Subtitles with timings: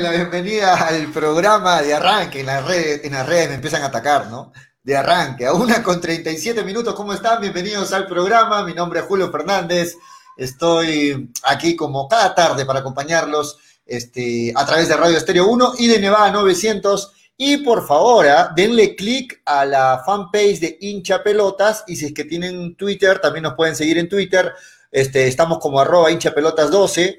[0.00, 2.40] La bienvenida al programa de arranque.
[2.40, 4.52] En las redes, en las redes me empiezan a atacar, ¿no?
[4.82, 6.94] De arranque, a una con 37 minutos.
[6.94, 7.40] ¿Cómo están?
[7.40, 8.62] Bienvenidos al programa.
[8.62, 9.96] Mi nombre es Julio Fernández.
[10.36, 15.88] Estoy aquí como cada tarde para acompañarlos este, a través de Radio Estéreo 1 y
[15.88, 17.12] de Nevada 900.
[17.38, 18.52] Y por favor, ¿ah?
[18.54, 23.44] denle click a la fanpage de hincha pelotas y si es que tienen Twitter, también
[23.44, 24.52] nos pueden seguir en Twitter.
[24.90, 27.18] Este, estamos como arroba hincha pelotas 12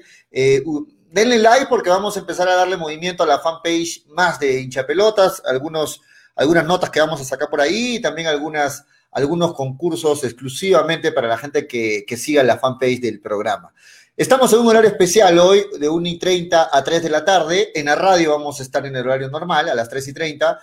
[1.10, 5.42] denle like porque vamos a empezar a darle movimiento a la fanpage más de hinchapelotas,
[5.46, 6.00] algunos,
[6.36, 11.28] algunas notas que vamos a sacar por ahí y también algunas, algunos concursos exclusivamente para
[11.28, 13.72] la gente que, que siga la fanpage del programa.
[14.16, 17.70] Estamos en un horario especial hoy, de 1 y 30 a 3 de la tarde.
[17.72, 20.58] En la radio vamos a estar en el horario normal, a las 3 y 30.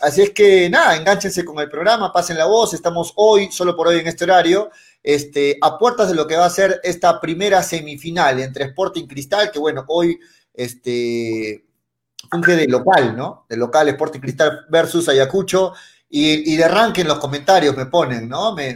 [0.00, 2.72] Así es que nada, enganchense con el programa, pasen la voz.
[2.72, 4.70] Estamos hoy, solo por hoy en este horario,
[5.02, 9.50] este, a puertas de lo que va a ser esta primera semifinal entre Sporting Cristal,
[9.50, 10.18] que bueno, hoy
[10.52, 11.64] este,
[12.30, 13.46] funge de local, ¿no?
[13.48, 15.72] De local Sporting Cristal versus Ayacucho.
[16.12, 18.52] Y, de arranque en los comentarios me ponen, ¿no?
[18.52, 18.72] Me,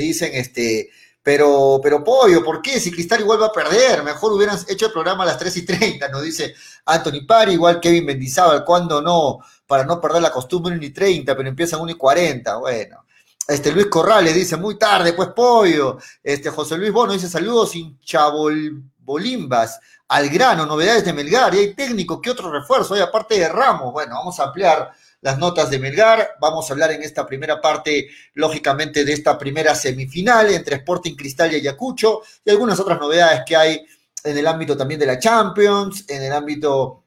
[0.00, 0.90] dicen, este,
[1.22, 2.78] pero, pero pollo, ¿por qué?
[2.78, 5.64] Si Cristal igual va a perder, mejor hubieran hecho el programa a las 3 y
[5.64, 6.54] 30, nos dice
[6.84, 11.34] Anthony Pari, igual Kevin Mendizábal, cuando no, para no perder la costumbre 1 y 30,
[11.34, 13.04] pero empiezan 1 y 40, bueno.
[13.48, 15.96] Este Luis Corrales dice, muy tarde, pues pollo.
[16.22, 17.72] Este José Luis Bono dice, saludos
[18.98, 23.48] Bolimbas, al grano, novedades de Melgar, y hay técnico, ¿qué otro refuerzo hay aparte de
[23.48, 23.90] Ramos?
[23.90, 24.92] Bueno, vamos a ampliar
[25.22, 29.74] las notas de Melgar, vamos a hablar en esta primera parte, lógicamente, de esta primera
[29.74, 33.82] semifinal entre Sporting Cristal y Ayacucho, y algunas otras novedades que hay
[34.24, 37.04] en el ámbito también de la Champions, en el ámbito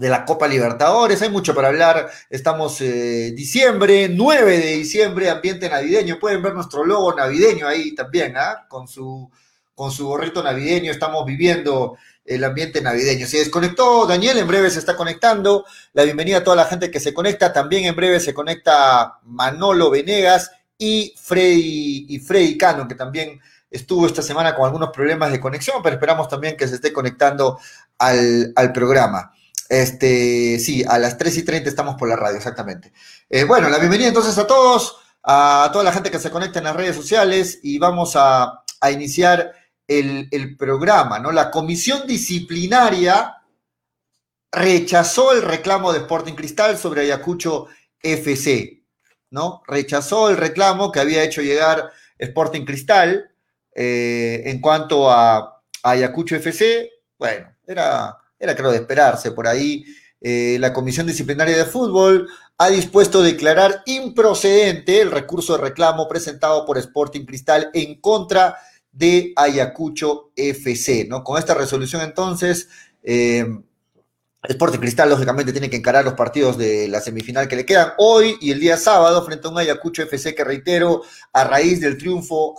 [0.00, 5.68] de la Copa Libertadores, hay mucho para hablar, estamos eh, diciembre, 9 de diciembre, ambiente
[5.68, 8.64] navideño, pueden ver nuestro logo navideño ahí también, ¿ah?
[8.66, 9.30] con, su,
[9.74, 13.26] con su gorrito navideño, estamos viviendo el ambiente navideño.
[13.26, 16.98] Se desconectó Daniel, en breve se está conectando, la bienvenida a toda la gente que
[16.98, 22.94] se conecta, también en breve se conecta Manolo Venegas y Freddy, y Freddy Cano, que
[22.94, 23.38] también
[23.70, 27.58] estuvo esta semana con algunos problemas de conexión, pero esperamos también que se esté conectando
[27.98, 29.34] al, al programa.
[29.70, 32.92] Este, sí, a las 3 y 30 estamos por la radio, exactamente.
[33.28, 36.64] Eh, bueno, la bienvenida entonces a todos, a toda la gente que se conecta en
[36.64, 39.52] las redes sociales y vamos a, iniciar
[39.86, 41.30] el, el, programa, ¿no?
[41.30, 43.36] La comisión disciplinaria
[44.50, 47.68] rechazó el reclamo de Sporting Cristal sobre Ayacucho
[48.02, 48.82] FC,
[49.30, 49.62] ¿no?
[49.68, 53.30] Rechazó el reclamo que había hecho llegar Sporting Cristal
[53.72, 56.90] eh, en cuanto a Ayacucho FC.
[57.16, 59.84] Bueno, era era creo de esperarse por ahí.
[60.20, 62.28] Eh, la Comisión Disciplinaria de Fútbol
[62.58, 68.56] ha dispuesto declarar improcedente el recurso de reclamo presentado por Sporting Cristal en contra
[68.92, 71.06] de Ayacucho FC.
[71.08, 71.22] ¿no?
[71.22, 72.68] Con esta resolución entonces,
[73.02, 73.46] eh,
[74.42, 78.36] Sporting Cristal lógicamente tiene que encarar los partidos de la semifinal que le quedan hoy
[78.40, 81.02] y el día sábado frente a un Ayacucho FC que reitero,
[81.32, 82.56] a raíz del triunfo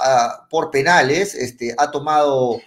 [0.50, 2.60] por penales, este, ha tomado,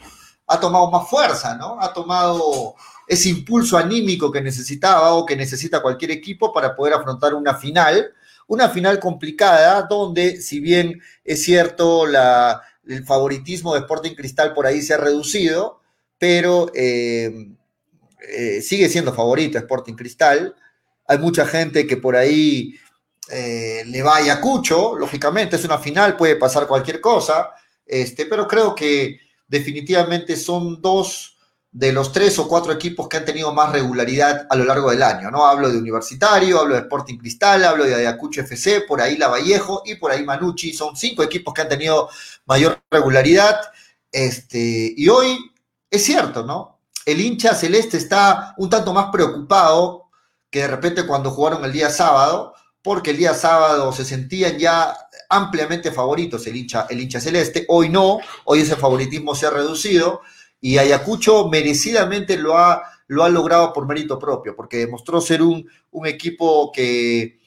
[0.47, 1.81] ha tomado más fuerza, ¿no?
[1.81, 2.75] Ha tomado
[3.07, 8.13] ese impulso anímico que necesitaba o que necesita cualquier equipo para poder afrontar una final,
[8.47, 14.67] una final complicada donde si bien es cierto la, el favoritismo de Sporting Cristal por
[14.67, 15.81] ahí se ha reducido,
[16.19, 17.49] pero eh,
[18.29, 20.55] eh, sigue siendo favorito Sporting Cristal.
[21.07, 22.75] Hay mucha gente que por ahí
[23.31, 27.51] eh, le va a Ayacucho, lógicamente es una final, puede pasar cualquier cosa,
[27.87, 31.34] este, pero creo que definitivamente son dos
[31.75, 35.03] de los tres o cuatro equipos que han tenido más regularidad a lo largo del
[35.03, 35.45] año, ¿no?
[35.45, 39.83] Hablo de Universitario, hablo de Sporting Cristal, hablo de Ayacucho FC, por ahí La Vallejo
[39.85, 42.09] y por ahí Manucci, son cinco equipos que han tenido
[42.47, 43.61] mayor regularidad,
[44.13, 45.37] este, y hoy
[45.91, 46.79] es cierto, ¿no?
[47.05, 50.11] El hincha celeste está un tanto más preocupado
[50.51, 54.97] que de repente cuando jugaron el día sábado, porque el día sábado se sentían ya
[55.29, 60.21] ampliamente favoritos el hincha, el hincha celeste, hoy no, hoy ese favoritismo se ha reducido,
[60.65, 65.69] y Ayacucho merecidamente lo ha, lo ha logrado por mérito propio, porque demostró ser un,
[66.07, 67.39] equipo que,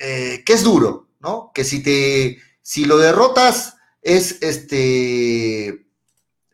[0.00, 1.50] eh, que es duro, ¿no?
[1.52, 5.88] Que si te, si lo derrotas es este,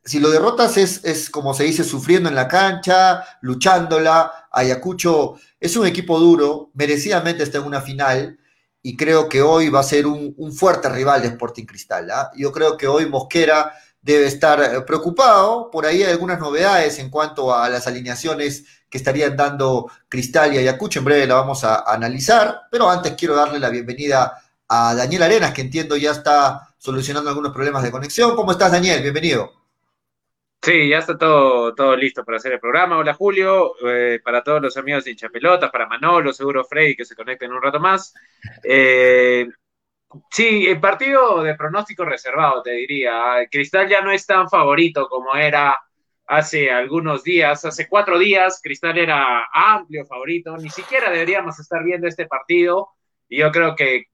[0.06, 4.48] si lo derrotas es, es como se dice, sufriendo en la cancha, luchándola.
[4.52, 8.38] Ayacucho es un equipo duro, merecidamente está en una final
[8.80, 12.10] y creo que hoy va a ser un, fuerte rival de Sporting Cristal.
[12.10, 12.30] ¿ah?
[12.34, 13.70] Yo creo que hoy Mosquera
[14.04, 15.70] debe estar eh, preocupado.
[15.70, 20.58] Por ahí hay algunas novedades en cuanto a las alineaciones que estarían dando Cristal y
[20.58, 20.98] Ayacucho.
[20.98, 25.52] En breve la vamos a, analizar, pero antes quiero darle la bienvenida a Daniel Arenas,
[25.52, 28.36] que entiendo ya está solucionando algunos problemas de conexión.
[28.36, 29.02] ¿Cómo estás, Daniel?
[29.02, 29.52] Bienvenido.
[30.60, 32.98] Sí, ya está todo, todo listo para hacer el programa.
[32.98, 37.14] Hola Julio, eh, para todos los amigos de hinchapelota, para Manolo, seguro Freddy que se
[37.14, 38.14] conecten un rato más.
[38.62, 39.46] Eh,
[40.30, 43.46] sí, el partido de pronóstico reservado, te diría.
[43.50, 45.78] Cristal ya no es tan favorito como era
[46.26, 47.64] hace algunos días.
[47.64, 50.56] Hace cuatro días Cristal era amplio favorito.
[50.56, 52.90] Ni siquiera deberíamos estar viendo este partido.
[53.28, 54.06] Y yo creo que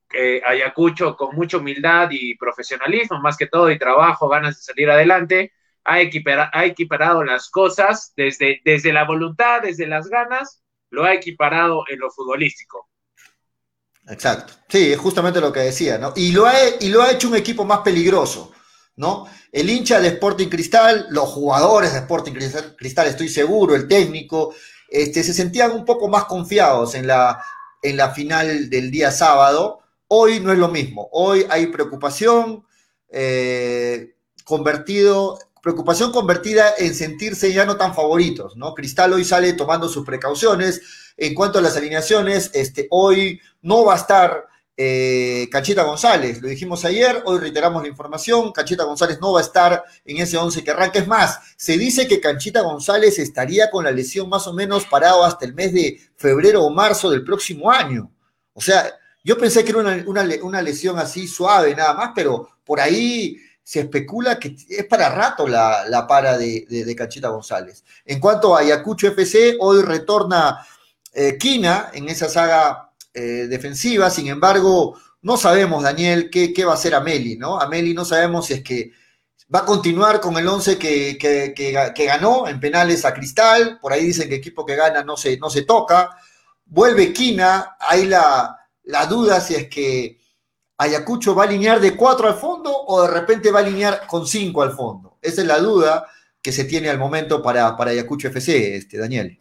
[0.45, 5.53] Ayacucho, con mucha humildad y profesionalismo, más que todo, y trabajo, ganas de salir adelante
[5.85, 12.01] ha, equiparado las cosas desde, desde la voluntad, desde las ganas, lo ha equiparado en
[12.01, 12.90] lo futbolístico.
[14.11, 14.55] Exacto.
[14.69, 16.13] Sí, es justamente lo que decía, ¿no?
[16.17, 18.53] Y lo ha, y lo ha hecho un equipo más peligroso,
[18.97, 19.27] ¿no?
[19.53, 22.33] El hincha de Sporting Cristal, los jugadores de Sporting
[22.77, 24.55] Cristal, estoy seguro, el técnico,
[24.89, 27.43] este, se sentían un poco más confiados en la,
[27.83, 29.81] en la final del día sábado.
[30.09, 31.09] Hoy no es lo mismo.
[31.13, 32.65] Hoy hay preocupación,
[33.11, 38.75] eh, convertido preocupación convertida en sentirse ya no tan favoritos, ¿no?
[38.75, 40.81] Cristal hoy sale tomando sus precauciones.
[41.17, 46.49] En cuanto a las alineaciones, este, hoy no va a estar eh, Cachita González, lo
[46.49, 50.65] dijimos ayer, hoy reiteramos la información, Cachita González no va a estar en ese 11
[50.65, 50.99] que arranca.
[50.99, 55.23] Es más, se dice que Cachita González estaría con la lesión más o menos parado
[55.23, 58.11] hasta el mes de febrero o marzo del próximo año.
[58.55, 58.91] O sea,
[59.23, 63.81] yo pensé que era una, una lesión así suave nada más, pero por ahí se
[63.81, 67.85] especula que es para rato la, para de, de, Cachita González.
[68.05, 70.67] En cuanto a Ayacucho FC, hoy retorna
[71.13, 76.75] eh, Quina en esa saga eh, defensiva, sin embargo, no sabemos, Daniel, qué, va a
[76.75, 77.61] hacer Ameli, ¿no?
[77.61, 78.93] Ameli no sabemos si es que
[79.53, 84.29] va a continuar con el 11 que, ganó en penales a Cristal, por ahí dicen
[84.29, 85.37] que equipo que gana no se,
[85.67, 86.17] toca,
[86.65, 88.57] vuelve Quina, hay la,
[89.09, 90.19] duda si es que
[90.79, 94.27] Ayacucho va a alinear de cuatro al fondo o de repente va a alinear con
[94.27, 95.19] cinco al fondo.
[95.21, 96.07] Esa es la duda
[96.41, 99.39] que se tiene al momento para, para Ayacucho FC, este, Daniel.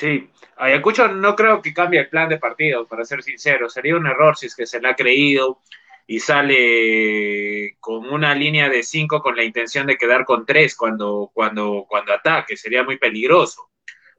[0.00, 3.68] Sí, Ayacucho no creo que cambie el plan de partido, para ser sincero.
[3.68, 5.60] Sería un error si es que se le ha creído
[6.06, 11.30] y sale con una línea de cinco con la intención de quedar con tres cuando,
[11.34, 12.56] cuando, cuando ataque.
[12.56, 13.68] Sería muy peligroso.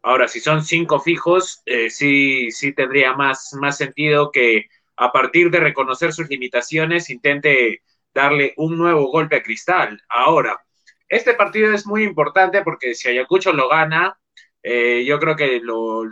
[0.03, 5.49] Ahora, si son cinco fijos, eh, sí, sí tendría más, más sentido que a partir
[5.49, 7.81] de reconocer sus limitaciones, intente
[8.13, 9.99] darle un nuevo golpe a Cristal.
[10.09, 10.63] Ahora,
[11.09, 14.20] este partido es muy importante porque si Ayacucho lo gana,
[14.63, 16.03] eh, yo creo que lo,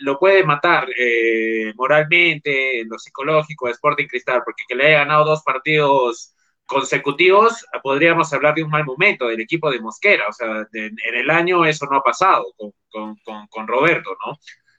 [0.00, 5.24] lo puede matar eh, moralmente, en lo psicológico Sporting Cristal, porque que le haya ganado
[5.24, 6.34] dos partidos
[6.66, 10.26] consecutivos, podríamos hablar de un mal momento del equipo de Mosquera.
[10.28, 12.46] O sea, en el año eso no ha pasado
[12.90, 13.16] con,
[13.48, 14.38] con, Roberto, ¿no?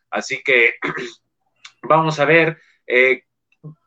[0.09, 0.75] Así que
[1.83, 3.23] vamos a ver eh,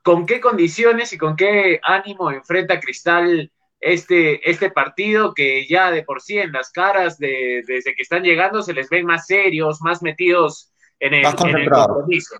[0.02, 3.50] con qué condiciones y con qué ánimo enfrenta Cristal
[3.80, 8.22] este, este partido que ya de por sí en las caras de, desde que están
[8.22, 12.36] llegando se les ven más serios, más metidos en el, compromiso,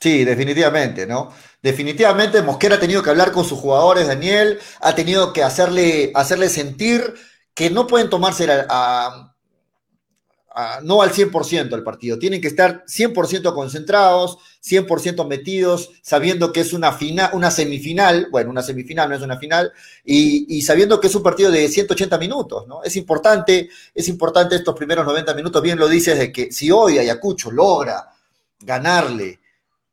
[0.00, 1.32] Sí, definitivamente, ¿no?
[1.62, 6.48] Definitivamente Mosquera ha tenido que hablar con sus jugadores, Daniel, ha tenido que hacerle, hacerle
[6.48, 7.14] sentir
[7.54, 9.31] que no pueden tomarse a,
[10.82, 12.18] no al 100% el partido.
[12.18, 18.50] Tienen que estar 100% concentrados, 100% metidos, sabiendo que es una, final, una semifinal, bueno,
[18.50, 19.72] una semifinal no es una final,
[20.04, 22.82] y, sabiendo que es un partido de 180 minutos, ¿no?
[22.82, 26.98] Es importante, es importante estos primeros 90 minutos, bien lo dices, de que si hoy
[26.98, 28.10] Ayacucho logra
[28.60, 29.40] ganarle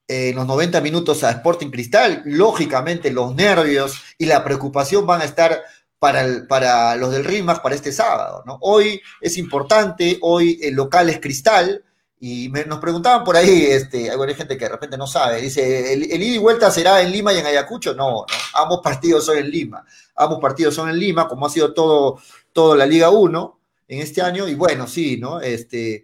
[0.07, 5.25] en los 90 minutos a Sporting Cristal, lógicamente los nervios y la preocupación van a
[5.25, 5.61] estar
[5.99, 8.43] para, para los del RIMAX para este sábado.
[8.45, 8.57] ¿no?
[8.61, 11.83] Hoy es importante, hoy el local es Cristal,
[12.21, 16.03] y nos preguntaban por ahí, este, hay gente que de repente no sabe, dice, ¿el,
[16.03, 17.93] ida y vuelta será en Lima y en Ayacucho?
[17.93, 18.25] No, no,
[18.55, 22.19] ambos partidos son en Lima, ambos partidos son en Lima, como ha sido todo,
[22.51, 25.39] todo la Liga 1 en este año, y bueno, sí, ¿no?
[25.39, 26.03] Este,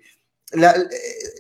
[0.54, 0.74] eh,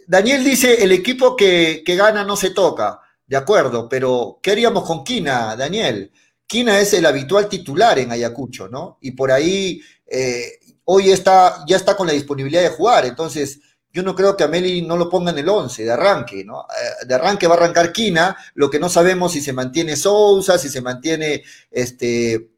[0.07, 4.83] Daniel dice, el equipo que, que gana no se toca, de acuerdo, pero ¿qué haríamos
[4.83, 6.11] con Quina, Daniel?
[6.47, 8.97] Quina es el habitual titular en Ayacucho, ¿no?
[9.01, 13.61] Y por ahí eh, hoy está, ya está con la disponibilidad de jugar, entonces
[13.91, 16.61] yo no creo que a Meli no lo ponga en el 11 de arranque, ¿no?
[16.61, 20.57] Eh, de arranque va a arrancar Quina, lo que no sabemos si se mantiene Sousa,
[20.57, 22.49] si se mantiene este,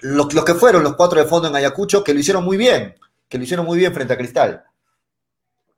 [0.00, 2.96] lo, que fueron los cuatro de fondo en Ayacucho, que lo hicieron muy bien,
[3.28, 4.64] que lo hicieron muy bien frente a Cristal.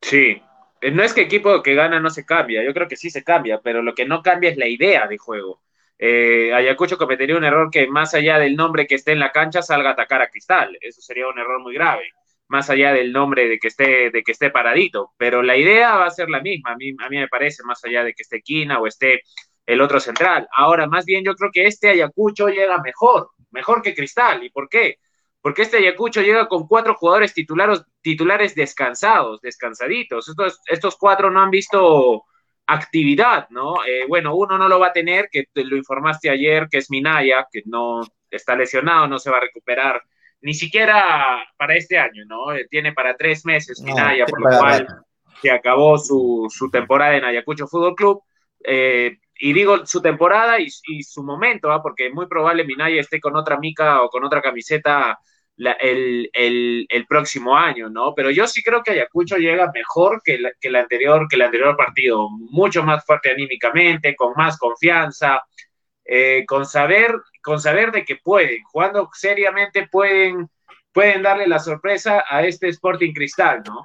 [0.00, 0.42] Sí,
[0.80, 3.22] eh, no es que equipo que gana no se cambia, yo creo que sí se
[3.22, 5.60] cambia, pero lo que no cambia es la idea de juego
[5.98, 9.62] eh, Ayacucho cometería un error que más allá del nombre que esté en la cancha
[9.62, 10.76] salga a atacar a Cristal.
[10.80, 12.10] Eso sería un error muy grave,
[12.48, 15.12] más allá del nombre de que esté, de que esté paradito.
[15.16, 17.84] Pero la idea va a ser la misma, a mí, a mí me parece, más
[17.84, 19.22] allá de que esté Quina o esté
[19.66, 20.48] el otro central.
[20.52, 24.44] Ahora, más bien yo creo que este Ayacucho llega mejor, mejor que Cristal.
[24.44, 24.98] ¿Y por qué?
[25.44, 30.26] porque este Ayacucho llega con cuatro jugadores titulares, titulares descansados, descansaditos.
[30.26, 32.24] Estos, estos cuatro no han visto
[32.66, 33.84] actividad, ¿no?
[33.84, 36.90] Eh, bueno, uno no lo va a tener, que te lo informaste ayer, que es
[36.90, 40.02] Minaya, que no está lesionado, no se va a recuperar
[40.40, 42.52] ni siquiera para este año, ¿no?
[42.52, 44.86] Eh, tiene para tres meses Minaya, por lo cual
[45.40, 48.22] se acabó su, su, temporada en Ayacucho Fútbol Club.
[48.62, 51.82] Eh, y digo su temporada y, su momento, ¿ah?
[51.82, 55.18] porque muy probable Minaya esté con otra mica o con otra camiseta
[55.56, 58.14] el, el, próximo año, ¿no?
[58.14, 61.76] Pero yo sí creo que Ayacucho llega mejor que, que, el anterior, que el anterior
[61.76, 65.42] partido, mucho más fuerte anímicamente, con más confianza,
[66.04, 70.50] eh, con, saber, con saber de que pueden, jugando seriamente pueden,
[70.92, 73.82] pueden darle la sorpresa a este Sporting Cristal, ¿no?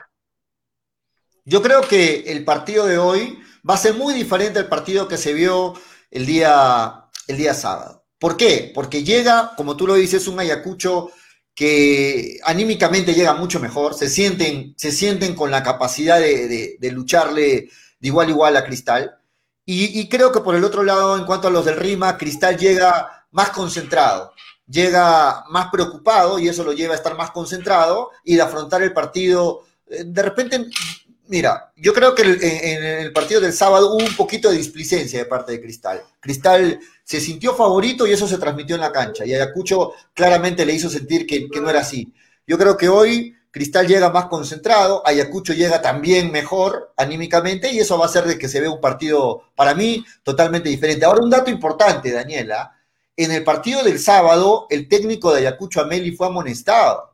[1.46, 5.18] Yo creo que el partido de hoy va a ser muy diferente al partido que
[5.18, 5.74] se vio
[6.12, 8.06] el día, el día sábado.
[8.20, 8.72] ¿Por qué?
[8.76, 11.12] Porque llega, como tú lo dices, un Ayacucho
[11.56, 18.08] que anímicamente llega mucho mejor, se sienten, se sienten con la capacidad de, lucharle de
[18.08, 19.18] igual a igual a Cristal.
[19.66, 23.28] Y, creo que por el otro lado, en cuanto a los del Rima, Cristal llega
[23.32, 24.34] más concentrado,
[24.66, 28.94] llega más preocupado y eso lo lleva a estar más concentrado y de afrontar el
[28.94, 29.66] partido.
[29.88, 30.66] Eh, de repente,
[31.30, 35.26] mira, yo creo que en el partido del sábado hubo un poquito de displicencia de
[35.26, 36.02] parte de Cristal.
[36.20, 39.26] Cristal se sintió favorito y eso se transmitió en la cancha.
[39.26, 42.12] Y Ayacucho claramente le hizo sentir que, no era así.
[42.48, 47.98] Yo creo que hoy Cristal llega más concentrado, Ayacucho llega también mejor anímicamente y eso
[47.98, 51.06] va a hacer de que se vea un partido, para mí, totalmente diferente.
[51.06, 52.76] Ahora, un dato importante, Daniela.
[53.16, 57.14] En el partido del sábado, el técnico de Ayacucho Ameli fue amonestado,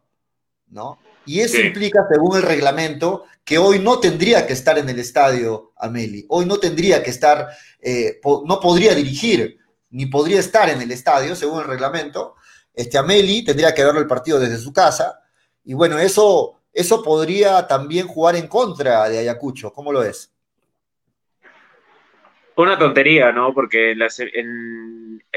[0.69, 0.99] ¿no?
[1.25, 5.71] Y eso implica, según el reglamento, que hoy no tendría que estar en el estadio
[5.77, 6.25] Ameli.
[6.29, 7.47] Hoy no tendría que estar,
[7.79, 9.59] eh, no podría dirigir
[9.91, 12.35] ni podría estar en el estadio, según el reglamento.
[12.73, 15.19] Este Ameli tendría que verlo el partido desde su casa.
[15.63, 19.71] Y bueno, eso, eso podría también jugar en contra de Ayacucho.
[19.71, 20.33] ¿Cómo lo es?
[22.57, 23.53] Una tontería, ¿no?
[23.53, 23.99] Porque en,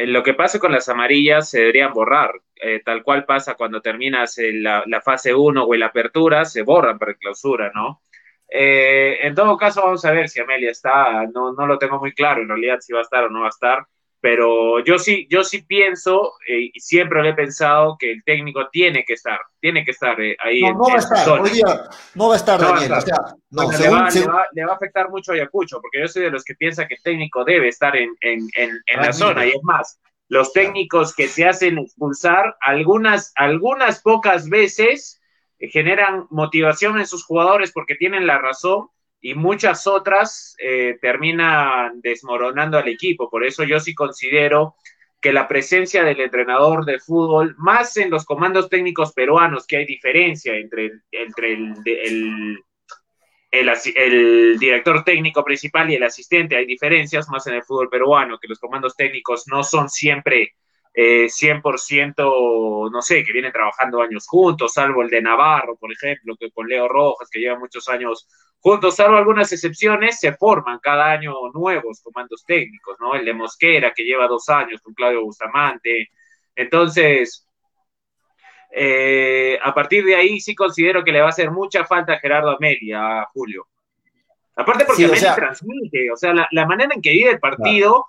[0.07, 2.33] lo que pasa con las amarillas se deberían borrar.
[2.61, 7.14] Eh, tal cual pasa cuando terminas la, fase 1 o la apertura, se borran para
[7.14, 8.02] clausura, ¿no?
[8.50, 11.26] Eh, en todo caso, vamos a ver si Amelia está.
[11.33, 13.47] No, no lo tengo muy claro en realidad si va a estar o no va
[13.47, 13.87] a estar
[14.21, 18.69] pero yo sí, yo sí pienso, eh, y siempre lo he pensado, que el técnico
[18.71, 20.63] tiene que estar, tiene que estar eh, ahí.
[20.63, 22.93] No, no va a estar, hoy día no va a estar, Daniel.
[22.93, 23.17] O sea,
[23.51, 26.45] no, le, va, le, va, a afectar mucho a Ayacucho, porque yo soy de los
[26.45, 30.01] que piensa que el técnico debe estar en, en, en, la zona, y es más,
[30.29, 35.21] los técnicos que se hacen expulsar, algunas, algunas pocas veces
[35.59, 38.89] eh, generan motivación en sus jugadores porque tienen la razón,
[39.21, 43.29] y muchas otras eh, terminan desmoronando al equipo.
[43.29, 44.77] Por eso yo sí considero
[45.21, 49.87] que la presencia del entrenador de fútbol, más en los comandos técnicos peruanos, que hay
[49.87, 52.63] diferencia entre, entre el,
[53.51, 58.49] el, director técnico principal y el asistente, hay diferencias más en el fútbol peruano, que
[58.49, 60.55] los comandos técnicos no son siempre
[61.00, 66.35] eh, 100%, no sé, que vienen trabajando años juntos, salvo el de Navarro, por ejemplo,
[66.37, 68.26] que con Leo Rojas, que lleva muchos años
[68.61, 73.14] Juntos, salvo algunas excepciones, se forman cada año nuevos comandos técnicos, ¿no?
[73.14, 76.09] El de Mosquera, que lleva dos años con Claudio Bustamante.
[76.57, 77.47] Entonces,
[78.73, 82.19] eh, a partir de ahí sí considero que le va a hacer mucha falta a
[82.19, 83.69] Gerardo Amelia, a Julio.
[84.57, 88.07] Aparte porque Amelia transmite, o sea, la, manera en que vive el partido,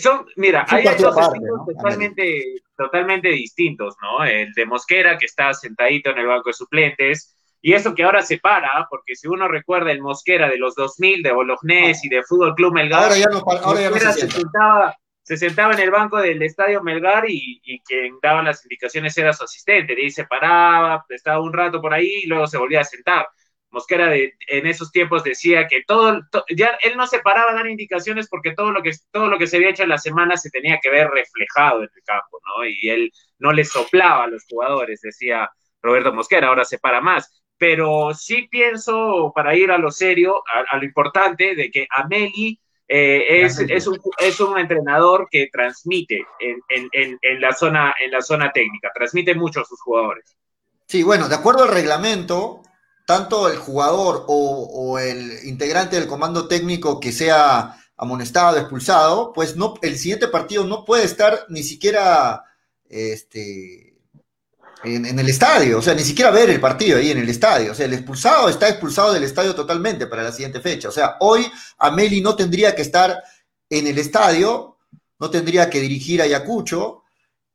[0.00, 4.24] son, mira, hay dos estilos totalmente, totalmente distintos, ¿no?
[4.24, 7.36] El de Mosquera, que está sentadito en el banco de suplentes,
[7.66, 11.22] y eso que ahora se para, porque si uno recuerda el Mosquera de los 2000,
[11.22, 14.94] de Bolognés y de Fútbol Club Melgar, ahora ya no, ahora ya no se, sentaba,
[15.22, 19.44] se, sentaba, en el banco del estadio Melgar y, quien daba las indicaciones era su
[19.44, 19.94] asistente.
[19.94, 23.26] Ahí se paraba, estaba un rato por ahí y luego se volvía a sentar.
[23.74, 26.22] Mosquera de, en esos tiempos decía que todo,
[26.56, 29.46] ya él no se paraba a dar indicaciones porque todo lo que todo lo que
[29.46, 32.64] se había hecho en la semana se tenía que ver reflejado en el campo, ¿no?
[32.64, 35.50] Y él no le soplaba a los jugadores, decía
[35.82, 40.76] Roberto Mosquera, ahora se para más pero sí pienso, para ir a lo serio, a,
[40.76, 46.60] lo importante, de que Ameli eh, es, es, un, es, un, entrenador que transmite en,
[46.68, 50.36] en, en, la zona, en la zona técnica, transmite mucho a sus jugadores.
[50.86, 52.60] Sí, bueno, de acuerdo al reglamento,
[53.04, 59.74] tanto el jugador o, el integrante del comando técnico que sea amonestado, expulsado, pues no,
[59.82, 62.44] el siguiente partido no puede estar ni siquiera
[62.88, 63.94] este,
[64.84, 67.72] en, el estadio, o sea, ni siquiera ver el partido ahí en el estadio.
[67.72, 70.88] O sea, el expulsado está expulsado del estadio totalmente para la siguiente fecha.
[70.88, 71.46] O sea, hoy
[71.78, 73.22] Ameli no tendría que estar
[73.70, 74.78] en el estadio,
[75.18, 77.02] no tendría que dirigir a Ayacucho,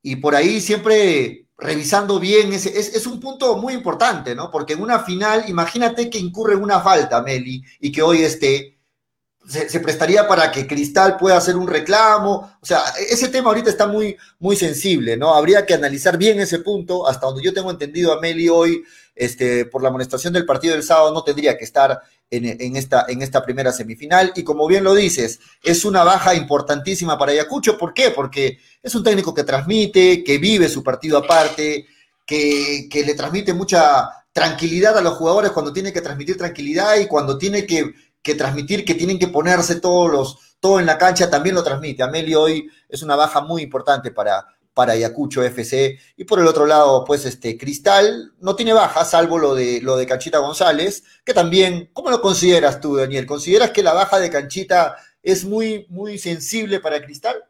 [0.01, 4.49] y por ahí siempre revisando bien, ese, es, un punto muy importante, ¿no?
[4.49, 8.77] Porque en una final, imagínate que incurre una falta, Meli, y que hoy esté,
[9.45, 12.57] se, prestaría para que Cristal pueda hacer un reclamo.
[12.61, 15.33] O sea, ese tema ahorita está muy, muy sensible, ¿no?
[15.33, 17.07] Habría que analizar bien ese punto.
[17.07, 18.83] Hasta donde yo tengo entendido a Meli hoy,
[19.15, 21.99] este, por la amonestación del partido del sábado, no tendría que estar
[22.31, 24.31] en, esta, en esta primera semifinal.
[24.35, 27.77] Y como bien lo dices, es una baja importantísima para Ayacucho.
[27.77, 28.11] ¿Por qué?
[28.11, 31.87] Porque es un técnico que transmite, que vive su partido aparte,
[32.25, 37.07] que, que le transmite mucha tranquilidad a los jugadores cuando tiene que transmitir tranquilidad y
[37.07, 41.29] cuando tiene que, que transmitir que tienen que ponerse todos los, todo en la cancha,
[41.29, 42.03] también lo transmite.
[42.03, 44.45] Amelio hoy es una baja muy importante para,
[44.79, 45.99] para Ayacucho FC.
[46.15, 49.97] Y por el otro lado, pues este Cristal no tiene baja, salvo lo de lo
[49.97, 53.25] de Canchita González, que también, ¿cómo lo consideras tú, Daniel?
[53.25, 57.43] ¿Consideras que la baja de Canchita es muy, muy sensible para Cristal?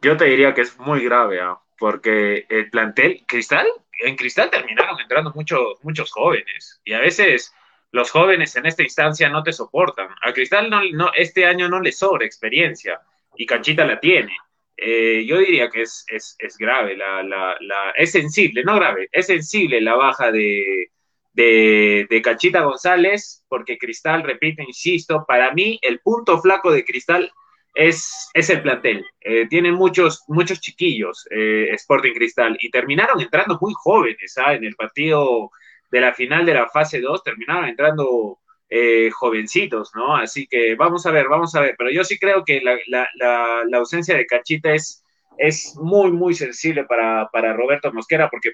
[0.00, 1.58] Yo te diría que es muy grave, ¿ah?
[1.78, 3.66] porque el plantel, Cristal,
[4.02, 7.52] en Cristal terminaron entrando muchos, muchos jóvenes, y a veces
[7.92, 10.08] los jóvenes en esta instancia no te soportan.
[10.24, 12.98] A Cristal no, no, este año no le sobra experiencia,
[13.36, 14.34] y Canchita la tiene.
[14.76, 19.08] Eh, yo diría que es, es, es grave, la, la, la, es sensible, no grave,
[19.10, 20.90] es sensible la baja de,
[21.36, 27.30] de, Cachita González, porque Cristal, repito, insisto, para mí el punto flaco de Cristal
[27.74, 29.04] es, es el plantel.
[29.20, 34.54] Eh, tiene muchos, muchos chiquillos eh, Sporting Cristal y terminaron entrando muy jóvenes ¿ah?
[34.54, 35.50] en el partido
[35.90, 40.16] de la final de la fase 2, terminaron entrando eh, jovencitos, ¿no?
[40.16, 44.16] Así que vamos a ver, vamos a ver, pero yo sí creo que la, ausencia
[44.16, 45.04] de Cachita es,
[45.38, 48.50] es muy, muy sensible para, Roberto Mosquera porque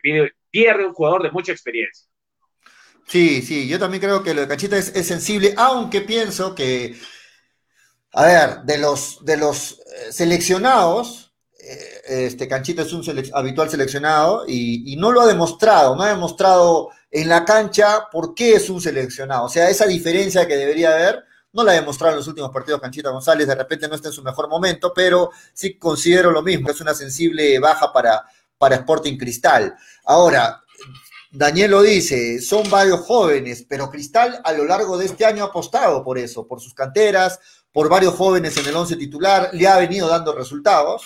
[0.51, 2.07] pierde un jugador de mucha experiencia.
[3.07, 6.95] Sí, sí, yo también creo que lo de Cachita es, sensible, aunque pienso que,
[8.13, 14.45] a ver, de los, de los eh, seleccionados, eh, este Canchita es un habitual seleccionado
[14.47, 18.71] y, y, no lo ha demostrado, no ha demostrado en la cancha por qué es
[18.71, 19.45] un seleccionado.
[19.45, 21.23] O sea, esa diferencia que debería haber,
[21.53, 24.15] no la ha demostrado en los últimos partidos Canchita González, de repente no está en
[24.15, 28.25] su mejor momento, pero sí considero lo mismo, es una sensible baja para,
[28.57, 29.77] para Sporting Cristal.
[30.07, 30.65] Ahora,
[31.31, 35.49] Daniel lo dice, son varios jóvenes, pero Cristal a lo largo de este año ha
[35.49, 37.39] apostado por eso, por sus canteras,
[37.73, 41.03] por varios jóvenes en el once titular, le ha venido dando resultados,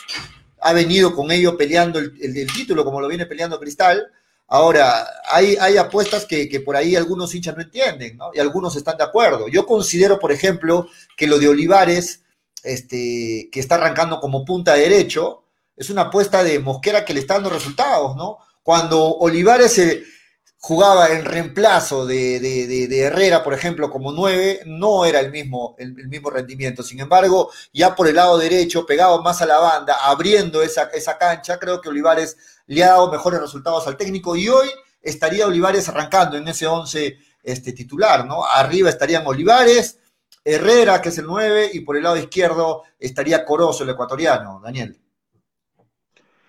[0.60, 4.08] ha venido con ello peleando el, el título como lo viene peleando Cristal,
[4.48, 8.30] Ahora, hay, hay apuestas que, por ahí algunos hinchas no entienden, ¿no?
[8.32, 9.48] Y algunos están de acuerdo.
[9.48, 12.22] Yo considero, por ejemplo, que lo de Olivares,
[12.62, 15.42] este, que está arrancando como punta derecho,
[15.76, 18.38] es una apuesta de Mosquera que le está dando resultados, ¿no?
[18.62, 20.04] Cuando Olivares se
[20.58, 26.30] jugaba en reemplazo de, Herrera, por ejemplo, como nueve, no era el mismo, el, mismo
[26.30, 26.82] rendimiento.
[26.82, 31.18] Sin embargo, ya por el lado derecho, pegado más a la banda, abriendo esa, esa
[31.18, 34.68] cancha, creo que Olivares le ha dado mejores resultados al técnico y hoy
[35.00, 38.44] estaría Olivares arrancando en ese 11 este, titular, ¿no?
[38.44, 40.00] Arriba estarían Olivares,
[40.44, 44.98] Herrera, que es el 9, y por el lado izquierdo estaría Corozo, el ecuatoriano, Daniel.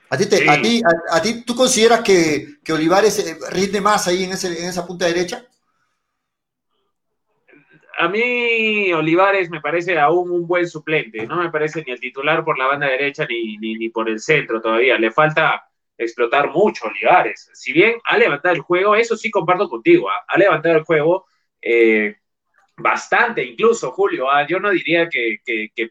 [0.09, 4.31] ¿A ti, a ti, a, ti tú consideras que, Olivares eh, rinde más ahí en,
[4.31, 5.45] ese, en esa punta derecha?
[7.99, 12.45] a mí Olivares me parece aún un buen suplente, no me parece ni el titular
[12.45, 15.66] por la banda derecha ni, ni, ni, por el centro todavía, le falta
[15.97, 17.49] explotar mucho Olivares.
[17.53, 20.25] Si bien ha levantado el juego, eso sí comparto contigo, ¿ah?
[20.27, 21.25] ha levantado el juego
[21.61, 22.15] eh,
[22.77, 24.29] bastante, incluso Julio.
[24.29, 24.45] ¿ah?
[24.47, 25.39] Yo no diría que,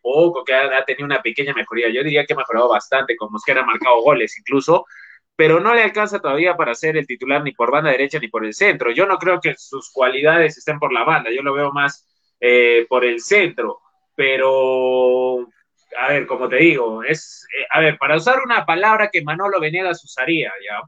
[0.01, 1.89] poco, que ha, tenido una pequeña mejoría.
[1.89, 4.87] Yo diría que ha mejorado bastante, como que ha marcado goles incluso,
[5.35, 8.45] pero no le alcanza todavía para ser el titular ni por banda derecha ni por
[8.45, 8.91] el centro.
[8.93, 12.07] Yo no creo que sus cualidades estén por la banda, yo lo veo más
[12.41, 13.81] eh, por el centro,
[14.15, 15.49] pero
[15.99, 19.61] a ver, como te digo, es, eh, a ver, para usar una palabra que Manolo
[19.61, 20.81] Venegas usaría, ¿ya?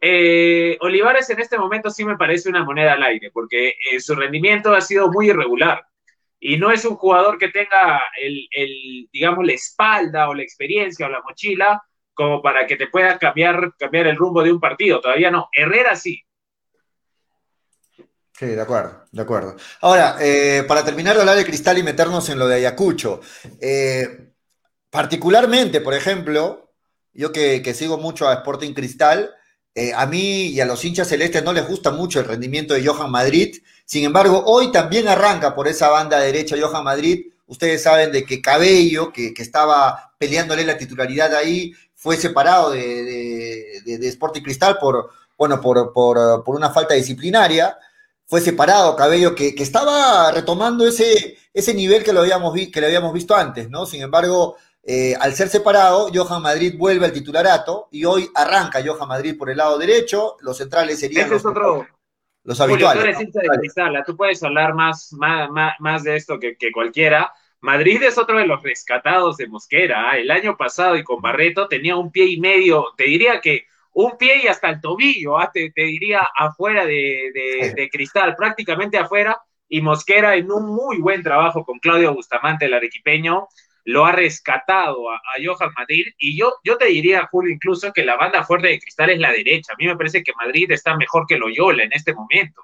[0.00, 4.14] Eh, Olivares en este momento sí me parece una moneda al aire, porque eh, su
[4.14, 5.84] rendimiento ha sido muy irregular
[6.40, 11.10] y no es un jugador que tenga el, digamos, la espalda o la experiencia o
[11.10, 11.82] la mochila
[12.14, 15.00] como para que te pueda cambiar, cambiar el rumbo de un partido.
[15.00, 15.48] Todavía no.
[15.52, 16.20] Herrera sí,
[18.38, 19.56] Sí, de acuerdo, de acuerdo.
[19.80, 23.20] Ahora, eh, para terminar de hablar de Cristal y meternos en lo de Ayacucho,
[23.60, 24.30] eh,
[24.90, 26.70] particularmente, por ejemplo,
[27.12, 29.34] yo que, sigo mucho a Sporting Cristal,
[29.74, 32.86] eh, a mí y a los hinchas celestes no les gusta mucho el rendimiento de
[32.86, 33.56] Johan Madrid.
[33.84, 37.32] Sin embargo, hoy también arranca por esa banda derecha Johan Madrid.
[37.48, 44.42] Ustedes saben de que Cabello, que, estaba peleándole la titularidad ahí, fue separado de, Sporting
[44.42, 47.76] Cristal por, bueno, por, por una falta disciplinaria
[48.28, 53.14] fue separado Cabello, que, estaba retomando ese, ese nivel que lo, habíamos que le habíamos
[53.14, 53.86] visto antes, ¿no?
[53.86, 59.08] Sin embargo, eh, al ser separado, Johan Madrid vuelve al titularato y hoy arranca Johan
[59.08, 61.42] Madrid por el lado derecho, los centrales serían los,
[62.44, 63.16] los habituales.
[63.16, 67.32] tú, eres tú puedes hablar más, más, más de esto que, que, cualquiera.
[67.60, 70.10] Madrid es otro de los rescatados de Mosquera.
[70.10, 70.18] ¿ah?
[70.18, 73.67] El año pasado y con Barreto tenía un pie y medio, te diría que
[74.00, 75.50] un pie y hasta el tobillo, ¿ah?
[75.52, 79.36] te, te, diría afuera de, de, de cristal, prácticamente afuera,
[79.68, 83.48] y Mosquera en un muy buen trabajo con Claudio Bustamante, el arequipeño,
[83.84, 86.06] lo ha rescatado a, Johan Madrid.
[86.16, 89.32] Y yo, yo te diría, Julio, incluso que la banda fuerte de Cristal es la
[89.32, 89.72] derecha.
[89.72, 92.62] A mí me parece que Madrid está mejor que Loyola en este momento.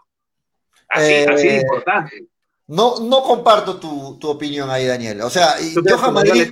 [0.88, 2.26] Así, eh, así de importante.
[2.68, 5.22] No, no comparto tu, opinión ahí, Daniel.
[5.22, 6.48] O sea, Johan Madrid?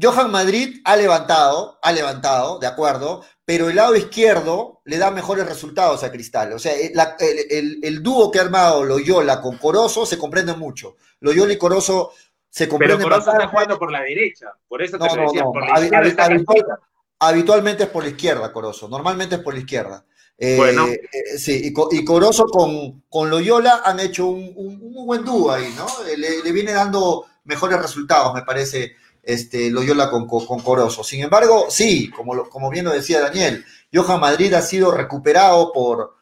[0.00, 5.46] Johan Madrid ha levantado, ha levantado, de acuerdo, pero el lado izquierdo le da mejores
[5.46, 6.52] resultados a Cristal.
[6.52, 10.96] O sea, el, el, dúo que ha armado Loyola con Corozo se comprende mucho.
[11.20, 12.12] Loyola y Corozo
[12.48, 16.80] se Pero Corozo está jugando por la derecha, por eso te por la izquierda
[17.18, 20.04] Habitualmente es por la izquierda, Corozo, normalmente es por la izquierda.
[20.38, 20.86] Eh, bueno.
[20.86, 25.86] Eh, sí, y, Corozo con, con, Loyola han hecho un, un, buen dúo ahí, ¿no?
[26.16, 31.02] Le, viene dando mejores resultados, me parece, este, Loyola con, con, Corozo.
[31.04, 36.14] Sin embargo, sí, como, como bien lo decía Daniel, Johan Madrid ha sido recuperado por,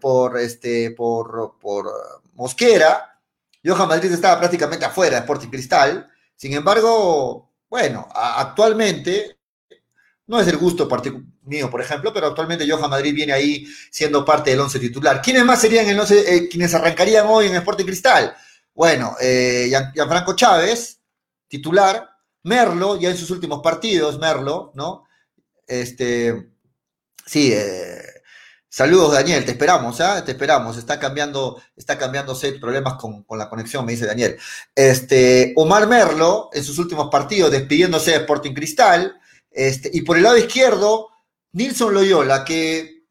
[0.00, 1.86] por, este, por, por
[2.34, 3.16] Mosquera,
[3.64, 6.08] Johan Madrid estaba prácticamente afuera de Sporting Cristal.
[6.36, 9.38] Sin embargo, bueno, actualmente
[10.26, 10.88] no es el gusto
[11.44, 15.20] mío, por ejemplo, pero actualmente Johan Madrid viene ahí siendo parte del once titular.
[15.22, 18.36] ¿Quiénes más serían el once, eh, quienes arrancarían hoy en Sporting Cristal?
[18.74, 21.00] Bueno, eh, Gianfranco Chávez,
[21.48, 22.08] titular,
[22.46, 25.04] Merlo, ya en sus últimos partidos, Merlo, ¿no?
[25.66, 26.52] Este,
[27.26, 28.02] sí, eh,
[28.76, 30.22] Saludos, Daniel, te esperamos, ¿ah?
[30.22, 30.76] Te esperamos.
[30.76, 34.36] Está cambiando, está cambiando set, problemas con, la conexión, me dice Daniel.
[34.74, 39.18] Este, Omar Merlo, en sus últimos partidos, despidiéndose de Sporting Cristal.
[39.50, 41.08] Este, y por el lado izquierdo,
[41.52, 43.06] Nilson Loyola, que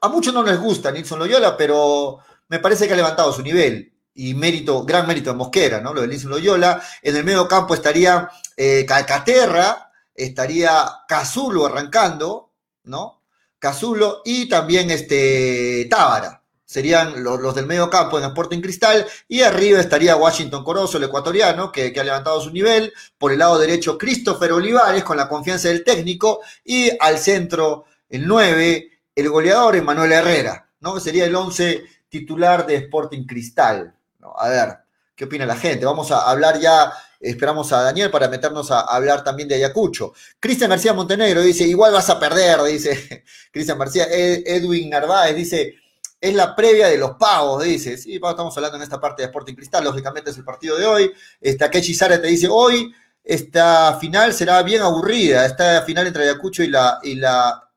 [0.00, 3.91] a muchos no les gusta Nilson Loyola, pero me parece que ha levantado su nivel.
[4.14, 5.94] Y mérito, gran mérito de Mosquera, ¿no?
[5.94, 6.82] Lo de Nilson Loyola.
[7.02, 12.50] En el medio campo estaría eh, Calcaterra, estaría Cazulo arrancando,
[12.84, 13.22] ¿no?
[13.58, 16.42] Cazulo y también este Tábara.
[16.64, 19.06] Serían los, del medio campo en Sporting Cristal.
[19.28, 22.92] Y arriba estaría Washington Corozo, el ecuatoriano, que, ha levantado su nivel.
[23.18, 26.40] Por el lado derecho, Christopher Olivares, con la confianza del técnico.
[26.64, 30.70] Y al centro, el 9, el goleador, Emanuel Herrera.
[30.80, 30.98] ¿no?
[30.98, 33.94] Sería el 11 titular de Sporting Cristal.
[34.36, 34.78] A ver,
[35.14, 35.84] ¿qué opina la gente?
[35.84, 40.12] Vamos a hablar ya Esperamos a Daniel para meternos a, hablar también de Ayacucho.
[40.40, 44.06] Cristian García Montenegro dice, igual vas a perder, dice Cristian García.
[44.10, 45.76] Edwin Narváez dice,
[46.20, 47.96] es la previa de los pagos, dice.
[47.96, 51.12] Sí, estamos hablando en esta parte de Sporting Cristal, lógicamente es el partido de hoy.
[51.40, 56.64] Esta Kechi Sara te dice, hoy esta final será bien aburrida, esta final entre Ayacucho
[56.64, 57.70] y la, y la,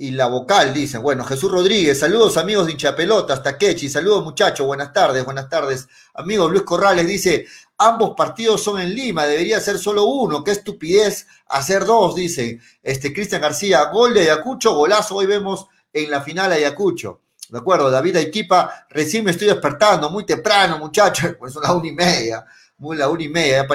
[0.00, 1.02] y la vocal, dicen.
[1.02, 5.88] Bueno, Jesús Rodríguez, saludos amigos de hinchapelota, Takechi, saludos muchachos, buenas tardes, buenas tardes.
[6.14, 11.26] Amigos, Luis Corrales dice, ambos partidos son en Lima, debería ser solo uno, qué estupidez
[11.48, 16.52] hacer dos, dice este Cristian García, gol de Ayacucho, golazo, hoy vemos en la final
[16.52, 17.22] Ayacucho.
[17.48, 21.88] De acuerdo, David Equipa, recién me estoy despertando, muy temprano, muchachos, pues son las una
[21.88, 22.46] y media
[22.78, 23.66] muy la una y media,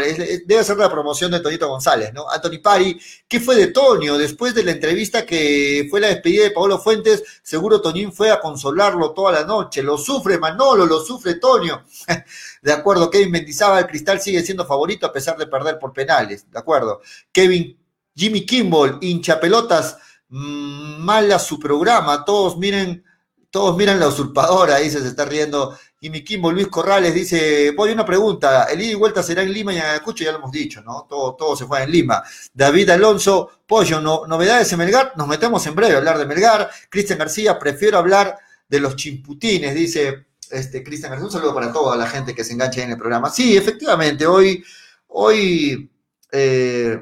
[0.45, 2.29] debe ser la promoción de Tonito González, ¿no?
[2.29, 4.17] Anthony Pari, ¿qué fue de Tonio?
[4.17, 8.39] Después de la entrevista que fue la despedida de Pablo Fuentes, seguro Tonín fue a
[8.39, 11.83] consolarlo toda la noche, lo sufre Manolo, lo sufre Tonio,
[12.61, 16.49] de acuerdo, Kevin Mendizábal, el Cristal sigue siendo favorito a pesar de perder por penales,
[16.49, 17.01] de acuerdo,
[17.33, 17.77] Kevin,
[18.15, 19.97] Jimmy Kimball, hincha pelotas,
[20.29, 23.03] mm, mala su programa, todos miren,
[23.49, 27.91] todos miran la usurpadora, dice, se está riendo y mi Kimbo Luis Corrales dice, voy
[27.91, 30.51] una pregunta, el ida y vuelta será en Lima y en Ayacucho, ya lo hemos
[30.51, 31.07] dicho, ¿no?
[31.09, 32.21] Todo, todo se fue en Lima.
[32.53, 36.69] David Alonso, Pollo, no, novedades en Melgar, nos metemos en breve a hablar de Melgar.
[36.89, 38.37] Cristian García, prefiero hablar
[38.67, 41.27] de los chimputines, dice este Cristian García.
[41.27, 43.29] Un saludo para toda la gente que se engancha en el programa.
[43.29, 44.61] Sí, efectivamente, hoy,
[45.07, 45.89] hoy
[46.33, 47.01] eh,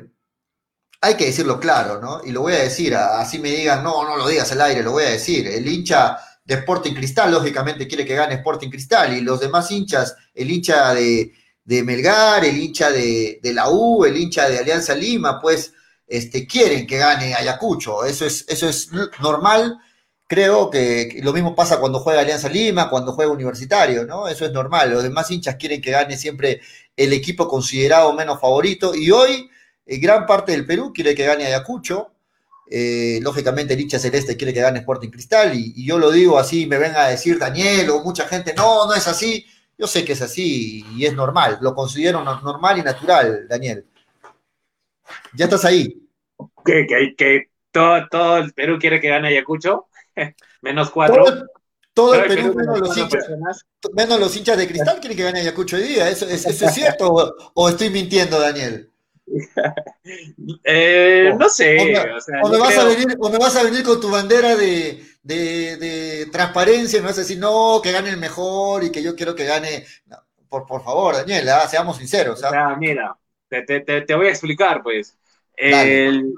[1.02, 2.22] hay que decirlo claro, ¿no?
[2.24, 4.92] Y lo voy a decir, así me digan, no, no lo digas al aire, lo
[4.92, 5.48] voy a decir.
[5.48, 10.16] El hincha de Sporting Cristal, lógicamente quiere que gane Sporting Cristal, y los demás hinchas,
[10.34, 11.34] el hincha de,
[11.66, 15.74] Melgar, el hincha de, la U, el hincha de Alianza Lima, pues
[16.08, 18.04] este, quieren que gane Ayacucho.
[18.06, 18.90] Eso es, eso es
[19.22, 19.78] normal.
[20.28, 24.28] Creo que lo mismo pasa cuando juega Alianza Lima, cuando juega Universitario, ¿no?
[24.28, 24.92] Eso es normal.
[24.92, 26.62] Los demás hinchas quieren que gane siempre
[26.96, 28.94] el equipo considerado menos favorito.
[28.96, 29.50] Y hoy,
[29.86, 32.12] eh, gran parte del Perú quiere que gane Ayacucho.
[32.74, 36.66] Eh, lógicamente el hincha celeste quiere que gane Sporting Cristal y, yo lo digo así,
[36.68, 39.46] me venga a decir Daniel o mucha gente, no, no es así.
[39.78, 43.86] Yo sé que es así y es normal, lo considero normal y natural, Daniel.
[45.34, 46.02] Ya estás ahí.
[46.64, 49.88] ¿Que, que, que todo, todo el Perú quiere que gane Ayacucho?
[50.62, 51.26] Menos cuatro.
[51.94, 53.28] Todo, el Perú, menos, los hinchas,
[53.94, 56.10] menos los hinchas de cristal quieren que gane Ayacucho hoy día.
[56.10, 58.91] ¿Eso, es cierto o, estoy mintiendo, Daniel?
[60.64, 61.78] Eh, no sé.
[62.44, 66.28] O, me, vas a venir, o me vas a venir con tu bandera de, de,
[66.32, 69.36] transparencia y me vas a decir, no, que gane el mejor y que yo quiero
[69.36, 69.86] que gane.
[70.50, 71.68] por, por favor, Daniel, ¿ah?
[71.68, 72.44] seamos sinceros.
[72.44, 72.76] ¿ah?
[72.78, 73.16] mira,
[73.48, 75.18] te, te, te, voy a explicar, pues.
[75.56, 76.34] El,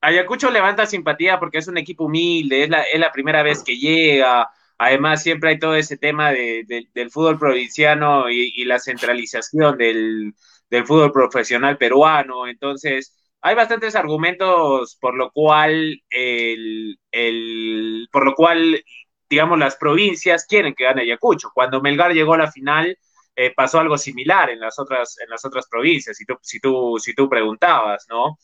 [0.00, 3.76] Ayacucho levanta simpatía porque es un equipo humilde, es la, es la primera vez que
[3.76, 4.48] llega.
[4.78, 10.34] Además, siempre hay todo ese tema de, del fútbol provinciano y, la centralización del,
[10.70, 12.46] del, fútbol profesional peruano.
[12.46, 18.82] Entonces, hay bastantes argumentos por lo cual, el, el, por lo cual,
[19.28, 21.50] digamos, las provincias quieren que gane Ayacucho.
[21.54, 22.96] Cuando Melgar llegó a la final,
[23.36, 26.96] eh, pasó algo similar en las otras, en las otras provincias, si tú, si tú,
[26.98, 28.36] si tú preguntabas, ¿no?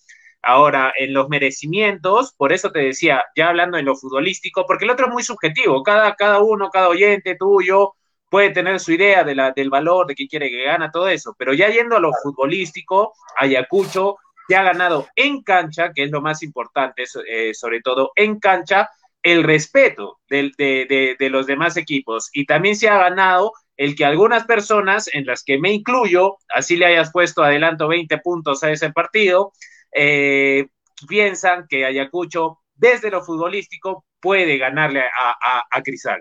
[0.42, 4.90] Ahora, en los merecimientos, por eso te decía, ya hablando en lo futbolístico, porque el
[4.90, 7.94] otro es muy subjetivo, cada, cada uno, cada oyente tuyo
[8.34, 11.36] puede tener su idea de la, del valor, de quién quiere que gana, todo eso,
[11.38, 14.16] pero ya yendo a lo futbolístico, Ayacucho
[14.48, 18.90] se ha ganado en cancha, que es lo más importante, eh, sobre todo en cancha,
[19.22, 24.04] el respeto de, de, de, los demás equipos y también se ha ganado el que
[24.04, 28.72] algunas personas, en las que me incluyo, así le hayas puesto adelanto 20 puntos a
[28.72, 29.52] ese partido,
[29.92, 30.66] eh,
[31.06, 36.20] piensan que Ayacucho, desde lo futbolístico, puede ganarle a, Cristal.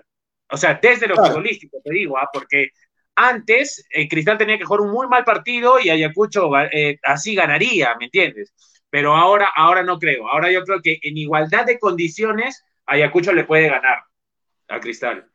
[0.50, 2.28] O sea, desde lo futbolístico, te digo, ¿ah?
[2.32, 2.70] porque
[3.16, 7.94] antes eh, Cristal tenía que jugar un muy mal partido y Ayacucho eh, así ganaría,
[7.98, 8.52] ¿me entiendes?
[8.90, 10.28] Pero ahora, ahora no creo.
[10.28, 14.04] Ahora yo creo que en igualdad de condiciones, Ayacucho le puede ganar
[14.68, 15.26] a Cristal.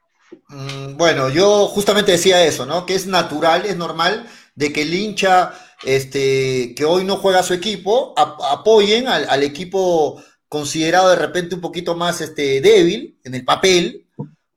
[0.49, 2.85] Mm, bueno, yo justamente decía eso, ¿no?
[2.85, 7.53] Que es natural, es normal de que el hincha este, que hoy no juega su
[7.53, 14.07] equipo, apoyen al, equipo considerado de repente un poquito más este, débil en el papel,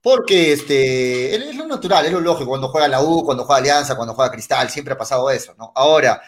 [0.02, 3.96] porque este, es lo natural, es lo lógico, cuando juega la U, cuando juega Alianza,
[3.96, 5.72] cuando juega Cristal, siempre ha pasado eso, ¿no?
[5.76, 6.20] Ahora,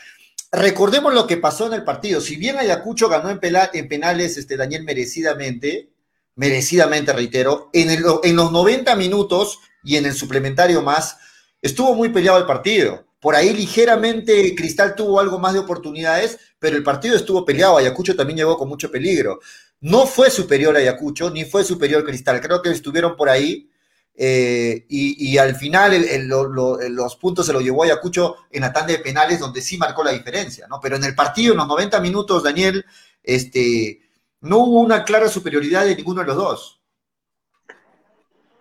[0.53, 4.57] recordemos lo que pasó en el partido, si bien Ayacucho ganó en, en penales, este,
[4.57, 5.91] Daniel, merecidamente,
[6.37, 11.17] merecidamente, reitero, en, el, en los 90 minutos y en el suplementario más,
[11.61, 13.05] estuvo muy peleado el partido.
[13.25, 17.79] Por ahí ligeramente Cristal tuvo algo más de oportunidades, pero el partido estuvo peleado.
[17.79, 19.41] Ayacucho también llegó con mucho peligro.
[19.85, 22.41] No fue superior a Ayacucho, ni fue superior Cristal.
[22.41, 23.71] Creo que estuvieron por ahí.
[24.17, 25.93] Eh, y, al final
[26.31, 30.13] los puntos se los llevó Ayacucho en la tanda de penales, donde sí marcó la
[30.13, 30.81] diferencia, ¿no?
[30.81, 32.83] Pero en el partido, en los 90 minutos, Daniel,
[33.23, 34.01] este,
[34.41, 36.81] no hubo una clara superioridad de ninguno de los dos.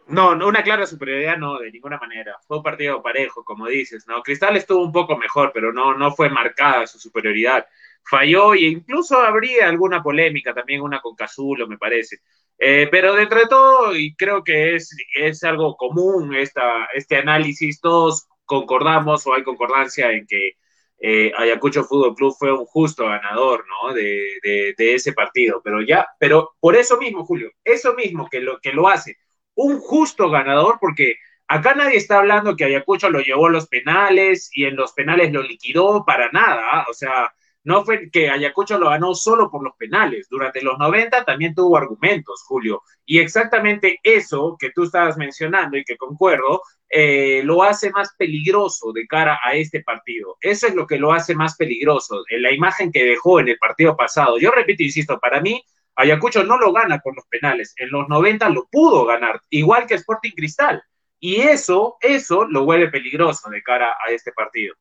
[0.08, 2.38] No, una clara superioridad no, de ninguna manera.
[2.46, 4.22] Fue un partido parejo, como dices, ¿no?
[4.24, 7.66] Cristal estuvo un poco mejor, pero no, no fue marcada su superioridad.
[8.10, 12.18] Falló e incluso habría alguna polémica, también una con Cazulo, me parece.
[12.58, 17.82] Eh, pero dentro de todo, y creo que es, es algo común esta, este análisis,
[17.82, 20.58] todos concordamos o hay concordancia en que
[21.00, 23.94] eh, Ayacucho Fútbol Club fue un justo ganador, ¿no?
[23.94, 25.62] De, de, de, ese partido.
[25.64, 29.18] Pero ya, pero por eso mismo, Julio, eso mismo que lo, que lo hace
[29.56, 31.16] un justo ganador, porque
[31.48, 35.32] acá nadie está hablando que Ayacucho lo llevó a los penales y en los penales
[35.32, 36.62] lo liquidó para nada.
[36.72, 36.86] ¿ah?
[36.90, 40.28] O sea, no fue que Ayacucho lo ganó solo por los penales.
[40.30, 42.84] Durante los 90 también tuvo argumentos, Julio.
[43.06, 48.92] Y exactamente eso que tú estabas mencionando y que concuerdo, eh, lo hace más peligroso
[48.92, 50.38] de cara a este partido.
[50.42, 53.58] Eso es lo que lo hace más peligroso, en la imagen que dejó en el
[53.58, 54.38] partido pasado.
[54.38, 55.64] Yo repito, insisto, para mí
[55.96, 57.74] Ayacucho no lo gana con los penales.
[57.78, 60.84] En los 90 lo pudo ganar, igual que Sporting Cristal.
[61.20, 64.76] Y eso, eso lo vuelve peligroso de cara a este partido.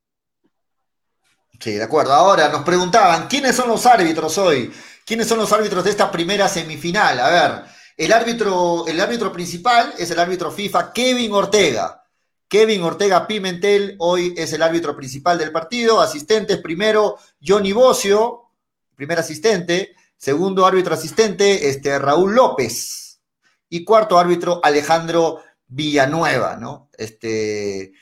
[1.61, 2.13] Sí, de acuerdo.
[2.13, 4.73] Ahora nos preguntaban, ¿quiénes son los árbitros hoy?
[5.05, 7.21] ¿Quiénes son los árbitros de esta primera semifinal?
[7.21, 7.65] A ver,
[7.97, 12.03] el árbitro, el árbitro principal es el árbitro FIFA Kevin Ortega.
[12.49, 16.01] Kevin Ortega Pimentel hoy es el árbitro principal del partido.
[16.01, 18.51] Asistentes primero, Johnny Bocio,
[18.95, 19.95] primer asistente.
[20.17, 23.21] Segundo árbitro asistente, este, Raúl López.
[23.69, 26.91] Y cuarto árbitro, Alejandro Villanueva, ¿no?
[26.97, 27.93] Este,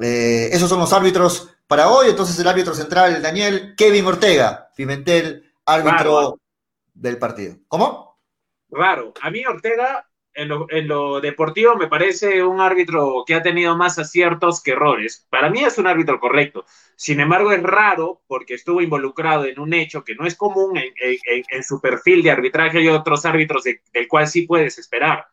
[0.00, 2.10] eh, esos son los árbitros para hoy.
[2.10, 6.38] Entonces, el árbitro central, Daniel Kevin Ortega, Pimentel, árbitro
[6.94, 7.56] del partido.
[7.66, 8.20] ¿Cómo?
[8.70, 9.12] Raro.
[9.20, 10.48] A mí Ortega en
[10.88, 15.26] lo, deportivo me parece un árbitro que ha tenido más aciertos que errores.
[15.28, 16.64] Para mí es un árbitro correcto.
[16.94, 21.62] Sin embargo, es raro porque estuvo involucrado en un hecho que no es común en,
[21.64, 25.26] su perfil de arbitraje y otros árbitros del cual sí puedes esperar.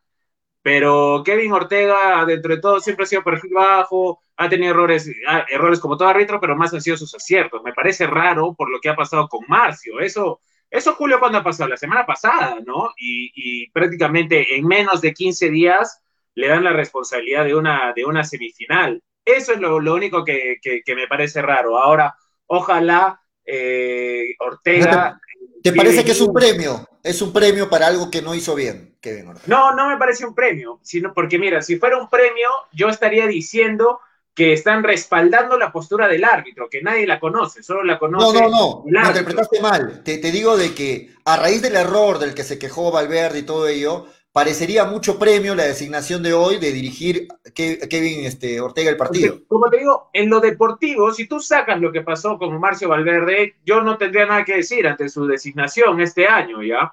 [0.62, 5.10] Pero Kevin Ortega, dentro de todo, siempre ha sido perfil bajo, ha tenido errores,
[5.50, 7.64] errores como todo árbitro, pero más han sido sus aciertos.
[7.64, 10.00] Me parece raro por lo que ha pasado con Marcio.
[10.00, 11.70] Eso, eso Julio, cuando ha pasado?
[11.70, 12.92] La semana pasada, ¿no?
[12.98, 16.02] Y, prácticamente en menos de 15 días
[16.36, 19.02] le dan la responsabilidad de una, de una semifinal.
[19.26, 20.60] Eso es lo, único que,
[20.96, 21.78] me parece raro.
[21.78, 25.20] Ahora, ojalá eh, Ortega...
[25.64, 26.88] ¿Te, parece que es un premio?
[27.04, 29.48] Es un premio para algo que no hizo bien, Kevin Ortega.
[29.48, 33.28] No, no me parece un premio, sino porque mira, si fuera un premio, yo estaría
[33.28, 34.00] diciendo
[34.34, 38.40] que están respaldando la postura del árbitro, que nadie la conoce, solo la conoce.
[38.40, 40.04] No, no, no, me interpretaste mal.
[40.04, 43.44] Te, te, digo de que a raíz del error del que se quejó Valverde y
[43.44, 48.98] todo ello, parecería mucho premio la designación de hoy de dirigir Kevin este, Ortega el
[48.98, 49.40] partido.
[49.48, 53.56] como te digo, en lo deportivo, si tú sacas lo que pasó con Marcio Valverde,
[53.66, 56.92] yo no tendría nada que decir ante su designación este año, ¿ya?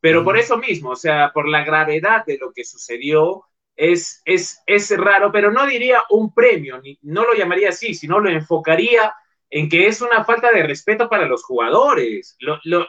[0.00, 3.44] Pero por eso mismo, o sea, por la gravedad de lo que sucedió,
[3.74, 8.20] es, es, es raro, pero no diría un premio, ni, no lo llamaría así, sino
[8.20, 9.12] lo enfocaría
[9.50, 12.36] en que es una falta de respeto para los jugadores.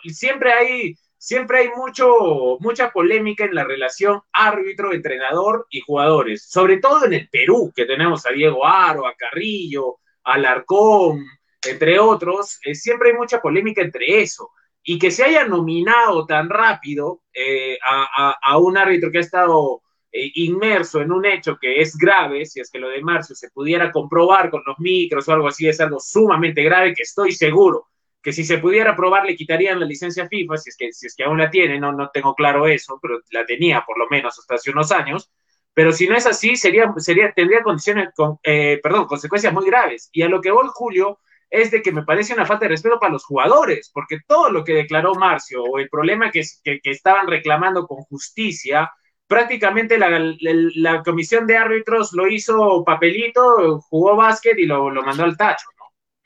[0.06, 0.96] siempre hay,
[1.28, 7.12] siempre hay mucho, mucha polémica en la relación árbitro, entrenador y jugadores, sobre todo en
[7.12, 11.26] el Perú, que tenemos a Diego Aro, a Carrillo, a Larcón,
[11.68, 14.52] entre otros, eh, siempre hay mucha polémica entre eso.
[14.82, 19.82] Y que se haya nominado tan rápido eh, a, a un árbitro que ha estado
[20.10, 23.52] eh, inmerso en un hecho que es grave, si es que lo de Marcio se
[23.52, 27.88] pudiera comprobar con los micros o algo así, es algo sumamente grave que estoy seguro
[28.28, 31.16] que si se pudiera probar le quitarían la licencia FIFA, si es que, si es
[31.16, 34.38] que aún la tiene, no, no tengo claro eso, pero la tenía por lo menos
[34.38, 35.32] hasta hace unos años,
[35.74, 40.10] pero si no es así, sería, sería, tendría condiciones, con, eh, perdón, consecuencias muy graves.
[40.12, 43.00] Y a lo que voy, Julio, es de que me parece una falta de respeto
[43.00, 47.28] para los jugadores, porque todo lo que declaró Marcio o el problema que, que, estaban
[47.28, 48.92] reclamando con justicia
[49.26, 55.70] prácticamente la, comisión de árbitros lo hizo papelito, jugó básquet y lo, mandó al tacho.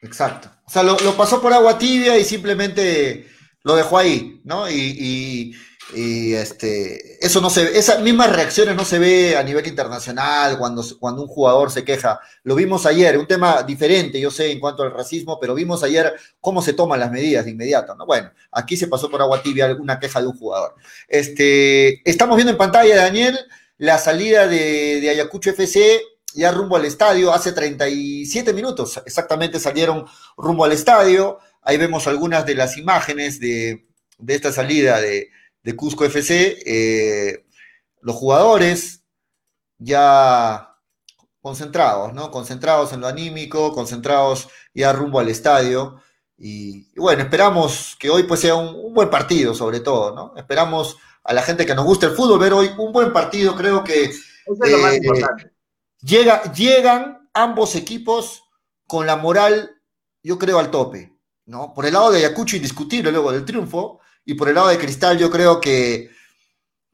[0.02, 0.50] Exacto.
[0.66, 3.28] O sea, lo, pasó por agua tibia y simplemente
[3.64, 4.70] lo dejó ahí, ¿no?
[4.70, 5.56] y,
[5.94, 10.58] y este, eso no se ve, esas mismas reacciones no se ve a nivel internacional
[10.58, 12.20] cuando, cuando un jugador se queja.
[12.44, 16.14] Lo vimos ayer, un tema diferente, yo sé, en cuanto al racismo, pero vimos ayer
[16.40, 18.06] cómo se toman las medidas de inmediato, ¿no?
[18.06, 20.76] Bueno, aquí se pasó por agua tibia una queja de un jugador.
[21.08, 23.38] Este, estamos viendo en pantalla, Daniel,
[23.78, 26.02] la salida de, de Ayacucho FC
[26.34, 30.06] ya rumbo al estadio, hace 37 minutos exactamente salieron
[30.38, 31.40] rumbo al estadio.
[31.62, 35.30] Ahí vemos algunas de las imágenes de, de esta salida de,
[35.64, 37.46] de Cusco FC, eh,
[38.02, 39.04] los jugadores
[39.78, 40.78] ya
[41.42, 42.32] concentrados, ¿no?
[42.32, 46.02] Concentrados en lo anímico, concentrados ya rumbo al estadio.
[46.38, 50.34] Y, bueno, esperamos que hoy pues sea un, buen partido, sobre todo, ¿no?
[50.36, 53.56] Esperamos a la gente que nos guste el fútbol ver hoy un buen partido.
[53.56, 54.12] Creo que eh,
[56.02, 58.44] Llega, llegan ambos equipos
[58.88, 59.72] con la moral,
[60.24, 61.14] yo creo, al tope,
[61.46, 61.74] ¿no?
[61.74, 65.18] Por el lado de Ayacucho, indiscutible luego del triunfo, y por el lado de Cristal,
[65.18, 66.12] yo creo que,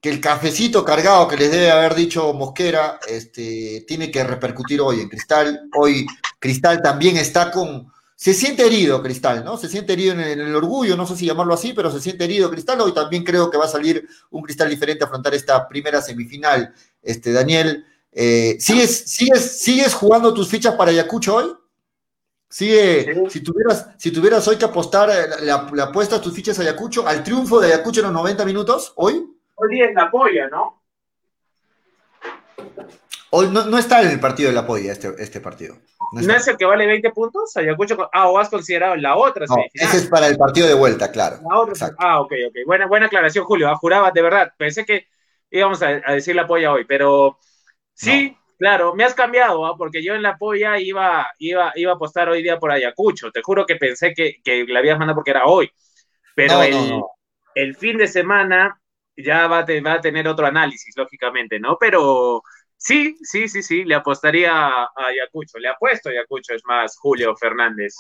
[0.02, 5.02] que el cafecito cargado que les debe haber dicho Mosquera este, tiene que repercutir hoy
[5.02, 5.70] en Cristal.
[5.76, 6.06] Hoy
[6.40, 7.92] Cristal también está con.
[8.16, 9.58] Se siente herido Cristal, ¿no?
[9.58, 12.50] Se siente herido en el, orgullo, no sé si llamarlo así, pero se siente herido
[12.50, 12.82] Cristal.
[12.82, 16.74] Hoy también creo que va a salir un Cristal diferente a afrontar esta primera semifinal.
[17.04, 21.54] Este, Daniel, eh, ¿sigues, sigues, ¿sigues jugando tus fichas para Ayacucho hoy?
[22.50, 27.06] Sigue, si tuvieras, si tuvieras hoy que apostar, eh, ¿le, apuestas tus fichas a Ayacucho,
[27.08, 29.26] al triunfo de Ayacucho en los 90 minutos, hoy?
[29.56, 30.82] Hoy día es la polla, ¿no?
[33.32, 35.76] Hoy no, está en el partido de la polla este, este partido.
[36.14, 37.56] No, es el que vale 20 puntos?
[37.58, 41.40] Ayacucho, ah, o has considerado la otra Ese es para el partido de vuelta, claro.
[41.98, 42.56] ah, ok, ok.
[42.66, 43.70] Buena, buena aclaración, Julio.
[43.70, 45.08] Ah, juraba, de verdad, pensé que
[45.52, 47.40] íbamos a, decir la polla hoy, pero
[47.98, 49.78] sí, Claro, me has cambiado, ¿ah?
[49.78, 53.32] porque yo en la polla iba, iba, iba a apostar hoy día por Ayacucho.
[53.32, 55.70] Te juro que pensé que, que le habías mandado porque era hoy.
[56.36, 56.62] Pero
[57.54, 58.80] el, fin de semana
[59.16, 61.78] ya va a, va a tener otro análisis, lógicamente, ¿no?
[61.80, 62.42] Pero
[62.76, 65.60] sí, sí, sí, sí, le apostaría a Ayacucho.
[65.60, 67.94] Le apuesto a Ayacucho, es más, Julio Fernández.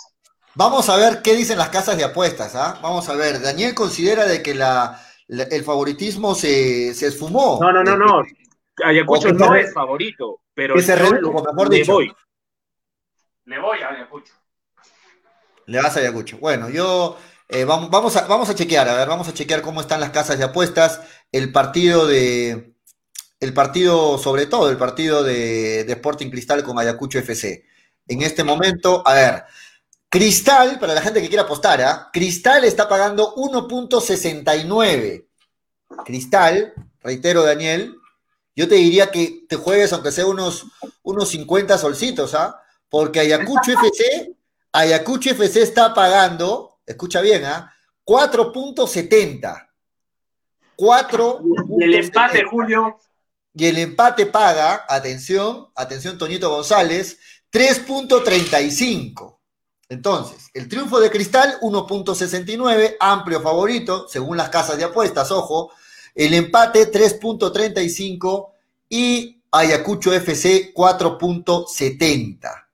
[0.55, 2.79] Vamos a ver qué dicen las casas de apuestas, ¿ah?
[2.81, 3.41] Vamos a ver.
[3.41, 7.59] Daniel considera de que la, el favoritismo se, se esfumó.
[7.61, 8.23] No, no, no, no.
[8.83, 12.13] Ayacucho no es favorito, pero le voy.
[13.45, 14.33] Le voy a Ayacucho.
[15.65, 16.37] Le vas a Ayacucho.
[16.37, 17.17] Bueno, yo
[17.49, 20.11] eh, vamos, vamos, a, vamos a chequear, a ver, vamos a chequear cómo están las
[20.11, 21.01] casas de apuestas,
[21.31, 22.73] el partido de,
[23.39, 27.65] el partido, sobre todo el partido de, de Sporting Cristal con Ayacucho FC.
[28.07, 29.43] En este momento, a ver,
[30.09, 32.09] Cristal, para la gente que quiera apostar, ¿ah?
[32.11, 35.27] Cristal está pagando 1.69.
[36.05, 37.96] Cristal, reitero Daniel,
[38.57, 40.65] yo te diría que te juegues aunque sea unos,
[41.03, 42.59] unos 50 solcitos, ¿ah?
[42.89, 44.35] Porque Ayacucho FC,
[44.71, 47.71] Ayacucho FC está pagando, escucha bien, ¿ah?
[48.03, 49.69] 4.70.
[50.75, 51.41] 4.
[51.77, 52.99] Y el empate, Julio.
[53.53, 57.19] Y el empate paga, atención, atención, Toñito González,
[57.51, 59.37] 3.35.
[59.89, 65.71] Entonces, el triunfo de Cristal, 1.69, amplio favorito, según las casas de apuestas, ojo.
[66.17, 68.49] El empate, 3.35
[68.89, 72.65] y Ayacucho FC, 4.70.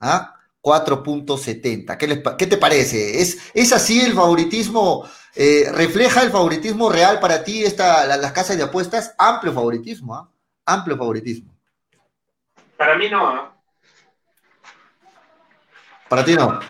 [0.00, 0.34] ¿Ah?
[0.62, 1.96] 4.70.
[1.98, 3.20] ¿Qué, ¿Qué, te parece?
[3.20, 5.06] ¿Es, ¿Es así el favoritismo?
[5.36, 9.14] Eh, ¿Refleja el favoritismo real para ti esta, las casas de apuestas?
[9.18, 10.30] Amplio favoritismo, ¿ah?
[10.64, 11.54] Amplio favoritismo.
[12.78, 13.28] Para mí no.
[13.28, 13.54] ¿ah?
[16.08, 16.60] Para ti no.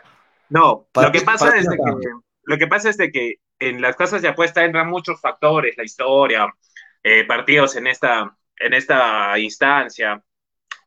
[0.48, 1.76] No, lo, que pasa es que,
[2.42, 6.52] lo que pasa es que en las casas de apuesta entran muchos factores, la historia,
[7.02, 10.22] eh, partidos en esta, en esta instancia,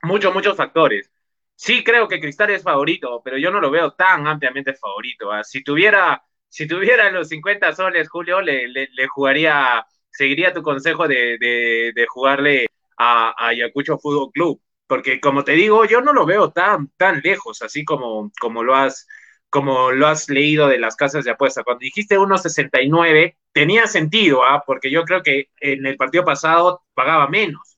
[0.04, 1.12] muchos, muchos factores.
[1.56, 5.32] Sí creo que Cristal es favorito, pero yo no lo veo tan ampliamente favorito.
[5.32, 5.44] ¿ah?
[5.44, 8.68] Si tuviera, si tuviera los 50 soles, Julio, le,
[9.08, 12.68] jugaría, seguiría tu consejo de, de, jugarle
[12.98, 17.20] a, a Ayacucho Fútbol Club porque como te digo, yo no lo veo tan, tan
[17.24, 19.08] lejos, así como, como, lo has,
[19.54, 21.64] como lo has leído de las casas de apuesta.
[21.64, 24.64] Cuando dijiste 1.69, tenía sentido, ¿ah?
[24.66, 27.78] porque yo creo que en el partido pasado pagaba menos.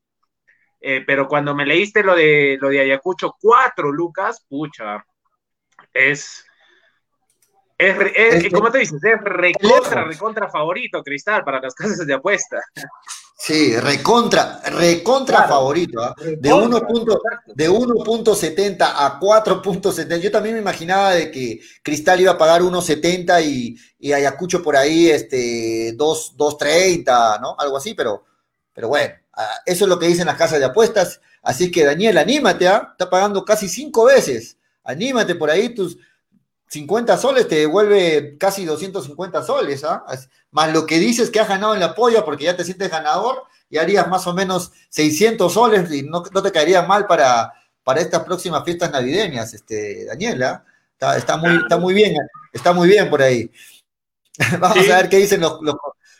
[0.80, 5.05] Eh, pero cuando me leíste lo de, lo de Ayacucho, 4 lucas, pucha,
[5.93, 6.45] es,
[7.78, 9.03] es, es, ¿cómo te dices?
[9.03, 12.61] Es recontra, recontra favorito, Cristal, para las casas de apuesta.
[13.38, 16.01] Sí, recontra, recontra favorito.
[16.01, 16.15] ¿ah?
[16.17, 20.19] De 1.70 a 4.70.
[20.19, 24.78] Yo también me imaginaba de que Cristal iba a pagar 1.70 y, y, Ayacucho por
[24.78, 27.57] ahí este 2.30, ¿no?
[27.59, 28.23] Algo así, pero,
[28.73, 31.19] pero bueno, ah, eso es lo que dicen las casas de apuestas.
[31.41, 32.88] Así que Daniel, anímate, ¿ah?
[32.91, 34.57] Está pagando casi cinco veces.
[34.84, 35.97] Anímate por ahí, tus
[36.68, 40.03] 50 soles te devuelve casi 250 soles, ¿ah?
[40.51, 43.43] Más lo que dices que has ganado en la polla porque ya te sientes ganador
[43.70, 47.53] y harías más o menos 600 soles y no, te caería mal para,
[47.84, 50.66] para estas próximas fiestas navideñas, este, Daniela.
[50.93, 52.16] Está, está, muy, está muy bien,
[52.53, 53.51] está muy bien por ahí.
[54.59, 55.59] Vamos a ver qué dicen los,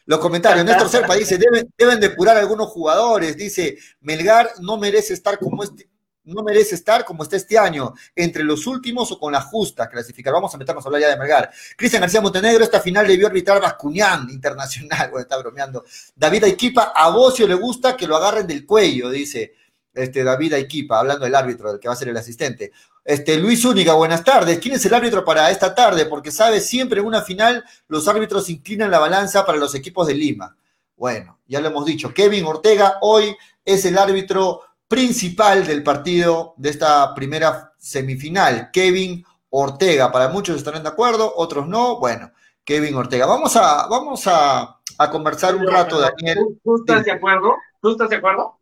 [0.06, 0.66] los, comentarios.
[0.66, 5.90] Néstor Serpa dice, deben, deben depurar algunos jugadores, dice, Melgar no merece estar como este
[6.26, 10.34] no merece estar como está este año, entre los últimos o con la justa clasificar.
[10.34, 11.52] Vamos a meternos a hablar ya de Melgar.
[11.78, 15.86] Cristian García Montenegro, esta final debió arbitrar Bascuñán, internacional, bueno, está bromeando.
[16.16, 19.54] David Aiquipa, a Bocio le gusta que lo agarren del cuello, dice
[19.94, 22.72] este David Aiquipa, hablando del árbitro, del que va a ser el asistente.
[23.04, 24.60] Este, Luis Única, buenas tardes.
[24.60, 26.06] ¿Quién es el árbitro para esta tarde?
[26.06, 30.16] Porque sabe, siempre en una final los árbitros inclinan la balanza para los equipos de
[30.16, 30.58] Lima.
[30.98, 32.14] Bueno, ya lo hemos dicho.
[32.14, 40.12] Kevin Ortega hoy es el árbitro principal del partido de esta primera semifinal, Kevin Ortega.
[40.12, 42.00] Para muchos estarán de acuerdo, otros no.
[42.00, 42.32] Bueno,
[42.64, 43.26] Kevin Ortega.
[43.26, 44.80] Vamos a, vamos a,
[45.12, 46.60] conversar un rato, Daniel.
[46.64, 47.56] ¿Tú, estás de acuerdo?
[47.82, 48.60] ¿Tú estás de acuerdo?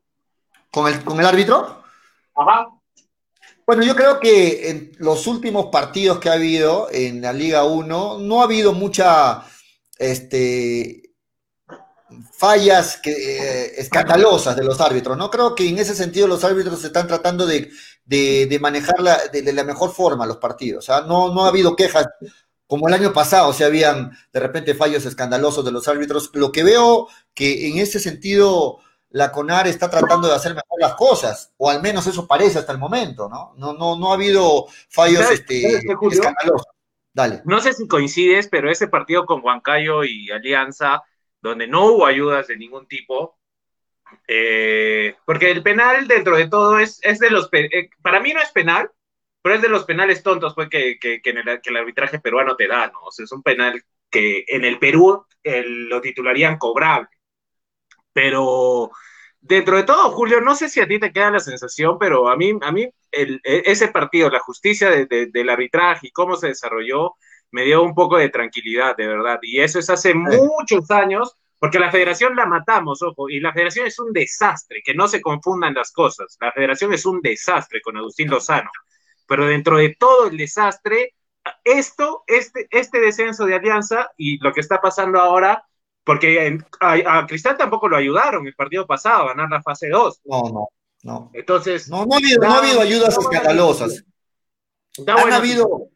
[0.72, 1.84] ¿Con el, con el árbitro?
[2.36, 2.68] Ajá.
[3.66, 8.20] Bueno, yo creo que en los últimos partidos que ha habido en la Liga 1
[8.20, 9.46] no ha habido mucha
[9.98, 11.03] este,
[12.32, 15.30] fallas que, eh, escandalosas de los árbitros, ¿no?
[15.30, 17.70] Creo que en ese sentido los árbitros están tratando de,
[18.06, 18.96] de, manejar
[19.32, 20.90] de, la mejor forma los partidos.
[20.90, 21.06] ¿ah?
[21.08, 22.08] No, no ha habido quejas
[22.68, 26.32] como el año pasado, si habían de repente fallos escandalosos de los árbitros.
[26.34, 30.96] Lo que veo que en ese sentido la CONAR está tratando de hacer mejor las
[30.96, 33.54] cosas, o al menos eso parece hasta el momento, ¿no?
[33.58, 36.66] No, no, no ha habido fallos este, escandalosos.
[37.14, 37.44] Dale.
[37.46, 41.04] No sé si coincides, pero ese partido con Huancayo y Alianza
[41.44, 43.38] donde no hubo ayudas de ningún tipo,
[44.28, 48.42] eh, porque el penal dentro de todo es, es de los, eh, para mí no
[48.42, 48.90] es penal,
[49.42, 53.02] pero es de los penales tontos pues, que, el, arbitraje peruano te da, ¿no?
[53.10, 57.10] Es un penal que en el Perú lo titularían cobrable.
[58.14, 58.92] Pero
[59.42, 62.38] dentro de todo, Julio, no sé si a ti te queda la sensación, pero a
[62.38, 67.16] mí, a mí e, ese partido, la justicia del arbitraje y cómo se desarrolló,
[67.54, 69.40] me dio un poco de tranquilidad, de verdad.
[69.44, 73.86] Y eso es hace muchos años, porque la federación la matamos, ojo, y la federación
[73.86, 76.36] es un desastre, que no se confundan las cosas.
[76.42, 78.72] La federación es un desastre con Agustín Lozano.
[79.28, 81.14] Pero dentro de todo el desastre,
[81.64, 85.64] esto, este, este descenso de alianza y lo que está pasando ahora,
[86.04, 90.22] porque a, Cristal tampoco lo ayudaron el partido pasado a ganar la fase 2.
[90.26, 90.68] No, no,
[91.04, 91.30] no.
[91.34, 91.88] Entonces.
[91.88, 94.04] No, no ha habido, no ha habido ayudas escandalosas.
[95.08, 95.93] Han habido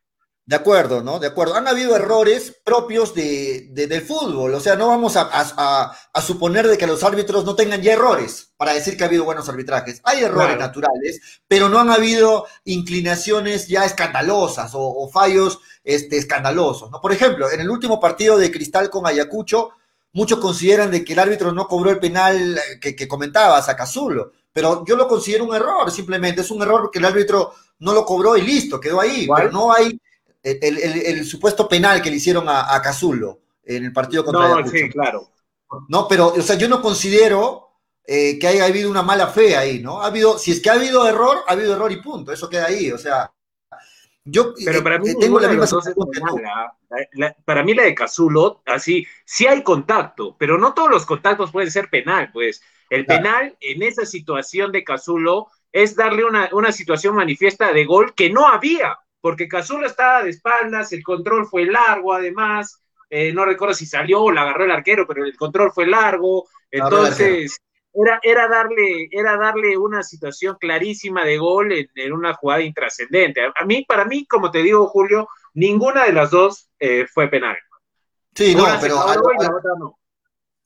[0.47, 1.19] De acuerdo, ¿no?
[1.19, 1.55] De acuerdo.
[1.55, 4.53] Han habido errores propios de, del fútbol.
[4.53, 5.93] O sea, no vamos a,
[6.25, 9.49] suponer de que los árbitros no tengan ya errores para decir que ha habido buenos
[9.49, 9.99] arbitrajes.
[10.05, 11.19] Hay errores naturales,
[11.49, 16.91] pero no han habido inclinaciones ya escandalosas o, fallos este, escandalosos.
[16.91, 17.01] ¿no?
[17.01, 19.71] Por ejemplo, en el último partido de Cristal con Ayacucho,
[20.13, 24.31] muchos consideran de que el árbitro no cobró el penal que, que comentaba, Cazulo.
[24.53, 26.39] Pero yo lo considero un error, simplemente.
[26.39, 29.27] Es un error que el árbitro no lo cobró y listo, quedó ahí.
[29.35, 29.99] Pero no hay
[30.61, 35.31] el, supuesto penal que le hicieron a, Cazulo en el partido contra No, sí, claro.
[35.89, 37.67] No, pero, o sea, yo no considero
[38.05, 40.01] eh, que haya habido una mala fe ahí, ¿no?
[40.01, 42.67] Ha habido, si es que ha habido error, ha habido error y punto, eso queda
[42.67, 43.31] ahí, o sea,
[44.29, 45.65] yo pero para mí eh, tengo la misma
[47.45, 51.71] para mí la de Cazulo, así, sí hay contacto, pero no todos los contactos pueden
[51.71, 52.61] ser penal, pues.
[52.89, 58.13] El penal en esa situación de Cazulo es darle una, una situación manifiesta de gol
[58.15, 63.45] que no había porque Cazulo estaba de espaldas, el control fue largo además, eh, no
[63.45, 67.57] recuerdo si salió o la agarró el arquero, pero el control fue largo, entonces
[67.93, 73.41] era, era, darle, era darle una situación clarísima de gol en, una jugada intrascendente.
[73.43, 77.57] A, mí, para mí, como te digo, Julio, ninguna de las dos eh, fue penal.
[78.35, 78.99] Sí, no, pero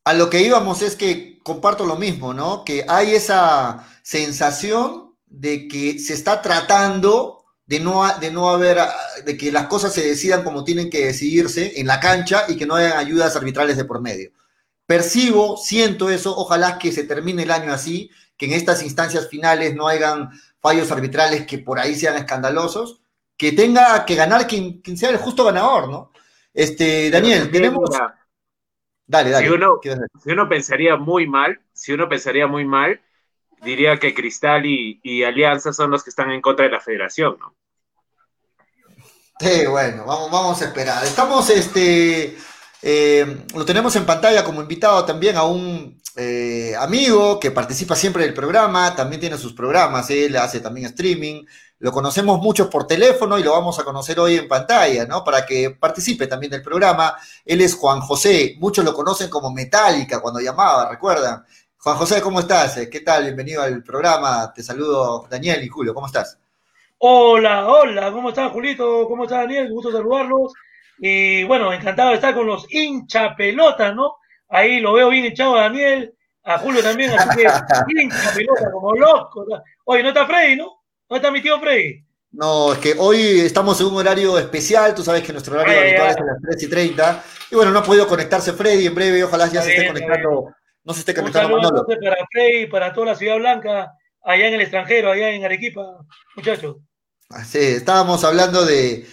[0.03, 2.65] a lo que íbamos es que comparto lo mismo, ¿no?
[2.65, 7.40] Que hay esa sensación de que se está tratando
[7.71, 8.93] de no, de no haber, ah,
[9.25, 12.65] de que las cosas se decidan como tienen que decidirse en la cancha y que
[12.65, 14.31] no hayan ayudas arbitrales de por medio.
[14.85, 19.73] Percibo, siento eso, ojalá que se termine el año así, que en estas instancias finales
[19.73, 22.99] no hayan fallos arbitrales que por ahí sean escandalosos,
[23.37, 26.11] que tenga que ganar quien, sea el justo ganador, ¿no?
[26.53, 27.89] Este, Daniel, tenemos...
[29.07, 29.47] Dale, dale.
[29.47, 29.79] Si uno,
[30.21, 32.99] si uno pensaría muy mal, si uno pensaría muy mal,
[33.61, 37.55] diría que Cristal y, Alianza son los que están en contra de la federación, ¿no?
[39.39, 41.03] Sí, bueno, vamos, vamos a esperar.
[41.03, 42.37] Estamos, este,
[42.81, 48.23] eh, lo tenemos en pantalla como invitado también a un eh, amigo que participa siempre
[48.23, 51.43] del programa, también tiene sus programas, él hace también streaming,
[51.79, 55.23] lo conocemos mucho por teléfono y lo vamos a conocer hoy en pantalla, ¿no?
[55.23, 57.15] Para que participe también del programa.
[57.43, 61.43] Él es Juan José, muchos lo conocen como Metallica cuando llamaba, ¿recuerdan?
[61.83, 62.79] Juan José, ¿cómo estás?
[62.91, 63.23] ¿Qué tal?
[63.23, 64.53] Bienvenido al programa.
[64.53, 66.37] Te saludo Daniel y Julio, ¿cómo estás?
[66.99, 69.07] Hola, hola, ¿cómo estás, Julito?
[69.07, 69.71] ¿Cómo estás, Daniel?
[69.71, 70.53] Gusto saludarlos.
[70.99, 74.17] Y bueno, encantado de estar con los hincha pelota, ¿no?
[74.49, 76.13] Ahí lo veo bien hinchado a Daniel,
[76.43, 77.41] a Julio también, así que
[77.99, 79.47] hincha pelota, como loco.
[79.85, 80.83] Oye, no está Freddy, ¿no?
[81.09, 82.05] ¿No está mi tío Freddy?
[82.33, 86.09] No, es que hoy estamos en un horario especial, tú sabes que nuestro horario habitual
[86.11, 87.23] es a las 3 y 30.
[87.49, 90.53] Y bueno, no ha podido conectarse Freddy, en breve ojalá ya se esté conectando,
[90.83, 94.53] no se esté conectando un saludo para Freddy, para toda la Ciudad Blanca, allá en
[94.55, 95.81] el extranjero, allá en Arequipa,
[96.35, 96.77] muchachos.
[97.45, 99.05] Sí, estábamos hablando de,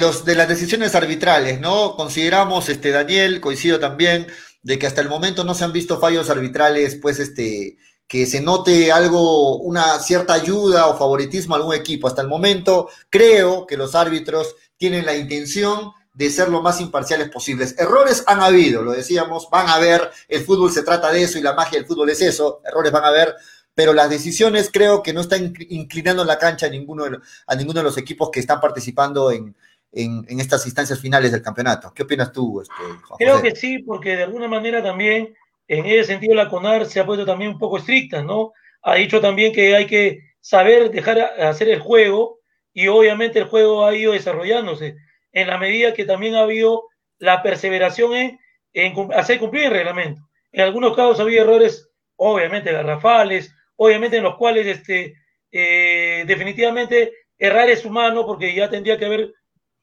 [0.00, 1.96] los, de las decisiones arbitrales, ¿no?
[1.96, 4.26] Consideramos, este, Daniel, coincido también,
[4.62, 8.40] de que hasta el momento no se han visto fallos arbitrales, pues, este, que se
[8.40, 12.06] note algo, una cierta ayuda o favoritismo a algún equipo.
[12.06, 17.28] Hasta el momento creo que los árbitros tienen la intención de ser lo más imparciales
[17.28, 17.78] posibles.
[17.78, 21.42] Errores han habido, lo decíamos, van a haber, el fútbol se trata de eso y
[21.42, 23.34] la magia del fútbol es eso, errores van a haber,
[23.74, 27.80] pero las decisiones creo que no están inclinando la cancha a ninguno de, a ninguno
[27.80, 29.54] de los equipos que están participando en,
[29.92, 31.92] estas instancias finales del campeonato.
[31.94, 32.74] ¿Qué opinas tú, este,
[33.18, 35.34] Creo que sí, porque de alguna manera también,
[35.68, 38.52] en ese sentido, la CONAR se ha puesto también un poco estricta, ¿no?
[38.82, 42.40] Ha dicho también que hay que saber dejar hacer el juego
[42.72, 44.96] y obviamente el juego ha ido desarrollándose
[45.36, 46.84] en la medida que también ha habido
[47.18, 48.38] la perseveración
[48.72, 50.22] en, hacer cumplir el reglamento.
[50.50, 55.14] En algunos casos ha habido errores, obviamente, garrafales, obviamente en los cuales este,
[55.52, 59.34] eh, definitivamente errar es humano porque ya tendría que haber,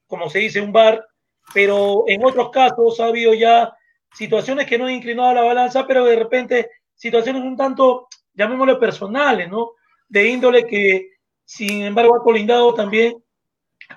[0.08, 1.06] como se dice, un bar,
[1.54, 3.78] pero en otros casos ha habido ya
[4.12, 9.47] situaciones que no han inclinado la balanza, pero de repente situaciones un tanto, llamémosle personales,
[9.51, 9.74] ¿no?
[10.10, 11.12] De índole que,
[11.45, 13.24] sin embargo, ha colindado también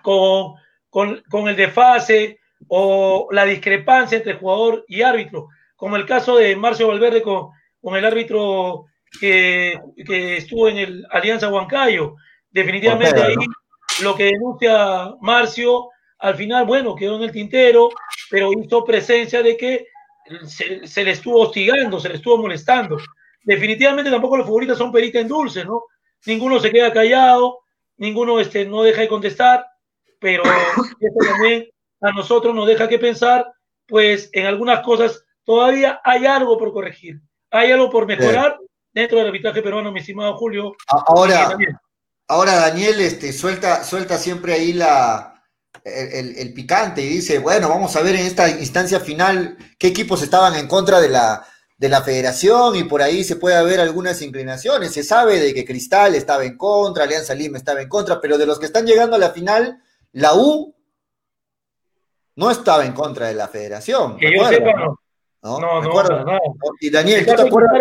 [0.02, 0.56] con,
[0.96, 6.56] con, con el desfase o la discrepancia entre jugador y árbitro, como el caso de
[6.56, 7.50] Marcio Valverde con,
[7.82, 8.86] con el árbitro
[9.20, 12.16] que, estuvo en el Alianza Huancayo.
[12.50, 13.34] Definitivamente ahí
[14.00, 17.90] lo que denuncia Marcio, al final, bueno, quedó en el tintero,
[18.30, 19.88] pero hizo presencia de que
[20.46, 22.96] se, le estuvo hostigando, se le estuvo molestando.
[23.44, 25.82] Definitivamente tampoco los futbolistas son perita en dulce, ¿no?
[26.24, 27.58] Ninguno se queda callado,
[27.98, 29.66] ninguno este, no deja de contestar,
[30.26, 31.68] pero esto también
[32.00, 33.46] a nosotros nos deja que pensar,
[33.86, 37.20] pues en algunas cosas todavía hay algo por corregir,
[37.52, 38.58] hay algo por mejorar
[38.92, 40.74] dentro del arbitraje peruano, mi estimado Julio.
[40.88, 41.56] Ahora,
[42.26, 45.44] ahora Daniel, este, suelta, suelta siempre ahí la,
[45.84, 50.56] el, picante y dice, bueno, vamos a ver en esta instancia final qué equipos estaban
[50.56, 51.46] en contra de la,
[51.76, 54.92] de la federación y por ahí se puede ver algunas inclinaciones.
[54.92, 58.46] Se sabe de que Cristal estaba en contra, Alianza Lima estaba en contra, pero de
[58.46, 59.84] los que están llegando a la final,
[60.16, 60.74] la U
[62.36, 64.16] no estaba en contra de la federación.
[64.16, 64.98] Que yo sepa, no.
[65.42, 66.38] No, no, no,
[66.80, 67.72] Y Daniel, ¿tú te acuerdas?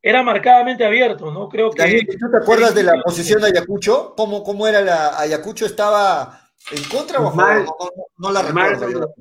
[0.00, 1.48] Era, marcadamente abierto, ¿no?
[1.48, 1.82] Creo que.
[1.82, 4.14] Daniel, ¿tú te acuerdas de la posición de Ayacucho?
[4.16, 5.18] ¿Cómo, cómo era la.
[5.18, 7.66] Ayacucho estaba ¿En contra o mal,
[8.16, 9.14] no, la recuerdo.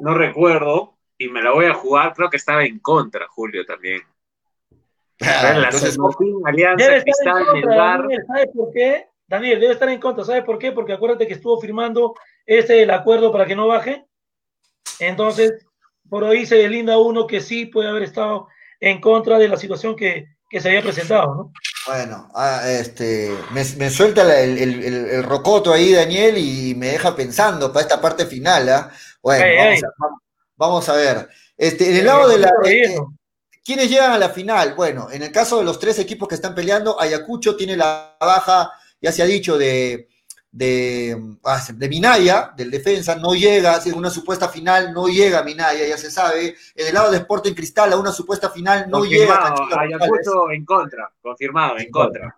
[0.00, 2.12] no recuerdo y me la voy a jugar.
[2.14, 4.02] Creo que estaba en contra, Julio, también.
[5.20, 5.96] Ah, la entonces,
[6.44, 9.06] Alianza Cristal Daniel, ¿Sabes por qué?
[9.26, 10.24] Daniel, debe estar en contra.
[10.24, 10.72] ¿Sabes por qué?
[10.72, 12.14] Porque acuérdate que estuvo firmando
[12.46, 14.04] ese el acuerdo para que no baje.
[14.98, 15.66] Entonces,
[16.08, 18.48] por ahí se linda uno que sí puede haber estado
[18.80, 21.52] en contra de la situación que, que se había presentado, ¿no?
[21.86, 28.00] Bueno, ah, este, me, suelta el, rocoto ahí, Daniel, y me deja pensando para esta
[28.00, 28.68] parte final.
[28.70, 28.90] ¿ah?
[29.22, 29.44] Bueno,
[30.56, 31.28] vamos, A, ver.
[31.56, 32.50] Este, en el lado de la.
[32.64, 32.96] Eh,
[33.62, 34.74] ¿Quiénes llegan a la final?
[34.74, 38.70] Bueno, en el caso de los tres equipos que están peleando, Ayacucho tiene la baja,
[39.04, 40.08] ya se ha dicho, de
[40.54, 45.84] de, ah, de Minaya, del defensa, no llega, en una supuesta final no llega Minaya,
[45.84, 46.54] ya se sabe.
[46.76, 49.52] En el lado de Sporting Cristal, a una supuesta final no llega.
[49.76, 52.36] Ayacucho en contra, confirmado, en contra.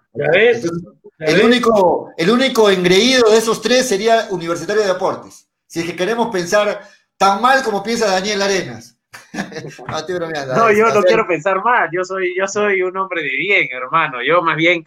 [1.19, 5.51] el, único, el único engreído de esos tres sería Universitario de Deportes.
[5.67, 6.89] Si es que queremos pensar
[7.19, 8.95] tan mal como piensa Daniel Arenas.
[10.57, 14.23] no, yo no quiero pensar mal, yo soy, yo soy un hombre de bien, hermano.
[14.23, 14.85] Yo más bien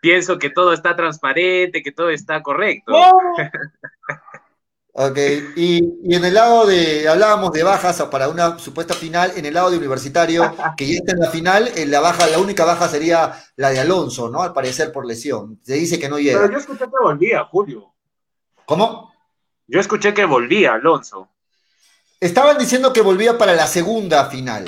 [0.00, 2.92] pienso que todo está transparente, que todo está correcto.
[4.92, 5.18] ok,
[5.56, 9.70] y, en el lado de, hablábamos de bajas para una supuesta final, en el lado
[9.70, 13.32] de Universitario, que ya está en la final, en la baja, la única baja sería
[13.56, 14.42] la de Alonso, ¿no?
[14.42, 15.60] Al parecer por lesión.
[15.62, 16.40] Se dice que no llega.
[16.40, 17.92] Pero yo escuché que volvía, Julio.
[18.64, 19.12] ¿Cómo?
[19.66, 21.28] Yo escuché que volvía Alonso.
[22.20, 24.64] Estaban diciendo que volvía para la segunda final.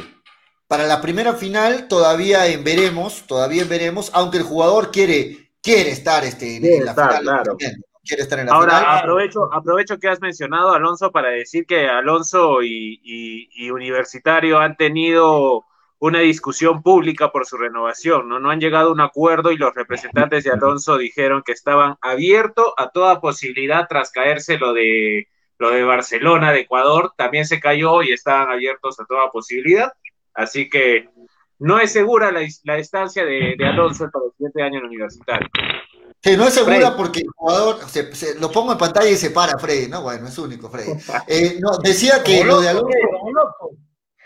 [0.66, 5.90] Para la primera final todavía en veremos, todavía en veremos, aunque el jugador quiere, quiere
[5.90, 7.22] estar este, en, la final.
[7.22, 7.56] Claro.
[8.04, 12.62] Quiere estar en la Ahora, aprovecho, aprovecho que has mencionado Alonso para decir que Alonso
[12.62, 15.64] y, Universitario han tenido
[16.00, 18.38] una discusión pública por su renovación, ¿no?
[18.38, 22.72] No han llegado a un acuerdo y los representantes de Alonso dijeron que estaban abiertos
[22.76, 25.28] a toda posibilidad tras caerse lo de
[25.58, 29.92] lo de Barcelona, de Ecuador, también se cayó y estaban abiertos a toda posibilidad.
[30.34, 31.08] Así que
[31.58, 35.48] no es segura la, la estancia de, Alonso para el siguiente año en el universitario.
[36.22, 37.78] Sí, no es segura porque el jugador,
[38.40, 40.02] lo pongo en pantalla y se para Freddy, ¿no?
[40.02, 40.92] Bueno, es único, Freddy.
[41.26, 42.88] Eh, no, decía que lo de Alonso...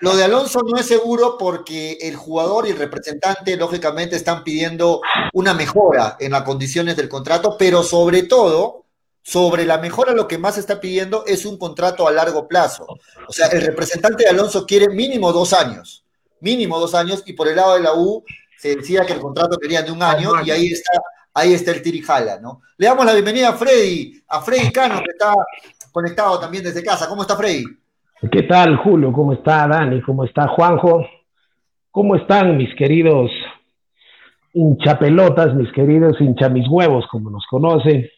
[0.00, 5.00] Lo de Alonso no es seguro porque el jugador y el representante, lógicamente, están pidiendo
[5.32, 8.81] una mejora en las condiciones del contrato, pero sobre todo,
[9.22, 12.86] sobre la mejora lo que más está pidiendo es un contrato a largo plazo.
[13.28, 16.04] O sea, el representante de Alonso quiere mínimo dos años,
[16.40, 18.24] mínimo dos años, y por el lado de la U
[18.58, 21.00] se decía que el contrato quería de un año, y ahí está,
[21.34, 22.62] ahí está el tirijala, ¿no?
[22.76, 25.34] Le damos la bienvenida a Freddy, a Freddy Cano, que está
[25.92, 27.08] conectado también desde casa.
[27.08, 27.64] ¿Cómo está Freddy?
[28.30, 29.12] ¿Qué tal, Julio?
[29.12, 30.00] ¿Cómo está Dani?
[30.02, 31.04] ¿Cómo está Juanjo?
[31.90, 33.30] ¿Cómo están mis queridos
[34.54, 38.08] hinchapelotas, mis queridos hincha mis huevos, como nos conocen?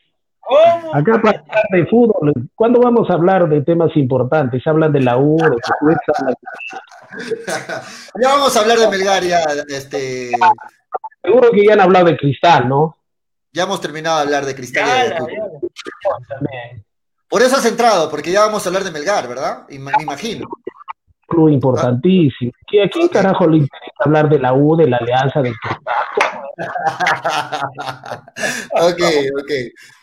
[0.92, 4.66] Acá para hablar de fútbol, ¿cuándo vamos a hablar de temas importantes?
[4.66, 5.57] Hablan de la U, de
[8.20, 10.32] Ya vamos a hablar de Melgar, ya, este...
[11.22, 12.99] Seguro que ya han hablado de Cristal, ¿no?
[13.53, 15.16] Ya hemos terminado de hablar de Cristal.
[17.28, 19.66] Por eso has entrado, porque ya vamos a hablar de Melgar, ¿verdad?
[19.68, 20.47] Me imagino.
[21.27, 22.53] Club importantísimo.
[22.85, 25.55] ¿A quién carajo le interesa hablar de la U, de la Alianza, del
[26.57, 26.62] ok,
[29.41, 29.51] ok.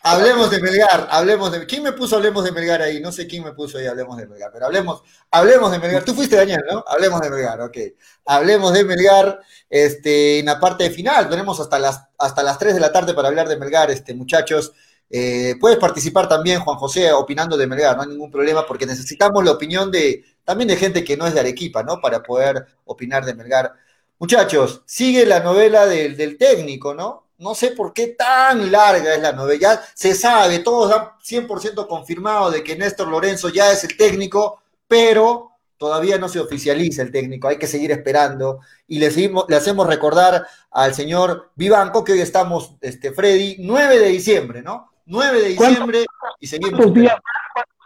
[0.04, 1.66] Hablemos de Melgar, hablemos de.
[1.66, 3.00] ¿Quién me puso hablemos de Melgar ahí?
[3.00, 6.04] No sé quién me puso ahí hablemos de Melgar, pero hablemos, hablemos de Melgar.
[6.04, 6.84] Tú fuiste Daniel, ¿no?
[6.88, 7.78] Hablemos de Melgar, ok.
[8.26, 11.30] Hablemos de Melgar, este, en la parte final.
[11.30, 14.74] Tenemos hasta las, hasta las 3 de la tarde para hablar de Melgar, este, muchachos.
[15.10, 19.44] Eh, puedes participar también, Juan José, opinando de Melgar, no hay ningún problema, porque necesitamos
[19.44, 22.00] la opinión de también de gente que no es de Arequipa, ¿no?
[22.02, 23.74] Para poder opinar de Melgar.
[24.20, 27.28] Muchachos, sigue la novela del, técnico, ¿no?
[27.38, 29.60] No sé por qué tan larga es la novela.
[29.60, 34.62] Ya se sabe, todos dan 100% confirmado de que Néstor Lorenzo ya es el técnico,
[34.88, 38.60] pero todavía no se oficializa el técnico, hay que seguir esperando.
[38.88, 44.08] Y le, le hacemos recordar al señor Vivanco que hoy estamos, este, Freddy, 9 de
[44.10, 44.92] diciembre, ¿no?
[45.08, 46.06] 9 de diciembre
[46.40, 46.80] y seguimos.
[46.80, 47.16] ¿Cuántos días,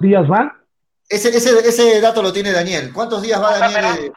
[0.02, 0.65] días van?
[1.08, 2.92] Ese, ese, ese, dato lo tiene Daniel.
[2.94, 4.12] ¿Cuántos días va Daniel?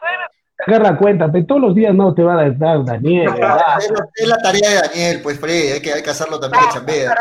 [0.67, 3.29] agarra cuenta, pero todos los días no te va a dar Daniel.
[4.15, 7.15] es, la, tarea de Daniel, pues Freddy, hay que, hay que hacerlo también de chambea.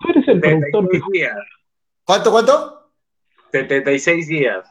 [0.00, 1.00] Tú eres el productor que
[2.04, 2.90] ¿Cuánto, cuánto?
[3.52, 4.70] 76 días.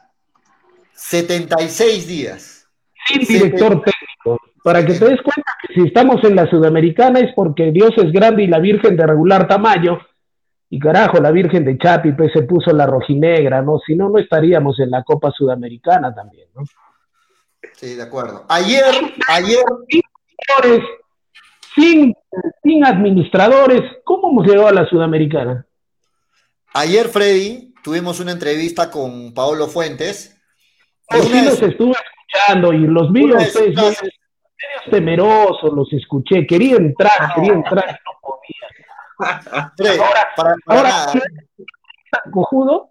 [0.92, 2.68] 76 días.
[3.06, 4.40] Sin director técnico.
[4.62, 8.10] Para que te des cuenta que si estamos en la Sudamericana es porque Dios es
[8.10, 10.00] grande y la Virgen de regular tamaño.
[10.68, 13.78] Y carajo, la Virgen de Chapi pues, se puso la rojinegra, ¿no?
[13.78, 16.64] Si no, no estaríamos en la Copa Sudamericana también, ¿no?
[17.74, 18.44] Sí, de acuerdo.
[18.48, 18.94] Ayer,
[19.28, 19.64] ayer.
[21.74, 22.14] Sin,
[22.62, 25.66] sin administradores, ¿cómo hemos llegado a la Sudamericana?
[26.72, 30.40] Ayer, Freddy, tuvimos una entrevista con Paolo Fuentes.
[31.08, 36.46] Oh, sí, los estuve escuchando y los vi ustedes medio temerosos, los escuché.
[36.46, 38.85] Quería entrar, quería entrar, no podía.
[39.18, 40.90] Ahora, para, ahora
[42.30, 42.90] cojudo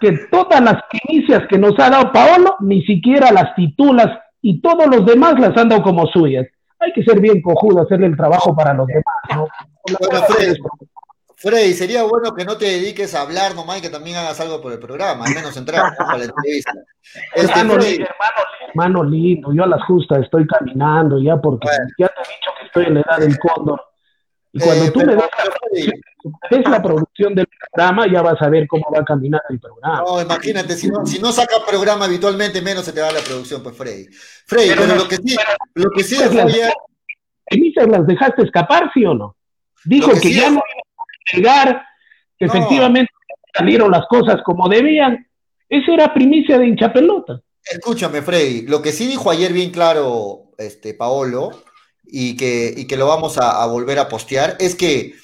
[0.00, 4.86] que todas las primicias que nos ha dado Paolo, ni siquiera las titulas y todos
[4.86, 6.46] los demás las han dado como suyas.
[6.78, 9.04] Hay que ser bien cojudo, hacerle el trabajo para los demás,
[9.34, 9.46] ¿no?
[11.36, 14.60] Freddy, sería bueno que no te dediques a hablar nomás y que también hagas algo
[14.60, 16.72] por el programa, al menos entrar para la entrevista.
[17.34, 17.82] Este, hermano,
[18.68, 21.66] hermano, lindo, yo a las justas estoy caminando ya porque
[21.98, 23.89] ya te he dicho que estoy en la edad del cóndor.
[24.52, 25.30] Y cuando eh, tú me das
[26.50, 30.02] es la producción del programa, ya vas a ver cómo va a caminar el programa.
[30.06, 33.62] No, imagínate, si no, si no saca programa habitualmente, menos se te va la producción,
[33.62, 34.06] pues Freddy.
[34.46, 35.36] Freddy, pero, lo que sí,
[35.74, 39.36] lo que sí es las, las dejaste escapar, sí o no?
[39.84, 41.82] Dijo que, ya no iba a llegar,
[42.38, 43.12] que efectivamente
[43.56, 45.26] salieron las cosas como debían.
[45.68, 47.40] Esa era primicia de hinchapelota.
[47.64, 51.50] Escúchame, Freddy, lo que sí dijo ayer bien claro este Paolo,
[52.12, 55.14] y que, y que lo vamos a, volver a postear, es que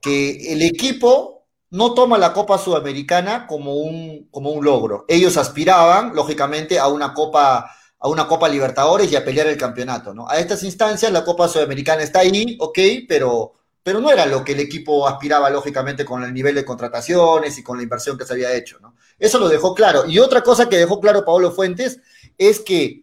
[0.00, 5.04] que el equipo no toma la Copa Sudamericana como un, como un logro.
[5.08, 10.14] Ellos aspiraban, lógicamente, a una Copa a una Copa Libertadores y a pelear el campeonato,
[10.14, 10.28] ¿no?
[10.28, 12.78] A estas instancias la Copa Sudamericana está ahí, ok,
[13.08, 17.58] pero, pero no era lo que el equipo aspiraba, lógicamente, con el nivel de contrataciones
[17.58, 18.94] y con la inversión que se había hecho, ¿no?
[19.18, 20.06] Eso lo dejó claro.
[20.06, 21.98] Y otra cosa que dejó claro Pablo Fuentes
[22.38, 23.02] es que,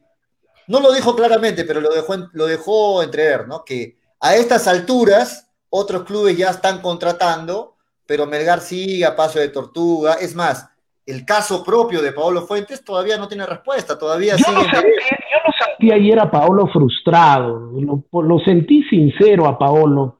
[0.67, 3.63] no lo dijo claramente, pero lo dejó, lo dejó entrever, ¿no?
[3.63, 9.49] Que a estas alturas otros clubes ya están contratando, pero Melgar sigue a paso de
[9.49, 10.15] tortuga.
[10.15, 10.69] Es más,
[11.05, 15.37] el caso propio de Paolo Fuentes todavía no tiene respuesta, todavía yo Lo sentí, yo
[15.45, 17.71] lo sentí ayer a Paolo frustrado,
[18.11, 20.17] lo, sentí sincero a Paolo,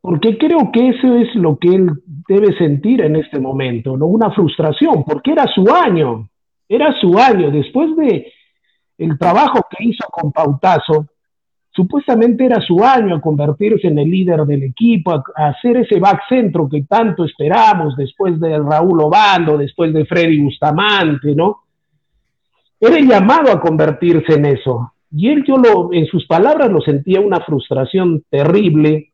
[0.00, 1.90] porque creo que eso es lo que él
[2.28, 4.06] debe sentir en este momento, ¿no?
[4.06, 6.28] Una frustración, porque era su año,
[6.68, 8.32] era su año, después de
[8.98, 11.06] el trabajo que hizo con Pautazo,
[11.70, 16.22] supuestamente era su año a convertirse en el líder del equipo, a, hacer ese back
[16.28, 21.60] centro que tanto esperamos después de Raúl Obando, después de Freddy Bustamante, ¿no?
[22.80, 24.92] Era llamado a convertirse en eso.
[25.10, 29.12] Y él, yo lo, en sus palabras, lo sentía una frustración terrible,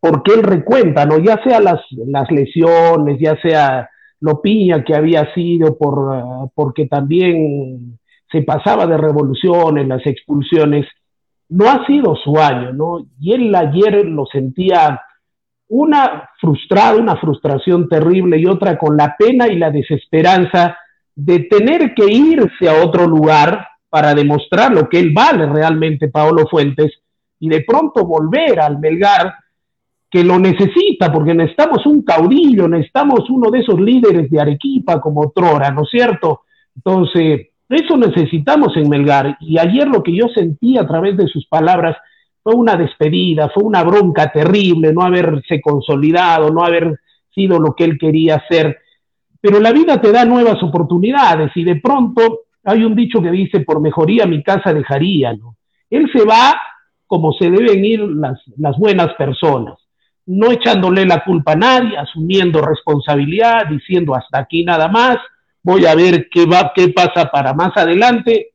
[0.00, 1.18] porque él recuenta, ¿no?
[1.18, 3.88] Ya sea las, las lesiones, ya sea
[4.20, 7.98] lo piña que había sido por, uh, porque también
[8.34, 10.86] se pasaba de revoluciones, las expulsiones,
[11.48, 13.06] no ha sido su año, ¿no?
[13.20, 15.00] Y él ayer lo sentía
[15.68, 20.76] una frustrada, una frustración terrible y otra con la pena y la desesperanza
[21.14, 26.48] de tener que irse a otro lugar para demostrar lo que él vale realmente, Paolo
[26.50, 26.92] Fuentes,
[27.38, 29.34] y de pronto volver al Melgar,
[30.10, 35.30] que lo necesita, porque necesitamos un caudillo, necesitamos uno de esos líderes de Arequipa como
[35.30, 36.42] Trora, ¿no es cierto?
[36.74, 39.36] Entonces, eso necesitamos en Melgar.
[39.40, 41.96] Y ayer lo que yo sentí a través de sus palabras
[42.42, 47.00] fue una despedida, fue una bronca terrible, no haberse consolidado, no haber
[47.34, 48.78] sido lo que él quería ser.
[49.40, 53.60] Pero la vida te da nuevas oportunidades y de pronto hay un dicho que dice,
[53.60, 55.56] por mejoría mi casa dejaría, ¿no?
[55.90, 56.54] Él se va
[57.06, 59.74] como se deben ir las, las buenas personas,
[60.26, 65.18] no echándole la culpa a nadie, asumiendo responsabilidad, diciendo hasta aquí nada más,
[65.64, 68.52] voy a ver qué, va, qué pasa para más adelante,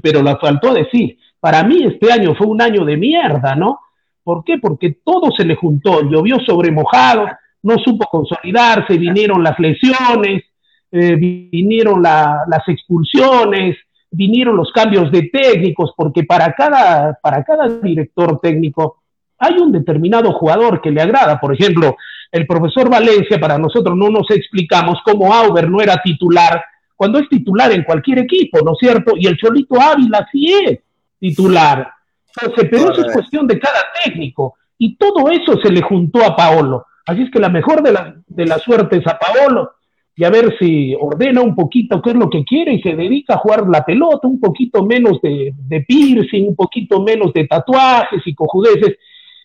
[0.00, 3.80] pero le faltó decir, para mí este año fue un año de mierda, ¿no?
[4.22, 4.58] ¿Por qué?
[4.58, 7.26] Porque todo se le juntó, llovió sobre mojado,
[7.62, 10.44] no supo consolidarse, vinieron las lesiones,
[10.92, 13.76] eh, vinieron las expulsiones,
[14.10, 19.02] vinieron los cambios de técnicos, porque para cada, para cada director técnico
[19.38, 21.40] hay un determinado jugador que le agrada.
[21.40, 21.96] Por ejemplo,
[22.30, 26.62] el profesor Valencia, para nosotros no nos explicamos cómo Auber no era titular
[26.98, 29.12] cuando es titular en cualquier equipo, ¿no es cierto?
[29.16, 30.80] Y el Cholito Ávila sí es
[31.20, 31.92] titular.
[32.34, 34.56] Entonces, pero eso es cuestión de cada técnico.
[34.76, 36.86] Y todo eso se le juntó a Paolo.
[37.06, 39.74] Así es que la mejor de, la, de las suertes a Paolo
[40.16, 43.34] y a ver si ordena un poquito qué es lo que quiere y se dedica
[43.34, 48.22] a jugar la pelota, un poquito menos de, de piercing, un poquito menos de tatuajes
[48.26, 48.96] y cojudeces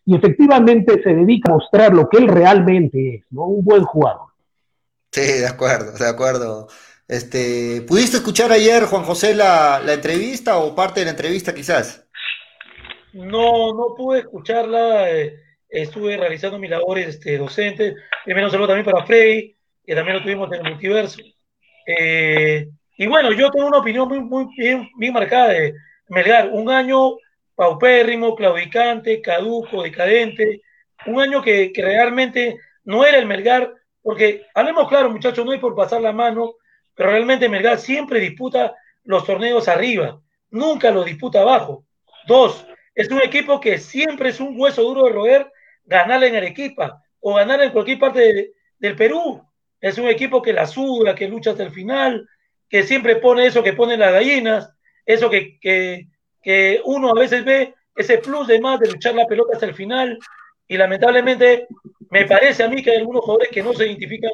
[0.05, 3.45] y efectivamente se dedica a mostrar lo que él realmente es, ¿no?
[3.45, 4.27] Un buen jugador.
[5.11, 6.67] Sí, de acuerdo, de acuerdo.
[7.07, 12.07] Este, ¿Pudiste escuchar ayer, Juan José, la, la entrevista o parte de la entrevista quizás?
[13.13, 15.09] No, no pude escucharla.
[15.11, 15.39] Eh,
[15.69, 17.95] estuve realizando mis labores este, docentes.
[18.25, 21.21] Primero un saludo también para Freddy, que también lo tuvimos en el multiverso.
[21.85, 25.73] Eh, y bueno, yo tengo una opinión muy, muy bien, bien marcada de
[26.09, 26.49] Melgar.
[26.51, 27.17] Un año
[27.63, 30.61] paupérrimo, claudicante, caduco, decadente.
[31.05, 35.73] Un año que, realmente no era el Melgar, porque hablemos claro, muchachos, no hay por
[35.73, 36.55] pasar la mano,
[36.93, 41.85] pero realmente Melgar siempre disputa los torneos arriba, nunca los disputa abajo.
[42.27, 45.51] Dos, es un equipo que siempre es un hueso duro de roer
[45.85, 49.41] ganarle en Arequipa o ganar en cualquier parte del Perú.
[49.79, 52.27] Es un equipo que la suda, que lucha hasta el final,
[52.67, 54.69] que siempre pone eso que ponen las gallinas,
[55.05, 56.09] eso que,
[56.43, 59.73] que uno a veces ve, ese plus de más de luchar la pelota hasta el
[59.73, 60.17] final.
[60.67, 61.67] Y lamentablemente
[62.09, 64.31] me parece a mí que hay algunos jugadores que no se identifican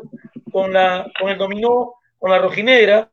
[0.51, 3.09] con, la, con el dominó, con la rojinegra,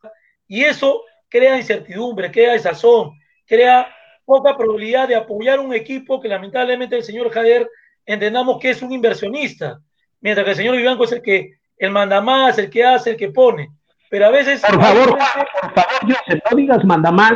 [0.49, 3.13] y eso crea incertidumbre, crea desazón,
[3.47, 3.95] crea
[4.25, 7.69] poca probabilidad de apoyar un equipo que lamentablemente el señor Jader
[8.05, 9.81] entendamos que es un inversionista,
[10.21, 13.17] mientras que el señor Vivanco es el que el manda más, el que hace, el
[13.17, 13.71] que pone.
[14.09, 14.63] Pero a veces.
[14.63, 17.35] Por favor, por favor, Joseph, no digas manda más,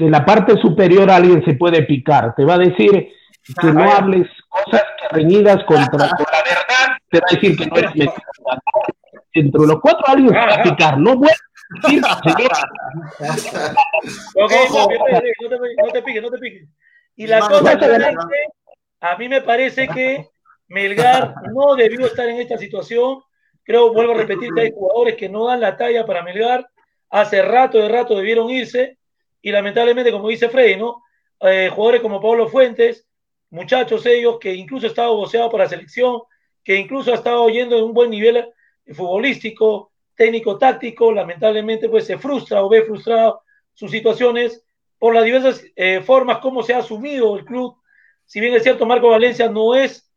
[0.00, 2.34] que la parte superior alguien se puede picar.
[2.34, 2.90] Te va a decir
[3.60, 7.92] que no hables cosas reñidas contra la verdad, te va a decir que no eres.
[9.34, 11.34] Entre los cuatro alguien se va a picar, no vuelve
[11.84, 11.88] no,
[15.92, 16.68] te, piques, no te piques.
[17.14, 18.16] Y la cosa es
[19.02, 20.26] a mí me parece que
[20.68, 23.22] Melgar no debió estar en esta situación.
[23.62, 26.66] Creo, vuelvo a repetir, que hay jugadores que no dan la talla para Melgar.
[27.10, 28.98] Hace rato de rato debieron irse.
[29.42, 31.02] Y lamentablemente, como dice Freddy, ¿no?
[31.40, 33.06] Eh, jugadores como Pablo Fuentes,
[33.50, 36.22] muchachos ellos que incluso ha estado voceado por la selección,
[36.62, 38.52] que incluso ha estado yendo en un buen nivel
[38.92, 44.62] futbolístico, técnico-táctico, lamentablemente pues se frustra o ve frustrado sus situaciones
[44.98, 47.76] por las diversas eh, formas como se ha asumido el club.
[48.26, 50.12] Si bien es cierto, Marco Valencia no es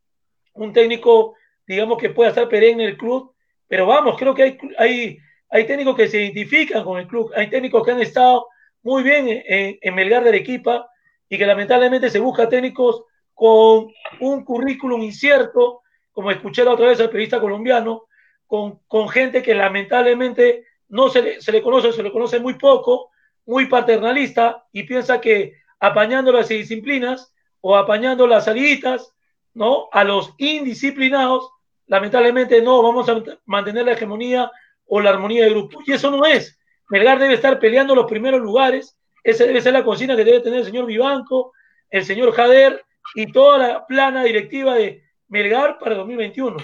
[0.54, 3.34] un técnico, digamos, que pueda estar perenne en el club,
[3.68, 5.18] pero vamos, creo que hay, hay,
[5.50, 8.48] hay técnicos que se identifican con el club, hay técnicos que han estado
[8.84, 10.90] muy bien en, Melgar de Arequipa
[11.28, 13.04] y que lamentablemente se busca técnicos
[13.34, 13.88] con
[14.20, 15.82] un currículum incierto,
[16.12, 18.04] como escuché la otra vez al periodista colombiano,
[18.46, 23.10] con, gente que lamentablemente no se le, se le conoce, se le conoce muy poco,
[23.46, 29.16] muy paternalista y piensa que apañando las disciplinas o apañando las saliditas,
[29.54, 29.88] ¿no?
[29.92, 31.50] A los indisciplinados,
[31.88, 34.52] lamentablemente no vamos a mantener la hegemonía
[34.86, 35.80] o la armonía de grupo.
[35.86, 36.60] Y eso no es.
[36.90, 38.96] Melgar debe estar peleando los primeros lugares.
[39.24, 41.54] Esa debe ser la cocina que debe tener el señor Vivanco,
[41.90, 42.84] el señor Jader
[43.16, 46.58] y toda la plana directiva de Melgar para 2021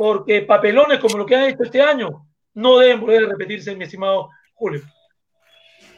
[0.00, 3.84] porque papelones como lo que han hecho este año no deben volver a repetirse, mi
[3.84, 4.80] estimado Julio.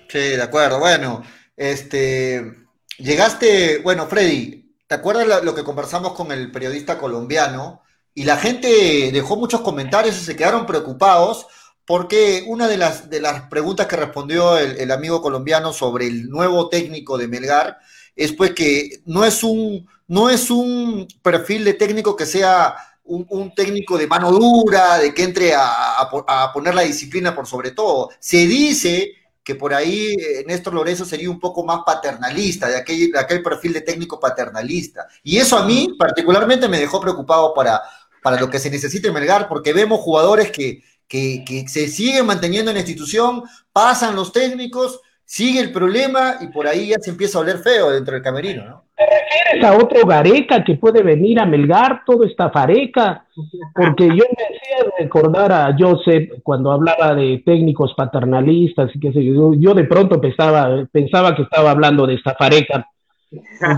[0.08, 0.80] Sí, de acuerdo.
[0.80, 1.22] Bueno,
[1.56, 2.66] este,
[2.98, 7.84] llegaste, bueno, Freddy, ¿te acuerdas lo que conversamos con el periodista colombiano?
[8.12, 11.46] Y la gente dejó muchos comentarios y se quedaron preocupados
[11.86, 16.28] porque una de las, de las preguntas que respondió el, el amigo colombiano sobre el
[16.28, 17.78] nuevo técnico de Melgar
[18.16, 23.54] es pues que no es un, no es un perfil de técnico que sea un,
[23.54, 28.10] técnico de mano dura, de que entre a, poner la disciplina por sobre todo.
[28.18, 29.12] Se dice
[29.42, 33.42] que por ahí eh, Néstor Lorenzo sería un poco más paternalista, de aquel, de aquel
[33.42, 35.08] perfil de técnico paternalista.
[35.22, 37.82] Y eso a mí particularmente me dejó preocupado para,
[38.22, 40.82] para lo que se necesite Melgar, porque vemos jugadores que,
[41.12, 43.42] que, se siguen manteniendo en la institución,
[43.72, 47.90] pasan los técnicos, sigue el problema y por ahí ya se empieza a oler feo
[47.90, 48.84] dentro del camerino, ¿no?
[48.96, 53.26] ¿Te refieres a otro Gareca que puede venir a Melgar, todo esta fareca?
[53.74, 59.24] Porque yo me hacía recordar a Joseph cuando hablaba de técnicos paternalistas y qué sé
[59.24, 62.86] yo, yo de pronto pensaba, pensaba que estaba hablando de esta fareca,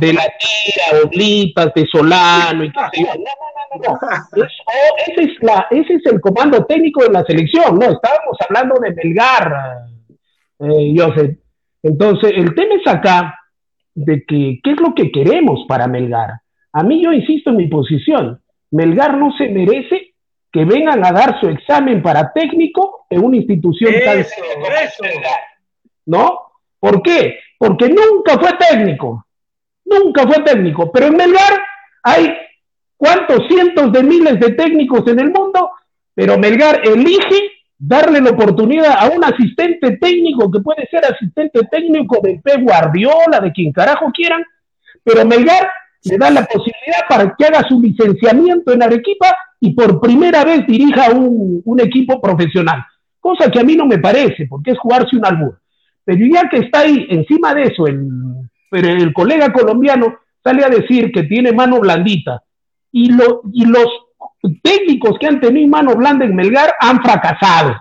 [0.00, 3.06] de la tira, oblitas, de Solano y qué sé yo.
[3.06, 3.98] No, no, no,
[4.36, 4.44] no.
[5.06, 8.92] ese, es la, ese es el comando técnico de la selección, no, estábamos hablando de
[8.92, 9.52] Melgar,
[10.60, 11.38] eh, Joseph.
[11.82, 13.38] Entonces, el tema es acá
[13.94, 16.30] de que, ¿qué es lo que queremos para Melgar?
[16.72, 18.40] A mí yo insisto en mi posición,
[18.70, 20.14] Melgar no se merece
[20.50, 24.34] que vengan a dar su examen para técnico en una institución tan eso.
[26.06, 26.38] ¿No?
[26.80, 27.38] ¿Por qué?
[27.58, 29.23] Porque nunca fue técnico,
[29.84, 31.60] nunca fue técnico, pero en Melgar
[32.02, 32.34] hay
[32.96, 35.70] cuántos cientos de miles de técnicos en el mundo,
[36.14, 42.20] pero Melgar elige darle la oportunidad a un asistente técnico que puede ser asistente técnico
[42.22, 44.42] de Pep Guardiola, de quien carajo quieran,
[45.02, 45.70] pero Melgar
[46.04, 50.66] le da la posibilidad para que haga su licenciamiento en Arequipa y por primera vez
[50.66, 52.84] dirija un, un equipo profesional.
[53.18, 55.58] Cosa que a mí no me parece, porque es jugarse un albur.
[56.04, 58.06] Pero ya que está ahí, encima de eso, el,
[58.74, 62.42] pero el colega colombiano sale a decir que tiene mano blandita.
[62.90, 63.86] Y, lo, y los
[64.64, 67.76] técnicos que han tenido mano blanda en Melgar han fracasado.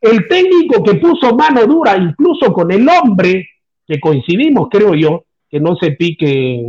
[0.00, 3.48] El técnico que puso mano dura, incluso con el hombre,
[3.86, 6.64] que coincidimos, creo yo, que no se pique,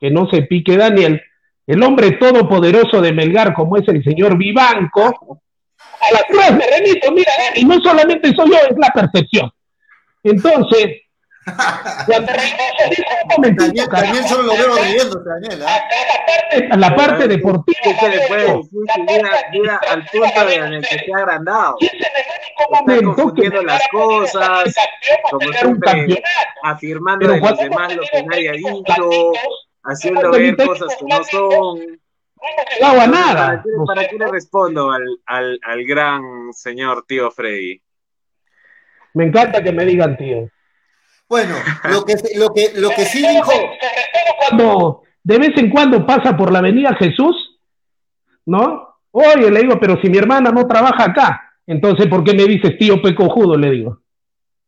[0.00, 1.20] que no se pique Daniel,
[1.66, 5.42] el hombre todopoderoso de Melgar, como es el señor Vivanco,
[5.76, 9.50] a las pruebas me remito, mira, y no solamente soy yo, es la percepción.
[10.22, 11.02] Entonces,
[13.56, 15.62] Daniel, Daniel solo lo veo riendo, Daniel.
[16.52, 16.68] ¿eh?
[16.76, 17.78] La parte deportiva.
[17.82, 21.76] ¿Qué se le puede decir si llega, al punto en el que se ha agrandado?
[21.80, 24.74] Está confundiendo las cosas,
[25.30, 26.22] como siempre,
[26.62, 29.32] afirmando de los demás lo que nadie ha dicho,
[29.84, 32.00] haciendo ver cosas que no son.
[32.80, 33.46] No a nada.
[33.46, 37.82] ¿Para qué, para qué le respondo al, al, al gran señor tío Freddy?
[39.12, 40.48] Me encanta que me digan tío.
[41.30, 41.54] Bueno,
[41.88, 43.52] lo que, lo que, lo que sí dijo.
[44.48, 47.60] Cuando de vez en cuando pasa por la avenida Jesús,
[48.46, 48.96] ¿no?
[49.12, 52.76] Oye, le digo, pero si mi hermana no trabaja acá, entonces ¿por qué me dices
[52.76, 53.56] tío pecojudo?
[53.56, 54.00] Le digo.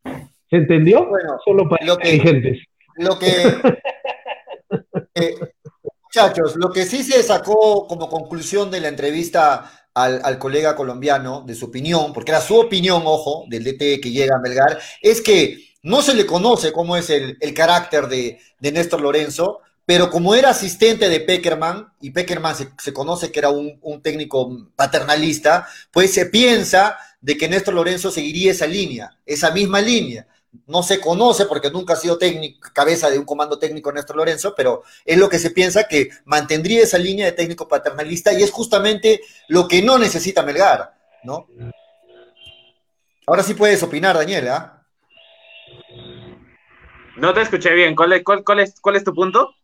[0.04, 1.06] ¿Se entendió?
[1.06, 2.64] Bueno, Solo para lo que- inteligentes.
[2.96, 3.26] Lo que.
[5.14, 5.34] eh,
[6.04, 11.42] muchachos, lo que sí se sacó como conclusión de la entrevista al, al colega colombiano,
[11.44, 15.20] de su opinión, porque era su opinión, ojo, del DT que llega a Melgar, es
[15.20, 20.10] que no se le conoce cómo es el, el carácter de, de Néstor Lorenzo, pero
[20.10, 24.68] como era asistente de Peckerman, y Peckerman se, se conoce que era un, un técnico
[24.76, 30.26] paternalista, pues se piensa de que Néstor Lorenzo seguiría esa línea, esa misma línea.
[30.66, 34.54] No se conoce porque nunca ha sido técnico, cabeza de un comando técnico Néstor Lorenzo,
[34.54, 38.50] pero es lo que se piensa que mantendría esa línea de técnico paternalista y es
[38.50, 41.48] justamente lo que no necesita Melgar, ¿no?
[43.26, 44.71] Ahora sí puedes opinar, Daniel, ¿ah?
[47.16, 47.94] No te escuché bien.
[47.94, 49.54] ¿Cuál es, cuál, cuál es, cuál es tu punto?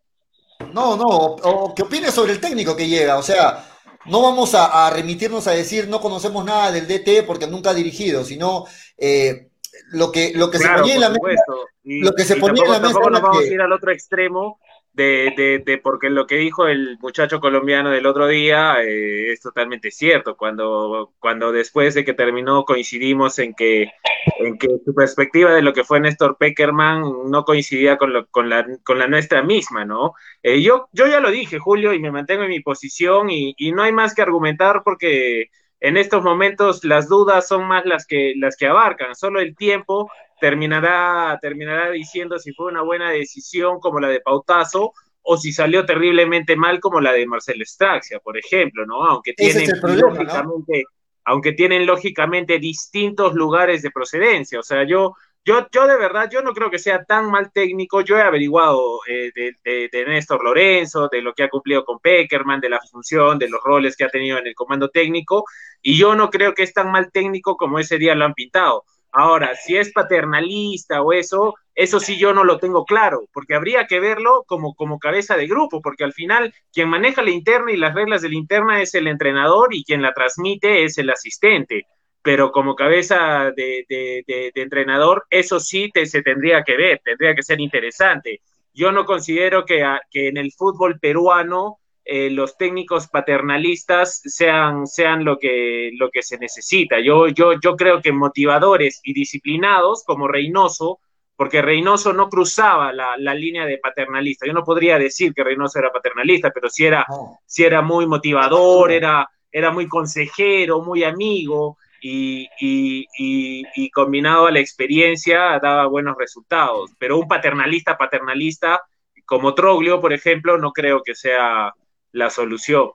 [0.73, 3.65] No, no, o, o que opines sobre el técnico que llega, o sea,
[4.07, 7.75] no vamos a, a remitirnos a decir no conocemos nada del DT porque nunca ha
[7.75, 8.65] dirigido, sino
[8.97, 9.51] eh,
[9.93, 11.43] lo que, lo que Claro, se ponía en la mesa.
[11.85, 13.55] Y, lo que se y ponía en la mesa tampoco nos era vamos que- a
[13.55, 14.61] ir al otro extremo
[14.99, 19.41] de, de, de porque lo que dijo el muchacho colombiano del otro día eh, es
[19.41, 20.37] totalmente cierto.
[20.37, 23.93] Cuando, cuando después de que terminó coincidimos en que,
[24.41, 28.51] en que su perspectiva de lo que fue Néstor Peckerman no coincidía con, lo, con,
[28.51, 30.15] la, con la nuestra misma, ¿no?
[30.43, 33.71] Eh, yo, yo ya lo dije, Julio, y me mantengo en mi posición y, y
[33.71, 38.35] no hay más que argumentar porque en estos momentos las dudas son más las que,
[38.37, 40.11] las que abarcan, solo el tiempo
[40.41, 45.85] terminará, terminará diciendo si fue una buena decisión como la de Pautazo o si salió
[45.85, 49.05] terriblemente mal como la de Marcelo Straxia, por ejemplo, ¿no?
[49.05, 50.85] Aunque tienen lógicamente,
[51.25, 54.59] aunque tienen lógicamente distintos lugares de procedencia.
[54.59, 58.01] O sea, yo, yo, yo de verdad, yo no creo que sea tan mal técnico.
[58.01, 61.99] Yo he averiguado eh, de, de, de, Néstor Lorenzo, de lo que ha cumplido con
[61.99, 65.45] Peckerman, de la función, de los roles que ha tenido en el comando técnico,
[65.83, 68.85] y yo no creo que es tan mal técnico como ese día lo han pintado.
[69.13, 73.87] Ahora, si es paternalista o eso, eso sí yo no lo tengo claro, porque habría
[73.87, 77.77] que verlo como, como cabeza de grupo, porque al final quien maneja la interna y
[77.77, 81.87] las reglas de la interna es el entrenador y quien la transmite es el asistente.
[82.21, 87.43] Pero como cabeza de, de, entrenador, eso sí te, se tendría que ver, tendría que
[87.43, 88.43] ser interesante.
[88.75, 91.79] Yo no considero que, que en el fútbol peruano
[92.11, 97.01] eh, los técnicos paternalistas sean, sean lo, que, lo que se necesita.
[97.01, 101.01] Yo, yo, yo creo que motivadores y disciplinados como Reynoso,
[101.37, 104.47] porque Reynoso no cruzaba la, la, línea de paternalista.
[104.47, 107.05] Yo no podría decir que Reynoso era paternalista, pero sí era,
[107.45, 111.77] sí era muy motivador, era, era muy consejero, muy amigo.
[112.01, 116.91] Y, y, y, y, combinado a la experiencia daba buenos resultados.
[116.99, 118.81] Pero un paternalista, paternalista,
[119.27, 121.75] como Troglio, por ejemplo, no creo que sea
[122.13, 122.91] la solución.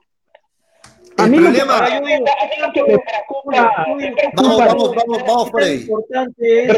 [1.16, 1.88] El problema.
[4.34, 5.82] Vamos, vamos, vamos, vamos por ahí.
[5.82, 6.76] Importante es,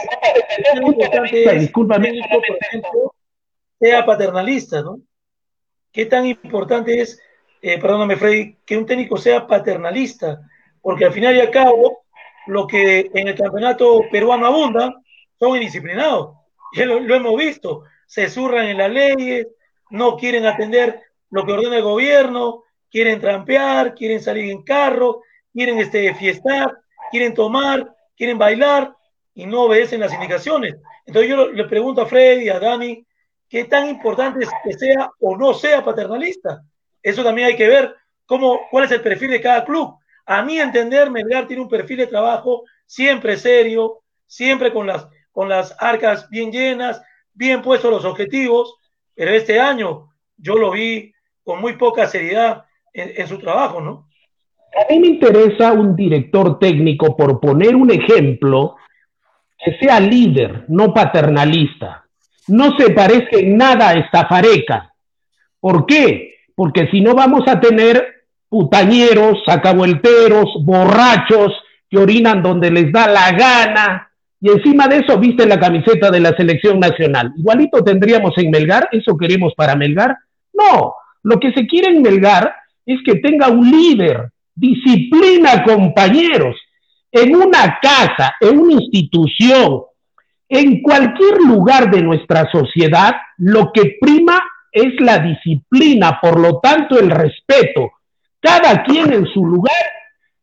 [0.81, 2.21] importante es Discúlpame.
[2.31, 3.15] por ejemplo,
[3.81, 5.01] sea paternalista, ¿no?
[5.93, 7.19] ¿Qué tan importante es,
[7.63, 10.41] eh, perdóname, Freddy, que un técnico sea paternalista?
[10.83, 12.05] Porque al final y al cabo,
[12.47, 14.95] lo que en el campeonato peruano abunda
[15.39, 16.35] son indisciplinados.
[16.75, 17.85] Ya lo, lo hemos visto.
[18.07, 19.47] Se zurran en las leyes,
[19.89, 21.06] no quieren atender
[21.37, 25.21] lo que ordena el gobierno, quieren trampear, quieren salir en carro,
[25.53, 26.79] quieren este, fiestar,
[27.11, 28.97] quieren tomar, quieren bailar
[29.35, 30.77] y no obedecen las indicaciones.
[31.05, 33.07] Entonces yo le pregunto a Freddy, a Dani,
[33.51, 36.63] qué tan importante es que sea o no sea paternalista.
[37.03, 39.95] Eso también hay que ver cómo, cuál es el perfil de cada club.
[40.25, 45.51] A mi entender, Melgar tiene un perfil de trabajo siempre serio, siempre con las, con
[45.51, 47.03] las arcas bien llenas,
[47.35, 48.75] bien puestos los objetivos,
[49.15, 50.09] pero este año
[50.39, 51.13] yo lo vi
[51.47, 54.09] con muy poca seriedad en, su trabajo, ¿no?
[54.75, 58.75] A mí me interesa un director técnico, por poner un ejemplo,
[59.57, 62.05] que sea líder, no paternalista.
[62.49, 64.93] No se parezca en nada a estafareca.
[65.61, 66.35] ¿Por qué?
[66.55, 71.53] Porque si no vamos a tener putañeros, sacabuelteros, borrachos,
[71.89, 76.21] que orinan donde les da la gana, y encima de eso viste la camiseta de
[76.21, 77.33] la selección nacional.
[77.37, 80.17] Igualito tendríamos en Melgar, ¿eso queremos para Melgar?
[80.53, 80.95] No,
[81.27, 82.55] lo que se quiere en Melgar
[82.87, 86.55] es que tenga un líder, disciplina compañeros,
[87.11, 89.83] en una casa, en una institución,
[90.49, 96.97] en cualquier lugar de nuestra sociedad, lo que prima es la disciplina, por lo tanto
[96.97, 97.91] el respeto.
[98.41, 99.85] Cada quien en su lugar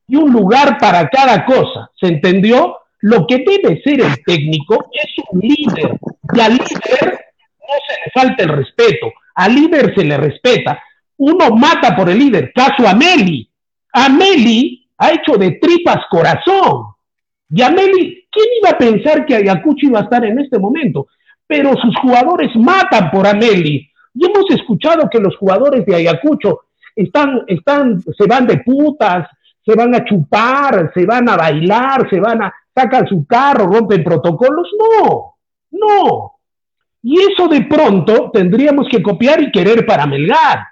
[0.06, 1.92] y un lugar para cada cosa.
[1.98, 2.76] ¿Se entendió?
[3.00, 5.98] Lo que debe ser el técnico es un líder.
[6.36, 7.26] Y al líder
[7.62, 9.14] no se le falta el respeto.
[9.36, 10.82] Al líder se le respeta.
[11.18, 12.52] Uno mata por el líder.
[12.54, 13.50] Caso a Meli.
[14.18, 16.94] Meli ha hecho de tripas corazón.
[17.50, 21.08] Y Meli, ¿quién iba a pensar que Ayacucho iba a estar en este momento?
[21.46, 23.90] Pero sus jugadores matan por Ameli.
[24.16, 26.62] Y hemos escuchado que los jugadores de Ayacucho
[26.96, 29.28] están, están, se van de putas,
[29.66, 34.04] se van a chupar, se van a bailar, se van a, sacan su carro, rompen
[34.04, 34.68] protocolos.
[34.78, 35.36] No,
[35.72, 36.33] no.
[37.04, 40.66] Y eso de pronto tendríamos que copiar y querer para Melgar.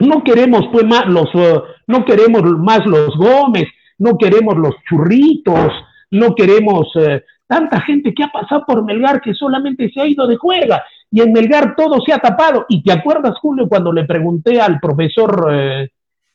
[0.00, 3.68] No queremos pues más los, uh, no queremos más los Gómez,
[3.98, 5.72] no queremos los churritos,
[6.10, 10.26] no queremos uh, tanta gente que ha pasado por Melgar que solamente se ha ido
[10.26, 12.66] de juega y en Melgar todo se ha tapado.
[12.68, 15.88] ¿Y te acuerdas, Julio, cuando le pregunté al profesor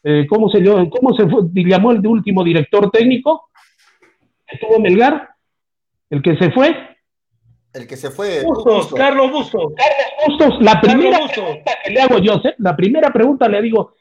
[0.09, 3.49] eh, ¿cómo, se, ¿cómo se fue, llamó el último director técnico?
[4.47, 5.31] ¿Estuvo Melgar?
[6.09, 6.96] ¿El que se fue?
[7.77, 8.43] El que se fue.
[8.43, 9.73] Bustos, Carlos Bustos.
[9.75, 13.93] Carlos Bustos, la primera pregunta que le hago yo, la primera pregunta le digo,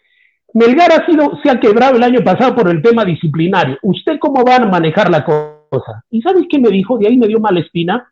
[0.55, 3.79] Melgar ha sido, se ha quebrado el año pasado por el tema disciplinario.
[3.83, 6.03] ¿Usted cómo va a manejar la cosa?
[6.11, 6.97] ¿Y sabes qué me dijo?
[6.97, 8.11] De ahí me dio mala espina.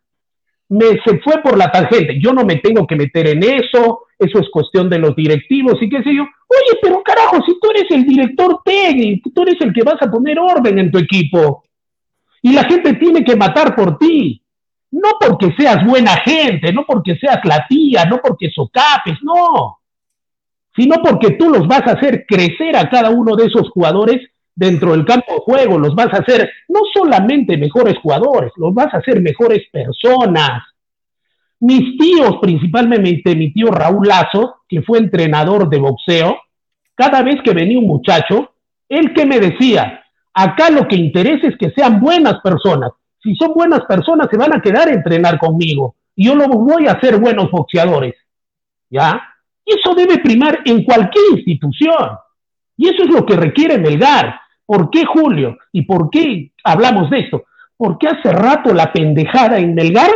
[0.68, 2.20] Me se fue por la tangente.
[2.20, 5.88] Yo no me tengo que meter en eso, eso es cuestión de los directivos y
[5.88, 6.22] qué sé yo.
[6.22, 10.10] Oye, pero carajo, si tú eres el director técnico, tú eres el que vas a
[10.10, 11.64] poner orden en tu equipo.
[12.42, 14.43] Y la gente tiene que matar por ti.
[14.94, 19.78] No porque seas buena gente, no porque seas la tía, no porque socapes, no.
[20.76, 24.20] Sino porque tú los vas a hacer crecer a cada uno de esos jugadores
[24.54, 28.94] dentro del campo de juego, los vas a hacer no solamente mejores jugadores, los vas
[28.94, 30.62] a hacer mejores personas.
[31.58, 36.38] Mis tíos, principalmente mi tío Raúl Lazo, que fue entrenador de boxeo,
[36.94, 38.52] cada vez que venía un muchacho,
[38.88, 42.92] él que me decía, acá lo que interesa es que sean buenas personas.
[43.24, 45.96] Si son buenas personas, se van a quedar a entrenar conmigo.
[46.14, 48.14] Y yo lo voy a hacer buenos boxeadores.
[48.90, 49.20] ¿Ya?
[49.64, 52.18] Y eso debe primar en cualquier institución.
[52.76, 54.38] Y eso es lo que requiere Melgar.
[54.66, 55.56] ¿Por qué Julio?
[55.72, 57.44] ¿Y por qué hablamos de esto?
[57.78, 60.10] Porque hace rato la pendejada en Melgar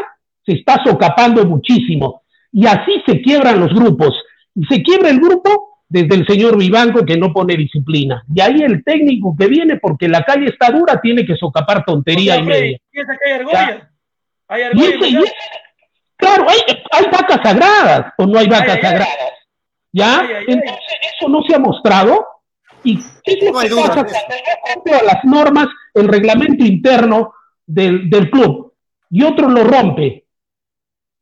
[0.45, 2.23] se está socapando muchísimo.
[2.53, 4.23] Y así se quiebran los grupos.
[4.55, 8.25] Y se quiebra el grupo desde el señor Vivanco que no pone disciplina.
[8.33, 12.37] Y ahí el técnico que viene porque la calle está dura tiene que socapar tontería
[12.37, 12.79] y media.
[14.49, 14.63] hay
[16.17, 19.09] claro, hay, vacas sagradas o no hay vacas sagradas.
[19.93, 20.27] ¿Ya?
[20.47, 20.79] Entonces
[21.17, 22.27] eso no se ha mostrado.
[22.85, 27.33] ¿Y qué es lo que pasa cuando las normas, el reglamento interno
[27.67, 28.73] del, del club
[29.11, 30.25] y otro lo rompe?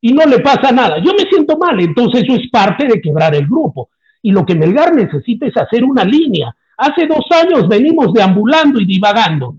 [0.07, 0.99] y no le pasa nada.
[0.99, 3.91] Yo me siento mal, entonces eso es parte de quebrar el grupo.
[4.23, 6.55] Y lo que Melgar necesita es hacer una línea.
[6.77, 9.57] Hace dos años venimos deambulando y divagando.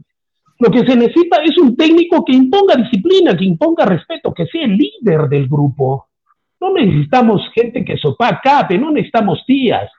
[0.59, 4.65] Lo que se necesita es un técnico que imponga disciplina, que imponga respeto, que sea
[4.65, 6.07] el líder del grupo.
[6.59, 9.89] No necesitamos gente que sopa cape, no necesitamos tías.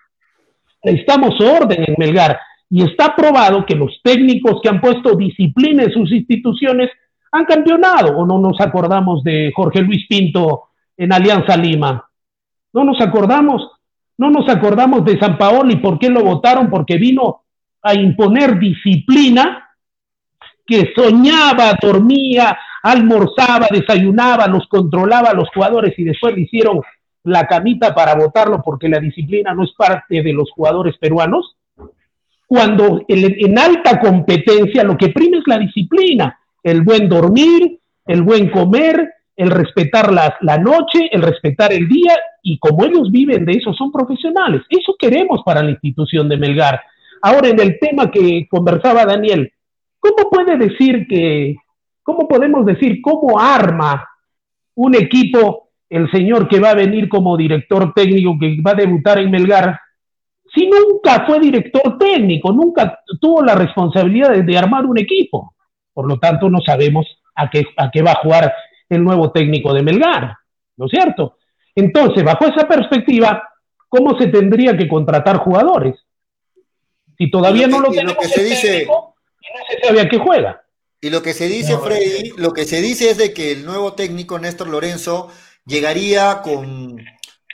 [0.83, 2.39] Necesitamos orden en Melgar.
[2.71, 6.91] Y está probado que los técnicos que han puesto disciplina en sus instituciones
[7.33, 10.65] han campeonado, o no nos acordamos de Jorge Luis Pinto
[10.97, 12.05] en Alianza Lima.
[12.73, 13.71] No nos acordamos,
[14.19, 17.43] no nos acordamos de San Paolo y por qué lo votaron, porque vino
[17.83, 19.71] a imponer disciplina,
[20.67, 26.83] que soñaba, dormía, almorzaba, desayunaba, los controlaba a los jugadores y después le hicieron
[27.25, 31.57] la camita para votarlo porque la disciplina no es parte de los jugadores peruanos.
[32.47, 38.51] Cuando en alta competencia lo que prima es la disciplina el buen dormir, el buen
[38.51, 42.13] comer, el respetar la, la noche, el respetar el día,
[42.43, 44.63] y como ellos viven de eso, son profesionales.
[44.69, 46.81] Eso queremos para la institución de Melgar.
[47.23, 49.53] Ahora, en el tema que conversaba Daniel,
[50.01, 51.55] ¿cómo puede decir que,
[52.03, 54.09] cómo podemos decir, cómo arma
[54.75, 59.21] un equipo el señor que va a venir como director técnico, que va a debutar
[59.21, 59.79] en Melgar,
[60.53, 65.55] si nunca fue director técnico, nunca tuvo la responsabilidad de, armar un equipo?
[65.95, 67.07] Por lo tanto, no sabemos
[67.37, 68.53] a qué, a qué va a jugar
[68.89, 70.37] el nuevo técnico de Melgar,
[70.77, 71.37] ¿no es cierto?
[71.75, 73.43] Entonces, bajo esa perspectiva,
[73.89, 75.97] ¿cómo se tendría que contratar jugadores?
[77.17, 79.15] Si todavía no lo, tenemos, lo que se dice, no
[79.69, 80.63] se sabe a qué juega.
[81.01, 83.93] Y lo que se dice, Freddy, lo que se dice es de que el nuevo
[83.95, 85.29] técnico, Néstor Lorenzo,
[85.65, 87.01] llegaría con,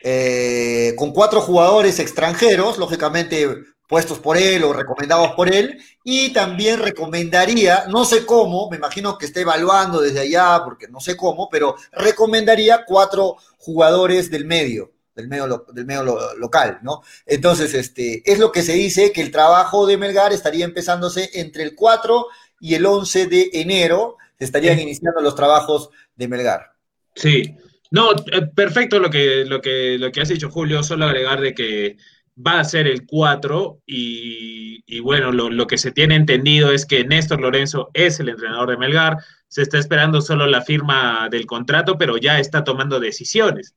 [0.03, 3.47] eh, con cuatro jugadores extranjeros, lógicamente
[3.89, 9.19] puestos por él o recomendados por él, y también recomendaría, no sé cómo, me imagino
[9.19, 14.95] que está evaluando desde allá, porque no sé cómo, pero recomendaría cuatro jugadores del medio
[15.15, 17.03] del medio, del medio local, ¿no?
[17.27, 21.63] Entonces, este, es lo que se dice que el trabajo de Melgar estaría empezándose entre
[21.63, 22.27] el 4
[22.61, 26.73] y el 11 de enero, se estarían iniciando los trabajos de Melgar.
[27.15, 27.55] Sí,
[27.91, 31.55] no, eh, perfecto lo que, lo que, lo que has dicho, Julio, solo agregar de
[31.55, 31.97] que
[32.37, 37.05] va a ser el 4 y, bueno, lo, lo, que se tiene entendido es que
[37.05, 41.97] Néstor Lorenzo es el entrenador de Melgar, se está esperando solo la firma del contrato,
[41.97, 43.75] pero ya está tomando decisiones.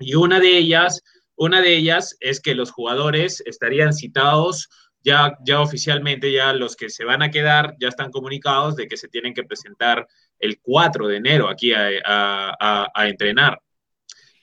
[0.00, 1.02] Y una de ellas,
[1.36, 4.68] una de ellas es que los jugadores estarían citados
[5.04, 8.96] ya, ya oficialmente, ya los que se van a quedar ya están comunicados de que
[8.96, 10.06] se tienen que presentar
[10.38, 13.60] el 4 de enero aquí a, a, a, entrenar.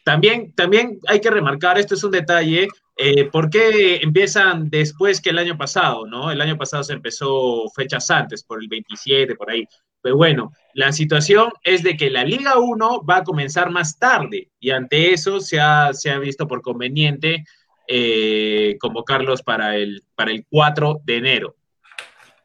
[0.03, 2.67] También, también hay que remarcar, esto es un detalle,
[3.01, 6.05] eh, ¿por qué empiezan después que el año pasado?
[6.05, 6.31] ¿no?
[6.31, 9.65] El año pasado se empezó fechas antes, por el 27, por ahí.
[10.01, 14.49] Pues bueno, la situación es de que la Liga 1 va a comenzar más tarde
[14.59, 17.45] y ante eso se ha, se ha visto por conveniente
[17.87, 21.55] eh, convocarlos para el, para el 4 de enero.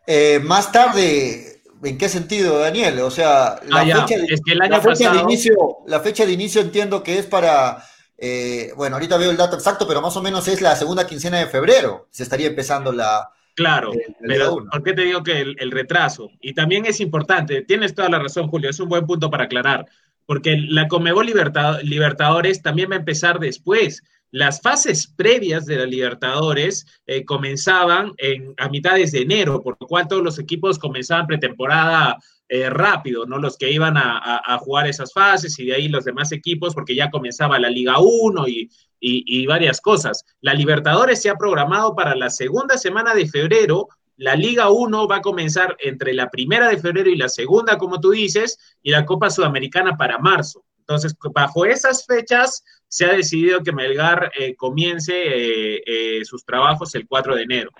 [0.06, 3.00] Eh, más tarde, ¿en qué sentido, Daniel?
[3.00, 5.16] O sea, la, ah, fecha, es que el año la fecha pasado...
[5.16, 5.56] de inicio,
[5.88, 7.82] la fecha de inicio entiendo que es para,
[8.18, 11.38] eh, bueno, ahorita veo el dato exacto, pero más o menos es la segunda quincena
[11.38, 13.92] de febrero, se estaría empezando la, Claro,
[14.26, 16.28] pero ¿por qué te digo que el, el, retraso?
[16.40, 19.86] Y también es importante, tienes toda la razón, Julio, es un buen punto para aclarar,
[20.26, 24.02] porque la Comebol Libertad, Libertadores también va a empezar después.
[24.32, 29.86] Las fases previas de la Libertadores eh, comenzaban en, a mitades de enero, por lo
[29.86, 32.18] cual todos los equipos comenzaban pretemporada
[32.48, 33.38] eh, rápido, ¿no?
[33.38, 36.74] Los que iban a, a, a, jugar esas fases y de ahí los demás equipos,
[36.74, 40.24] porque ya comenzaba la Liga 1 y, y, y, varias cosas.
[40.40, 43.88] La Libertadores se ha programado para la segunda semana de febrero.
[44.16, 48.00] La Liga 1 va a comenzar entre la primera de febrero y la segunda, como
[48.00, 50.64] tú dices, y la Copa Sudamericana para marzo.
[50.78, 56.94] Entonces, bajo esas fechas, se ha decidido que Melgar eh, comience eh, eh, sus trabajos
[56.94, 57.70] el 4 de enero.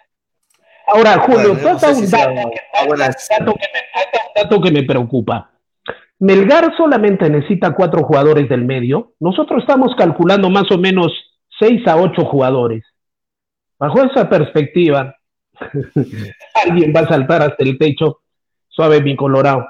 [0.87, 2.61] Ahora, Julio, bueno, no un, dato, que,
[3.31, 4.14] dato, que me,
[4.45, 5.51] dato que me preocupa.
[6.21, 9.13] Melgar solamente necesita cuatro jugadores del medio.
[9.21, 11.13] Nosotros estamos calculando más o menos
[11.59, 12.85] seis a ocho jugadores.
[13.79, 15.15] Bajo esa perspectiva,
[16.67, 18.21] alguien va a saltar hasta el techo.
[18.69, 19.67] Suave mi colorado.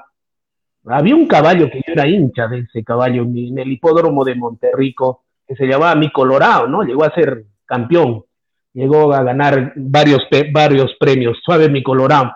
[0.85, 5.23] Había un caballo que yo era hincha de ese caballo en el hipódromo de Monterrico,
[5.47, 6.83] que se llamaba Mi Colorado, ¿no?
[6.83, 8.23] Llegó a ser campeón
[8.75, 12.33] llegó a ganar varios, varios premios, suave mi Colorado.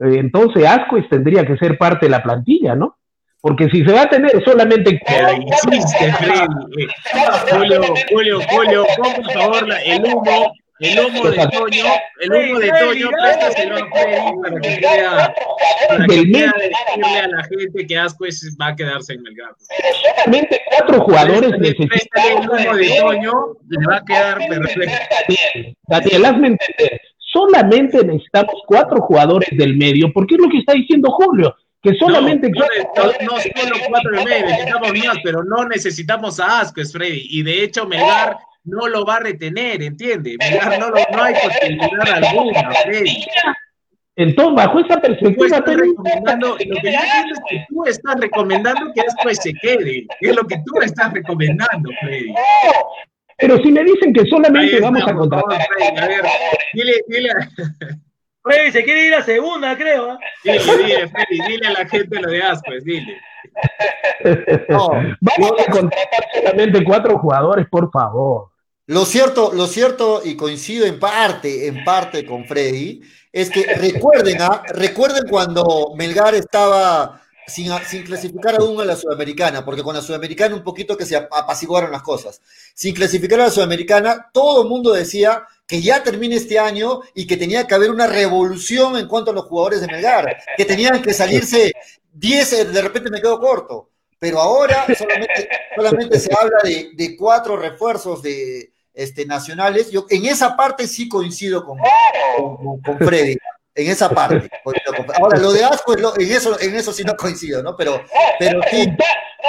[0.00, 2.98] Entonces Ascuez tendría que ser parte de la plantilla, ¿no?
[3.40, 4.98] Porque si se va a tener solamente...
[5.36, 6.86] Insiste, Freddy.
[7.50, 11.84] Julio, Julio, Julio, por favor el humo, el humo de Toño,
[12.20, 15.34] el humo de Toño, préstaselo a Freddy para que pueda,
[15.88, 19.56] para que pueda decirle a la gente que Ascuez va a quedarse en el gato.
[20.16, 22.24] Solamente cuatro jugadores necesitan...
[22.30, 23.32] el humo de Toño,
[23.68, 24.94] le va a quedar perfecto.
[25.86, 27.00] Daniel, hazme entender.
[27.34, 31.54] Solamente necesitamos cuatro jugadores del medio, porque es lo que está diciendo Julio
[31.84, 32.64] que solamente no,
[32.96, 37.26] no, no, solo cuatro del medio, necesitamos más, pero no necesitamos a Ascuez, Freddy.
[37.28, 40.36] Y de hecho, Melgar no lo va a retener, ¿entiende?
[40.38, 43.26] Melgar no, lo, no hay posibilidad alguna, Freddy.
[44.16, 48.92] Entonces, bajo esa perspectiva, tú recomendando, lo que yo entiendo es que tú estás recomendando
[48.94, 50.06] que Ascuez se quede.
[50.20, 52.32] Es lo que tú estás recomendando, Freddy.
[53.38, 55.60] Pero si me dicen que solamente vamos a contratar.
[55.98, 56.24] A ver,
[56.72, 57.30] dile, dile.
[58.42, 60.12] Freddy se quiere ir a segunda, creo.
[60.12, 60.18] ¿eh?
[60.44, 63.20] Dile, dile, Freddy, dile a la gente lo de Ascuez, dile.
[64.68, 64.88] No,
[65.20, 68.48] vamos a contratar solamente cuatro jugadores, por favor.
[68.86, 73.00] Lo cierto, lo cierto, y coincido en parte, en parte con Freddy,
[73.32, 74.62] es que recuerden, ¿ah?
[74.74, 80.54] recuerden cuando Melgar estaba sin, sin, clasificar aún a la Sudamericana, porque con la Sudamericana
[80.54, 82.40] un poquito que se apaciguaron las cosas.
[82.74, 87.26] Sin clasificar a la Sudamericana, todo el mundo decía que ya termine este año y
[87.26, 91.00] que tenía que haber una revolución en cuanto a los jugadores de Melgar, que tenían
[91.00, 91.72] que salirse
[92.12, 97.16] 10, eh, de repente me quedo corto, pero ahora solamente, solamente se habla de, de,
[97.16, 99.90] cuatro refuerzos de este, nacionales.
[99.90, 101.78] Yo en esa parte sí coincido con,
[102.36, 103.36] con, con Freddy
[103.74, 104.48] en esa parte.
[105.20, 107.76] Ahora, lo de Asco, en, eso, en eso sí no coincido, ¿no?
[107.76, 108.02] Pero,
[108.38, 108.86] pero sí.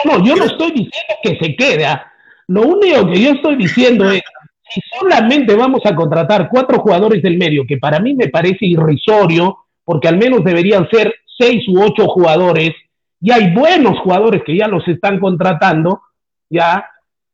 [0.03, 1.85] No, yo no estoy diciendo que se quede.
[1.85, 2.11] ¿ah?
[2.47, 4.21] Lo único que yo estoy diciendo es,
[4.69, 9.59] si solamente vamos a contratar cuatro jugadores del medio, que para mí me parece irrisorio,
[9.83, 12.73] porque al menos deberían ser seis u ocho jugadores,
[13.21, 16.01] y hay buenos jugadores que ya los están contratando,
[16.49, 16.85] ya,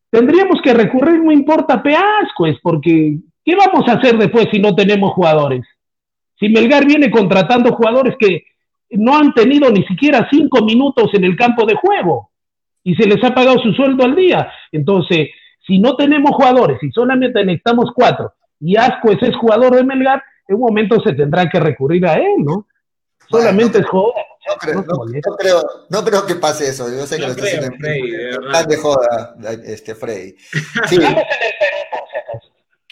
[0.10, 5.14] tendríamos que recurrir, no importa es porque ¿qué vamos a hacer después si no tenemos
[5.14, 5.62] jugadores?
[6.42, 8.46] Si Melgar viene contratando jugadores que
[8.90, 12.32] no han tenido ni siquiera cinco minutos en el campo de juego
[12.84, 14.52] y se les ha pagado su sueldo al día.
[14.72, 15.30] Entonces,
[15.68, 20.56] si no tenemos jugadores y solamente necesitamos cuatro y Asco es jugador de Melgar, en
[20.56, 22.68] un momento se tendrá que recurrir a él, ¿no?
[23.30, 24.26] Solamente es joder.
[24.48, 26.90] No creo, no, creo, no creo que pase eso.
[26.90, 27.70] Yo sé que lo está haciendo
[28.68, 30.36] de joda, este Freddy.
[30.90, 30.98] Sí.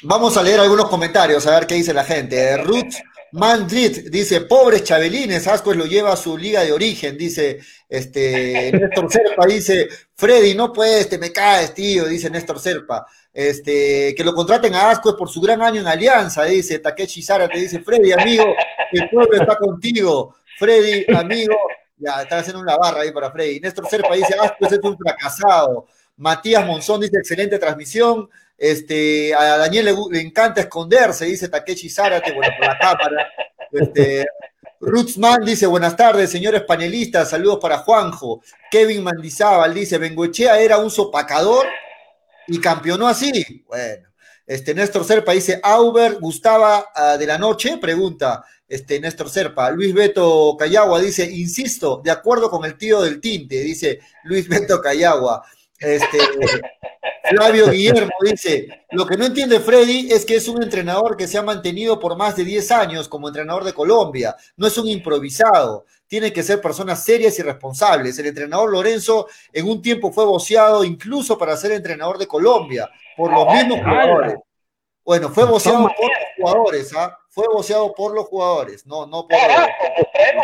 [0.03, 2.55] Vamos a leer algunos comentarios, a ver qué dice la gente.
[2.57, 2.93] Ruth
[3.33, 9.11] Mandrit dice, pobres chabelines, Ascuez lo lleva a su liga de origen, dice este Néstor
[9.11, 13.05] Serpa, dice, Freddy, no puedes, te me caes, tío, dice Néstor Serpa.
[13.31, 17.47] Este, que lo contraten a Ascuez por su gran año en Alianza, dice Takeshi Sara,
[17.47, 18.45] te dice, Freddy, amigo,
[18.91, 20.35] el pueblo está contigo.
[20.57, 21.55] Freddy, amigo,
[21.97, 23.59] ya, está haciendo una barra ahí para Freddy.
[23.59, 25.87] Néstor Serpa dice, Ascuez es un fracasado.
[26.17, 28.29] Matías Monzón dice, excelente transmisión.
[28.59, 33.29] Este, a Daniel le, encanta esconderse, dice Takeshi Zárate, bueno, por la cámara.
[33.71, 34.25] Este,
[34.81, 38.41] Rutzman dice, buenas tardes, señores panelistas, saludos para Juanjo.
[38.69, 41.67] Kevin Mandizábal dice, Bengoechea era un sopacador
[42.47, 43.63] y campeonó así.
[43.65, 44.09] Bueno,
[44.45, 49.71] este, Néstor Serpa dice, Auber gustaba uh, de la noche, pregunta este, Néstor Serpa.
[49.71, 54.81] Luis Beto Cayagua dice, insisto, de acuerdo con el tío del tinte, dice Luis Beto
[54.81, 55.43] Cayagua.
[55.79, 56.17] Este,
[57.29, 61.37] Flavio Guillermo dice, lo que no entiende Freddy es que es un entrenador que se
[61.37, 65.85] ha mantenido por más de 10 años como entrenador de Colombia, no es un improvisado,
[66.07, 68.17] tiene que ser personas serias y responsables.
[68.17, 73.31] El entrenador Lorenzo en un tiempo fue voceado incluso para ser entrenador de Colombia por
[73.31, 74.35] los mismos jugadores.
[75.05, 77.17] Bueno, fue voceado por los jugadores, ¿ah?
[77.39, 79.39] Fue voceado por los jugadores, no, no por.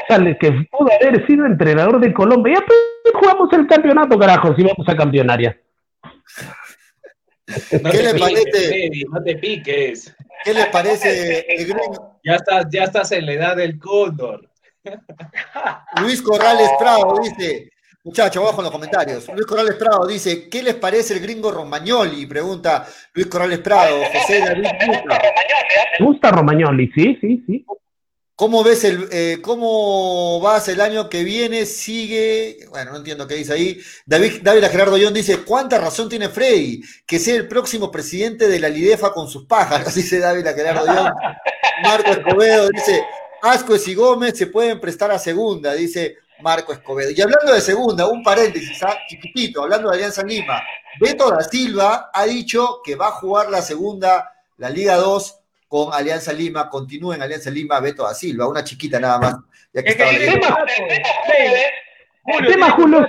[0.08, 2.54] Sale que pudo haber sido entrenador de Colombia.
[2.58, 5.60] Ya pues, jugamos el campeonato, carajo, si vamos a campeonaria.
[7.92, 8.92] ¿Qué le parece?
[9.12, 10.16] no te piques.
[10.46, 11.46] ¿Qué le parece
[12.24, 14.50] Ya estás, ya estás en la edad del cóndor.
[16.02, 17.72] Luis Corrales Prado dice,
[18.06, 19.28] Muchachos, abajo en los comentarios.
[19.30, 22.28] Luis Corrales Prado dice, ¿qué les parece el gringo Romagnoli?
[22.28, 25.22] Pregunta Luis Corrales Prado, José David Gusta.
[26.00, 27.66] Gusta Romagnoli, sí, sí, sí.
[28.36, 31.66] ¿Cómo ves el, eh, cómo vas el año que viene?
[31.66, 33.82] Sigue, bueno, no entiendo qué dice ahí.
[34.06, 36.84] David, David Gerardo John dice, ¿cuánta razón tiene Freddy?
[37.08, 41.12] Que sea el próximo presidente de la Lidefa con sus pájaros, dice David Gerardo John.
[41.84, 43.04] Marco Escobedo dice,
[43.42, 47.12] Ascuez y Gómez se pueden prestar a segunda, dice Marco Escobedo.
[47.12, 48.98] Y hablando de segunda, un paréntesis, ¿ah?
[49.08, 50.62] chiquitito, hablando de Alianza Lima,
[51.00, 55.94] Beto da Silva ha dicho que va a jugar la segunda, la Liga 2, con
[55.94, 59.36] Alianza Lima, continúa en Alianza Lima Beto da Silva, una chiquita nada más.
[59.74, 60.20] Ya que estaba el,
[62.48, 63.06] tema, Julio,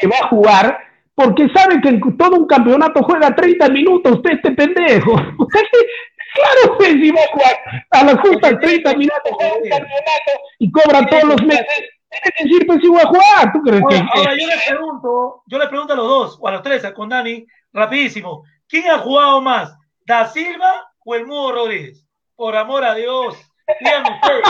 [0.00, 0.78] que va a jugar
[1.14, 5.14] porque sabe que en todo un campeonato juega 30 minutos, usted este pendejo.
[5.16, 7.58] claro que si va a jugar
[7.90, 11.97] a las justas 30 minutos un campeonato y cobra todos los meses
[12.38, 13.52] decir, pues si voy a jugar.
[13.52, 16.52] ¿Tú crees que, ahora yo le pregunto, yo le pregunto a los dos, o a
[16.52, 18.44] los tres, con Dani, rapidísimo.
[18.68, 19.76] ¿Quién ha jugado más?
[20.06, 22.04] ¿Da Silva o el Mudo Rodríguez?
[22.36, 23.36] Por amor a Dios.
[23.80, 24.42] Díganme ustedes,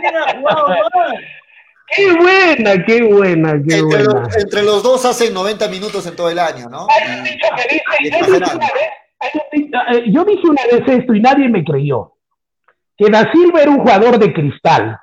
[0.00, 1.14] ¿quién ha jugado más?
[1.88, 4.20] Qué buena, qué buena, qué entre, buena.
[4.20, 6.88] Los, entre los dos hacen 90 minutos en todo el año, ¿no?
[10.06, 12.14] Yo dije una vez esto y nadie me creyó.
[12.96, 14.98] Que Da Silva era un jugador de cristal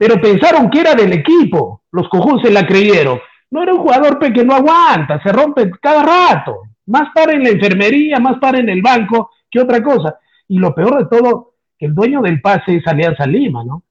[0.00, 1.82] pero pensaron que era del equipo.
[1.92, 3.20] Los cojudos se la creyeron.
[3.50, 6.62] No era un jugador que no aguanta, se rompe cada rato.
[6.86, 10.18] Más para en la enfermería, más para en el banco que otra cosa.
[10.48, 13.82] Y lo peor de todo, que el dueño del pase es Alianza Lima, ¿no?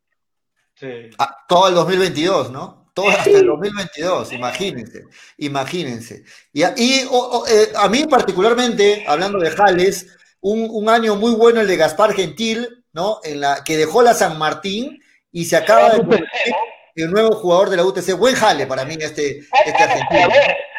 [0.74, 1.12] Sí.
[1.20, 2.88] Ah, todo el 2022, ¿no?
[2.92, 5.04] Todo hasta el 2022, imagínense,
[5.38, 6.24] imagínense.
[6.52, 11.68] Y, y eh, a mí particularmente, hablando de Jales, un, un, año muy bueno el
[11.68, 13.20] de Gaspar Gentil, ¿no?
[13.24, 14.99] En la, que dejó la San Martín
[15.32, 16.54] y se acaba de convertir
[16.96, 18.18] el nuevo jugador de la UTC.
[18.18, 20.22] Buen jale para mí este, este argentino.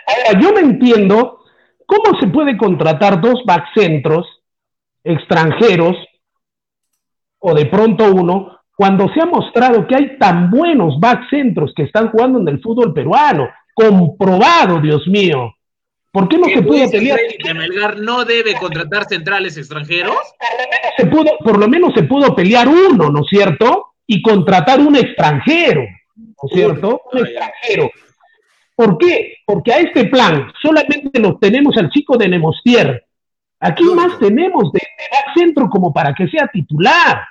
[0.06, 1.44] Ahora, yo no entiendo
[1.86, 4.26] cómo se puede contratar dos back centros
[5.02, 5.96] extranjeros
[7.38, 11.82] o de pronto uno cuando se ha mostrado que hay tan buenos back centros que
[11.82, 13.48] están jugando en el fútbol peruano.
[13.74, 15.54] Comprobado, Dios mío.
[16.12, 17.18] ¿Por qué no se puede pelear?
[17.42, 20.16] ¿Que Melgar no debe contratar centrales extranjeros?
[20.96, 23.89] Se pudo, por lo menos se pudo pelear uno, ¿no es cierto?
[24.12, 25.82] Y contratar un extranjero,
[26.16, 27.02] ¿no es cierto?
[27.12, 27.90] Un extranjero.
[28.74, 29.36] ¿Por qué?
[29.46, 33.04] Porque a este plan solamente lo tenemos al chico de Nemostier.
[33.60, 34.80] Aquí más tenemos de,
[35.12, 37.24] back centro como para que sea titular.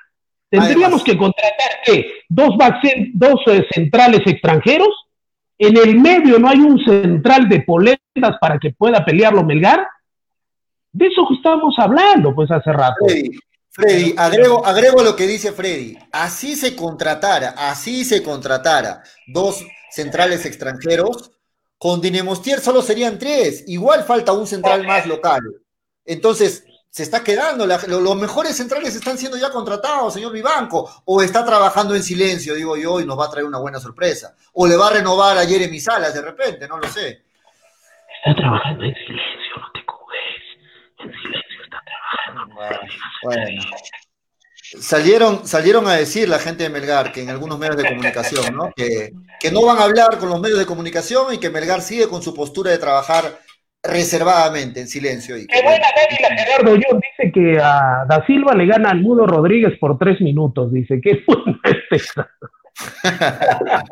[0.49, 2.05] Tendríamos que contratar ¿qué?
[2.29, 2.55] dos,
[3.13, 5.09] dos eh, centrales extranjeros
[5.59, 9.85] en el medio no hay un central de poletas para que pueda pelearlo Melgar.
[10.91, 13.05] De eso estamos hablando, pues, hace rato.
[13.79, 15.97] Freddy, agrego, agrego lo que dice Freddy.
[16.11, 21.31] Así se contratara, así se contratara dos centrales extranjeros,
[21.77, 23.63] con Dinemostier solo serían tres.
[23.67, 25.41] Igual falta un central más local.
[26.05, 31.45] Entonces, se está quedando, los mejores centrales están siendo ya contratados, señor Vivanco, o está
[31.45, 34.75] trabajando en silencio, digo yo, y nos va a traer una buena sorpresa, o le
[34.75, 37.23] va a renovar a Jeremy Salas de repente, no lo sé.
[38.25, 40.19] Está trabajando en silencio, no te cubes,
[40.97, 41.48] en silencio.
[43.23, 43.61] Bueno,
[44.77, 48.71] Salieron, salieron a decir la gente de Melgar que en algunos medios de comunicación, ¿no?
[48.75, 52.07] Que, que no van a hablar con los medios de comunicación y que Melgar sigue
[52.07, 53.39] con su postura de trabajar
[53.81, 55.37] reservadamente, en silencio.
[55.37, 59.25] Y Qué buena Dávila Gerardo John dice que a Da Silva le gana al Mudo
[59.25, 61.59] Rodríguez por tres minutos, dice, qué buena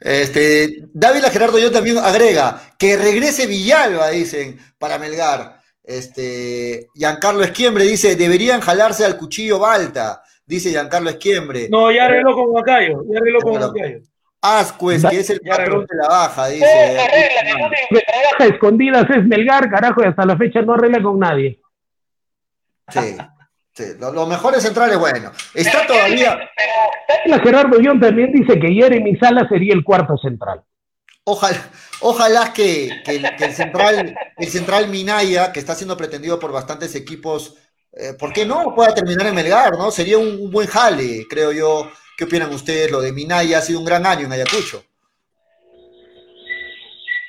[0.00, 5.55] Este, Dávila Gerardo yo también agrega que regrese Villalba, dicen, para Melgar.
[5.86, 11.68] Este, Giancarlo Esquiembre dice, deberían jalarse al cuchillo Balta, dice Giancarlo Esquiembre.
[11.70, 14.00] No, ya arregló con Macayo, ya arregló con Macayo.
[14.42, 16.64] Ascuez, que es el patrón de la baja, dice.
[16.66, 21.18] Eh, arregla, que trabaja escondidas es Melgar, carajo, y hasta la fecha no arregla con
[21.20, 21.60] nadie.
[22.88, 23.16] Sí,
[23.72, 23.84] sí.
[24.00, 25.30] Los, mejores centrales, bueno.
[25.54, 26.38] Está todavía.
[27.42, 30.62] Gerardo John también dice que Jeremy Sala sería el cuarto central.
[31.28, 31.70] Ojalá,
[32.00, 37.56] ojalá que, el, central, el central Minaya, que está siendo pretendido por bastantes equipos,
[37.92, 38.74] eh, ¿por qué no?
[38.74, 39.90] Pueda terminar en Melgar, ¿no?
[39.90, 42.90] Sería un buen jale, creo yo ¿Qué opinan ustedes?
[42.90, 44.82] Lo de Minaya ha sido un gran año en Ayacucho.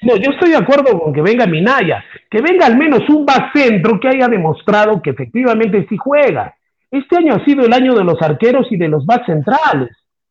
[0.04, 4.00] No, yo estoy de acuerdo con que venga Minaya, que venga al menos un centro
[4.00, 6.56] que haya demostrado que efectivamente sí juega.
[6.90, 9.90] Este año ha sido el año de los arqueros y de los back centrales,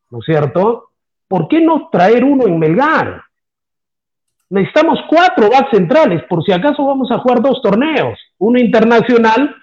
[0.09, 0.89] ¿no es cierto?
[1.27, 3.21] ¿Por qué no traer uno en Melgar?
[4.49, 9.53] Necesitamos cuatro back centrales, por si acaso vamos a jugar dos torneos, uno internacional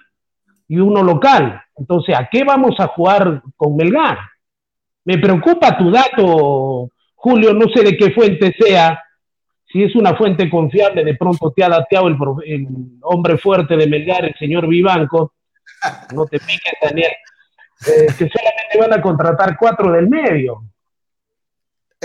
[0.67, 1.61] y uno local.
[1.75, 4.17] Entonces, ¿a qué vamos a jugar con Melgar?
[5.03, 9.01] Me preocupa tu dato, Julio, no sé de qué fuente sea.
[9.71, 12.67] Si es una fuente confiable, de pronto te ha dateado el,
[13.01, 15.33] hombre fuerte de Melgar, el señor Vivanco.
[16.13, 17.11] No te piques, Daniel.
[17.87, 20.63] Eh, que solamente van a contratar cuatro del medio.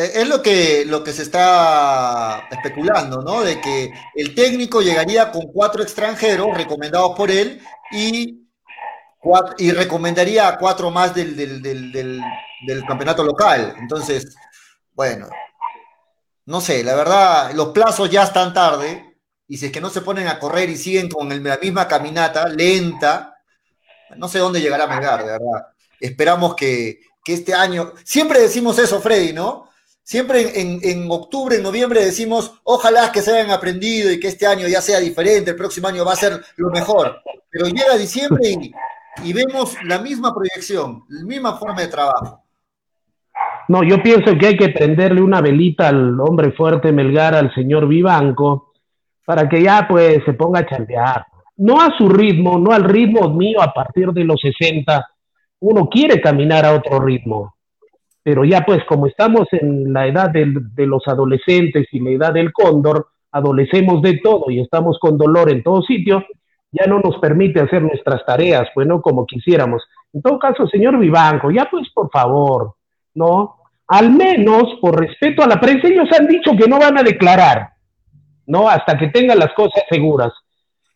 [0.00, 3.42] Eh, es lo que, lo que se está especulando, ¿no?
[3.42, 7.60] De que el técnico llegaría con cuatro extranjeros recomendados por él
[7.92, 8.48] y,
[9.58, 13.74] y recomendaría a cuatro más del, del campeonato local.
[13.78, 14.34] Entonces,
[14.94, 15.28] bueno,
[16.46, 20.00] no sé, la verdad, los plazos ya están tarde y si es que no se
[20.00, 23.34] ponen a correr y siguen con la misma caminata lenta,
[24.16, 25.66] no sé dónde llegará Melgar, de verdad.
[26.00, 29.69] Esperamos que, este año, siempre decimos eso, Freddy, ¿no?
[30.02, 34.66] Siempre en, octubre, en noviembre decimos, ojalá que se hayan aprendido y que este año
[34.66, 37.22] ya sea diferente, el próximo año va a ser lo mejor.
[37.48, 38.72] Pero llega diciembre y,
[39.24, 42.42] y vemos la misma proyección, la misma forma de trabajo.
[43.68, 47.86] No, yo pienso que hay que prenderle una velita al hombre fuerte Melgar, al señor
[47.86, 48.72] Vivanco,
[49.24, 51.24] para que ya pues se ponga a chambear.
[51.56, 55.06] No a su ritmo, no al ritmo mío a partir de los 60.
[55.60, 57.54] Uno quiere caminar a otro ritmo.
[58.22, 62.32] Pero ya pues como estamos en la edad de, de los adolescentes y la edad
[62.34, 66.24] del cóndor, adolecemos de todo y estamos con dolor en todo sitio,
[66.72, 69.82] ya no nos permite hacer nuestras tareas, pues no como quisiéramos.
[70.12, 72.74] En todo caso, señor Vivanco, ya pues por favor,
[73.14, 73.60] ¿no?
[73.90, 77.70] al menos por respeto a la prensa, ellos han dicho que no van a declarar,
[78.46, 78.68] ¿no?
[78.68, 80.32] Hasta que tengan las cosas seguras.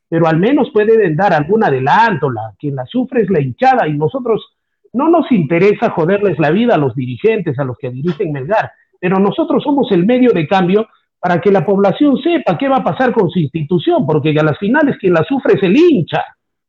[0.09, 3.95] Pero al menos pueden dar algún adelanto, la, quien la sufre es la hinchada y
[3.95, 4.54] nosotros
[4.95, 9.19] no nos interesa joderles la vida a los dirigentes, a los que dirigen Melgar, pero
[9.19, 10.89] nosotros somos el medio de cambio
[11.19, 14.59] para que la población sepa qué va a pasar con su institución, porque a las
[14.59, 16.23] finales quien la sufre es el hincha,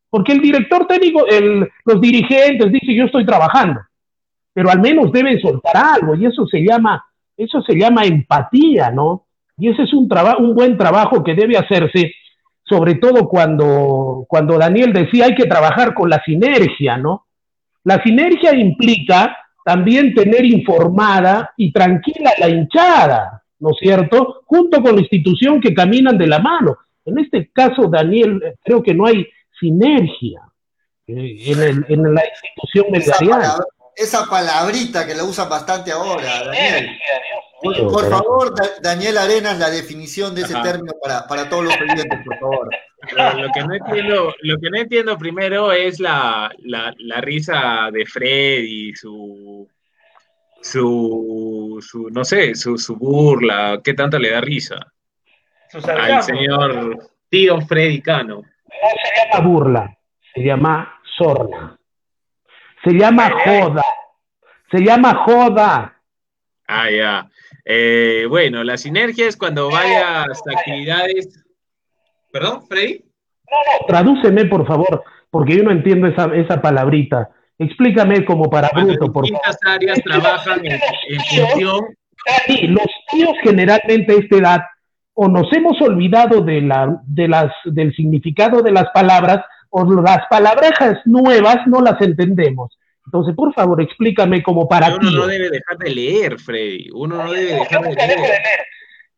[0.09, 3.81] porque el director técnico, el, los dirigentes dice yo estoy trabajando,
[4.53, 7.05] pero al menos deben soltar algo y eso se llama,
[7.37, 9.25] eso se llama empatía, ¿no?
[9.57, 12.13] Y ese es un, trabajo, un buen trabajo que debe hacerse,
[12.63, 17.24] sobre todo cuando, cuando Daniel decía hay que trabajar con la sinergia, ¿no?
[17.85, 24.41] La sinergia implica también tener informada y tranquila la hinchada, ¿no es cierto?
[24.45, 26.77] Junto con la institución que caminan de la mano.
[27.05, 29.27] En este caso, Daniel, creo que no hay
[29.59, 30.41] sinergia
[31.07, 33.55] eh, en, en, la institución mediana.
[33.95, 36.89] Esa, palabrita que la usan bastante ahora, Daniel.
[37.65, 42.37] Por, favor, Daniel Arenas, la definición de ese término para, para, todos los oyentes, por
[42.37, 42.69] favor.
[43.37, 48.05] Lo, que no entiendo, lo que no entiendo primero es la, la, la risa de
[48.05, 49.67] Fred y su,
[50.61, 54.75] su, su no sé, su, su, burla, ¿qué tanto le da risa?
[55.73, 58.37] Al señor tío Freddy Cano.
[58.37, 58.43] No
[59.03, 59.97] se llama burla,
[60.33, 61.77] se llama sorna.
[62.83, 63.83] Se llama joda.
[64.71, 65.94] Se llama joda.
[66.67, 67.29] Ah, ya.
[67.63, 71.45] Eh, bueno, la sinergia es cuando varias actividades.
[72.31, 73.03] ¿Perdón, Freddy?
[73.49, 77.29] No, tradúceme, por favor, porque yo no entiendo esa, esa palabrita.
[77.57, 80.79] Explícame como para bruto, por distintas áreas trabajan en,
[81.29, 81.85] función.
[82.47, 84.61] Sí, los tíos generalmente a esta edad
[85.13, 90.27] o nos hemos olvidado de la, de las, del significado de las palabras o las
[90.29, 92.77] palabrejas nuevas no las entendemos.
[93.05, 95.07] Entonces, por favor, explícame como para ti.
[95.07, 96.89] Uno no debe dejar de leer, Freddy.
[96.93, 98.41] Uno no debe dejar de leer.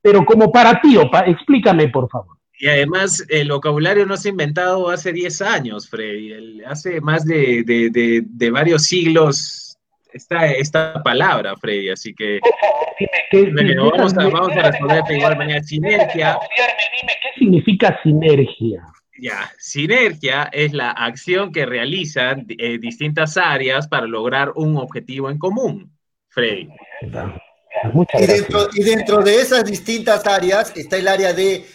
[0.01, 2.37] Pero como para ti, explícame, por favor.
[2.59, 6.63] Y además, el vocabulario no se ha inventado hace 10 años, Freddy.
[6.65, 9.77] hace más de, de, de, varios siglos
[10.11, 11.89] esta, esta palabra, Freddy.
[11.89, 12.39] Así que
[13.53, 15.63] bueno, vamos, a, vamos a responder de igual manera.
[15.63, 16.39] Sinergia.
[16.55, 18.83] ¿Qué significa sinergia?
[19.19, 25.39] Ya, sinergia es la acción que realizan eh, distintas áreas para lograr un objetivo en
[25.39, 25.91] común,
[26.29, 26.69] Freddy.
[28.13, 31.65] Y dentro, y dentro, de esas distintas áreas está el área de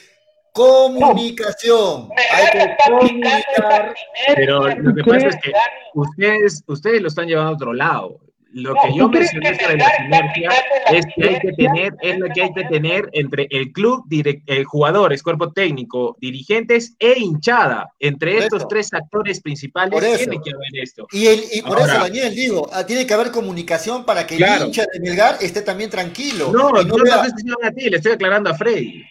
[0.53, 2.09] comunicación.
[2.33, 3.95] Hay que comunicar.
[4.35, 5.53] Pero lo que pasa es que
[5.95, 8.21] ustedes, ustedes lo están llevando a otro lado.
[8.53, 10.51] Lo que yo mencioné sobre la sinergia
[10.93, 14.43] es que hay que tener, es lo que hay que tener entre el club, direct,
[14.47, 17.91] el jugadores, cuerpo técnico, dirigentes e hinchada.
[17.99, 21.07] Entre estos tres actores principales tiene que haber esto.
[21.13, 24.67] Y, el, y por eso, Daniel, digo, ah, tiene que haber comunicación para que el
[24.67, 26.51] hincha de Melgar esté también tranquilo.
[26.53, 27.23] No, no, no vea...
[27.23, 29.03] a ti, le estoy aclarando a Freddy.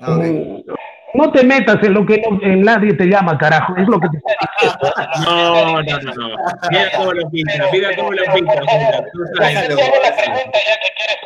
[0.00, 0.18] Ah,
[1.14, 3.74] no te metas en lo que en nadie te llama, carajo.
[3.76, 4.18] Es lo que te
[5.24, 6.36] No, no, no, no.
[6.70, 8.54] Mira cómo lo pinta, mira cómo lo pinta.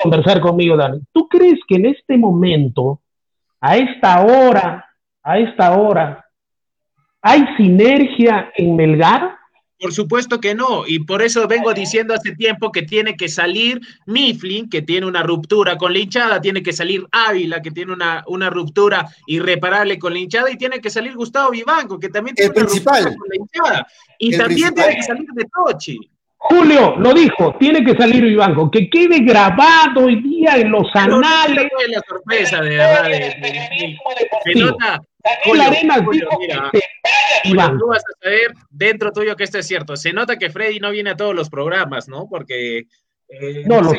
[0.03, 1.01] Conversar conmigo, Dani.
[1.13, 3.01] ¿Tú crees que en este momento,
[3.61, 4.89] a esta hora,
[5.23, 6.25] a esta hora,
[7.23, 9.38] hay sinergia en Melgar?
[9.81, 13.81] Por supuesto que no, y por eso vengo diciendo hace tiempo que tiene que salir
[14.07, 18.25] Mifflin, que tiene una ruptura con la hinchada, tiene que salir Ávila, que tiene una,
[18.27, 22.51] una ruptura irreparable con la hinchada, y tiene que salir Gustavo Vivanco, que también tiene
[22.51, 23.87] una ruptura con la hinchada,
[24.19, 26.11] y también tiene que salir de Tochi.
[26.39, 31.69] Julio lo dijo, tiene que salir Vivanco, que quede grabado hoy día en los anales.
[31.71, 33.05] No la sorpresa, de verdad,
[34.45, 35.01] de, nota,
[35.45, 35.65] Julio,
[37.45, 39.97] mira, tú vas a saber dentro tuyo que esto es cierto.
[39.97, 42.29] Se nota que Freddy no viene a todos los programas, ¿no?
[42.29, 42.87] Porque
[43.29, 43.99] eh, no, no, sé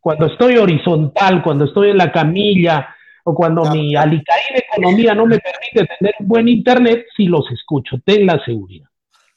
[0.00, 5.38] Cuando estoy horizontal, cuando estoy en la camilla, o cuando mi alicaída economía no me
[5.38, 8.89] permite tener buen internet, sí los escucho, ten la seguridad.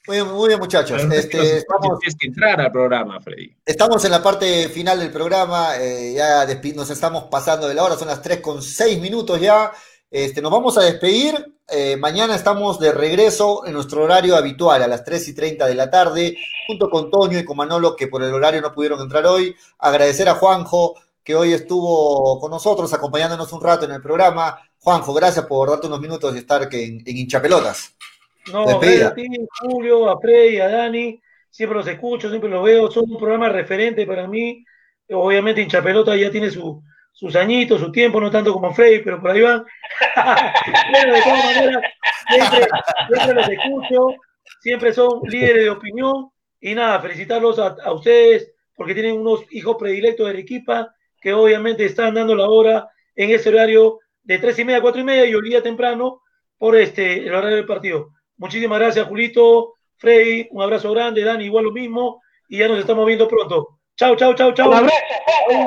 [0.06, 1.02] Muy bien, muchachos.
[1.10, 3.56] Este, estamos, tienes que entrar al programa, Freddy.
[3.64, 5.78] Estamos en la parte final del programa.
[5.78, 9.72] Eh, ya nos estamos pasando de la hora, son las 3 con 6 minutos ya.
[10.10, 11.56] Este, nos vamos a despedir.
[11.70, 15.74] Eh, mañana estamos de regreso en nuestro horario habitual, a las 3 y 30 de
[15.74, 16.36] la tarde,
[16.66, 19.56] junto con Toño y con Manolo, que por el horario no pudieron entrar hoy.
[19.78, 24.58] Agradecer a Juanjo, que hoy estuvo con nosotros, acompañándonos un rato en el programa.
[24.80, 27.94] Juanjo, gracias por darte unos minutos y estar en, en hinchapelotas.
[28.52, 29.26] No, gracias a ti,
[29.60, 34.06] Julio, a Freddy, a Dani, siempre los escucho, siempre los veo, son un programa referente
[34.06, 34.64] para mí.
[35.10, 39.30] Obviamente Hinchapelota ya tiene su, sus añitos, su tiempo, no tanto como Freddy, pero por
[39.30, 39.64] ahí van.
[40.90, 41.82] bueno, de todas maneras,
[42.28, 42.68] siempre,
[43.08, 44.06] siempre los escucho,
[44.60, 46.30] siempre son líderes de opinión.
[46.60, 51.84] Y nada, felicitarlos a, a ustedes porque tienen unos hijos predilectos de Arequipa que obviamente
[51.84, 55.26] están dando la hora en ese horario de tres y media a cuatro y media
[55.26, 56.22] y hoy día temprano
[56.58, 58.10] por este el horario del partido.
[58.36, 63.06] Muchísimas gracias, Julito, Freddy, un abrazo grande, Dani, igual lo mismo, y ya nos estamos
[63.06, 63.78] viendo pronto.
[63.96, 64.68] Chao, chao, chao, chao.
[64.68, 64.96] Un abrazo.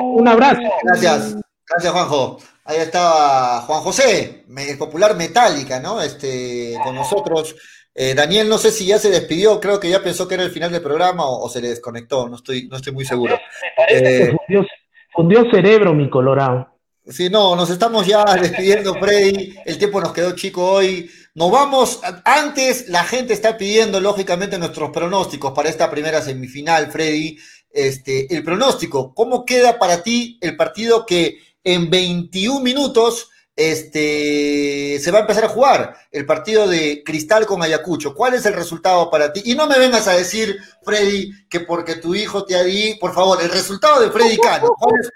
[0.02, 0.62] Un abrazo.
[0.82, 1.36] Gracias.
[1.66, 2.38] Gracias, Juanjo.
[2.64, 6.02] Ahí estaba Juan José, el popular Metálica, ¿no?
[6.02, 7.56] Este, con nosotros
[8.00, 10.52] Eh, Daniel, no sé si ya se despidió, creo que ya pensó que era el
[10.52, 13.34] final del programa o, se le desconectó, no estoy, no estoy muy seguro.
[13.34, 14.62] Me parece que
[15.10, 16.68] fundió, cerebro mi colorado.
[17.04, 19.52] Sí, no, nos estamos ya despidiendo, Freddy.
[19.64, 21.10] El tiempo nos quedó chico hoy.
[21.38, 22.00] Nos vamos.
[22.24, 27.38] Antes, la gente está pidiendo, lógicamente, nuestros pronósticos para esta primera semifinal, Freddy.
[27.70, 35.10] Este, el pronóstico, ¿cómo queda para ti el partido que en 21 minutos este, se
[35.12, 38.14] va a empezar a jugar el partido de Cristal con Ayacucho.
[38.14, 39.42] ¿Cuál es el resultado para ti?
[39.44, 43.14] Y no me vengas a decir, Freddy, que porque tu hijo te ha dicho, por
[43.14, 44.74] favor, el resultado de Freddy Cano.
[44.76, 45.10] ¿Cuál es,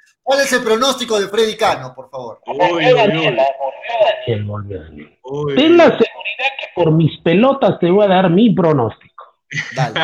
[0.53, 2.41] el pronóstico de Freddy Cano, por favor?
[4.27, 9.25] Ten la seguridad que por mis pelotas te voy a dar mi pronóstico.
[9.75, 10.01] Dale.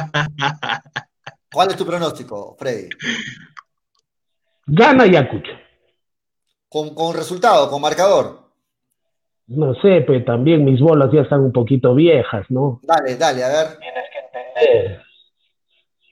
[1.53, 2.89] ¿Cuál es tu pronóstico, Freddy?
[4.67, 5.53] Gana Ayacucho.
[6.69, 8.51] Con, con resultado, con marcador.
[9.47, 12.81] No sé, pero también mis bolas ya están un poquito viejas, ¿no?
[12.83, 13.79] Dale, dale, a ver.
[13.79, 15.03] Tienes que entender.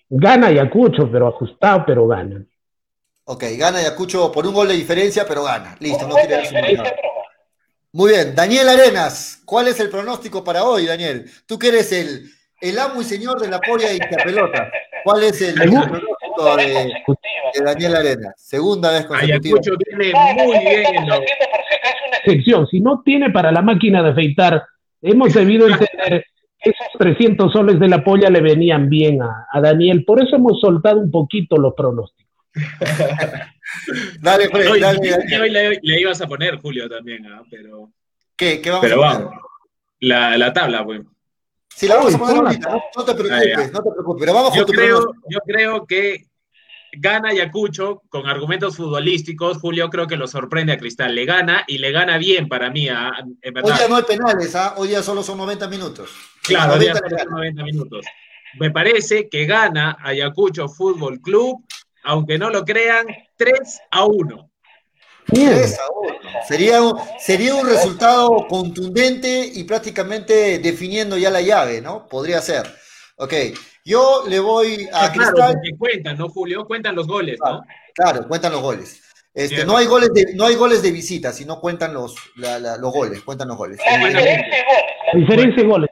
[0.08, 2.46] Gana Ayacucho, pero ajustado, pero gana.
[3.28, 5.76] Ok, gana Ayacucho por un gol de diferencia, pero gana.
[5.80, 6.44] Listo, no quiere
[7.92, 11.28] Muy bien, Daniel Arenas, ¿cuál es el pronóstico para hoy, Daniel?
[11.44, 12.30] Tú que eres el,
[12.60, 14.70] el amo y señor de la polla y la pelota.
[15.02, 18.34] ¿Cuál es el, pronóstico de, Daniel Arenas?
[18.36, 19.58] Segunda vez consecutiva.
[19.58, 20.12] Ayacucho viene
[20.44, 20.94] muy bien.
[22.24, 24.62] Excepción, si no tiene para la máquina de afeitar,
[25.02, 26.24] hemos debido entender
[26.60, 31.00] esos 300 soles de la polla le venían bien a, Daniel, por eso hemos soltado
[31.00, 32.25] un poquito los pronósticos.
[34.20, 37.42] dale, Fred, dale, Hoy le, ibas a poner, Julio, también, ¿ah?
[37.50, 37.90] pero...
[38.36, 38.60] ¿Qué?
[38.60, 39.20] ¿Qué vamos a poner?
[39.20, 39.34] Vamos.
[40.00, 41.02] La, la tabla, pues.
[41.74, 44.66] Sí, la vamos a poner ahorita, no, te preocupes, no te preocupes, pero vamos yo
[44.66, 46.26] creo, Yo creo que
[46.92, 49.58] gana Ayacucho con argumentos futbolísticos.
[49.58, 51.14] Julio creo que lo sorprende a Cristal.
[51.14, 52.88] Le gana y le gana bien para mí.
[52.88, 53.12] ¿ah?
[53.62, 54.74] Hoy ya no hay penales, ¿ah?
[54.78, 56.10] hoy ya solo son 90 minutos.
[56.42, 58.06] Claro, 90 hoy son 90 minutos.
[58.58, 61.65] Me parece que gana Ayacucho Fútbol Club,
[62.06, 63.06] aunque no lo crean,
[63.36, 64.50] 3 a 1.
[65.26, 66.18] 3 a 1.
[66.46, 66.78] Sería,
[67.18, 72.06] sería un resultado contundente y prácticamente definiendo ya la llave, ¿no?
[72.06, 72.64] Podría ser.
[73.16, 73.34] Ok,
[73.84, 75.34] yo le voy a Cristal.
[75.34, 76.64] Claro, cuentan, ¿no, Julio?
[76.64, 77.62] Cuentan los goles, ¿no?
[77.92, 79.02] Claro, cuentan los goles.
[79.34, 83.20] Este, no, hay goles de, no hay goles de visita, sino cuentan los, los goles,
[83.22, 83.78] cuentan los goles.
[85.12, 85.90] Diferencia de goles.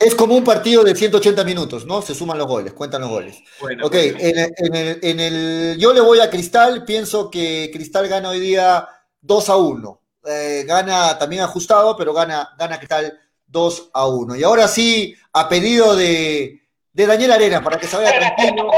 [0.00, 2.00] Es como un partido de 180 minutos, ¿no?
[2.00, 3.42] Se suman los goles, cuentan los goles.
[3.82, 8.40] ok, En, el, en, el, yo le voy a Cristal, pienso que Cristal gana hoy
[8.40, 8.88] día
[9.20, 10.00] 2 a 1.
[10.24, 13.12] Eh, gana también ajustado, pero gana, gana Cristal
[13.46, 14.36] 2 a 1.
[14.36, 16.62] Y ahora sí, a pedido de,
[16.94, 18.70] de Daniel Arena, para que se vaya tranquilo.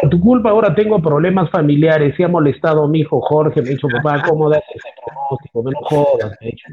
[0.00, 2.14] Por tu culpa ahora tengo problemas familiares.
[2.16, 5.62] Se ha molestado mi hijo Jorge, me ha dicho, papá, ¿cómo das ese pronóstico?
[5.62, 6.68] Me lo jodas, me ha dicho.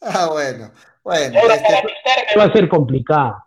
[0.00, 0.72] Ah, bueno.
[1.04, 2.38] Bueno, este...
[2.38, 3.44] va a ser complicado.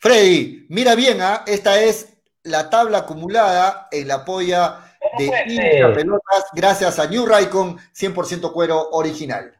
[0.00, 1.42] Freddy, mira bien, ¿ah?
[1.46, 4.80] esta es la tabla acumulada en la polla
[5.16, 9.52] de Inca Pelotas gracias a New Raycon 100% cuero original.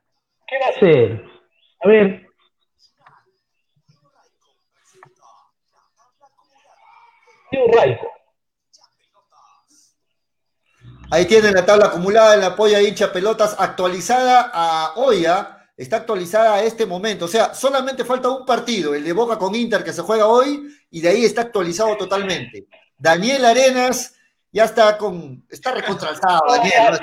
[0.46, 1.24] ¿Qué va a ser?
[1.80, 2.28] A ver,
[11.10, 15.57] Ahí tienen la tabla acumulada en la polla de hincha pelotas actualizada a hoy, ¿ah?
[15.78, 17.24] Está actualizada a este momento.
[17.24, 20.68] O sea, solamente falta un partido, el de Boca con Inter que se juega hoy,
[20.90, 22.66] y de ahí está actualizado totalmente.
[22.98, 24.14] Daniel Arenas
[24.52, 26.98] ya está con, está recontrastado, Daniel,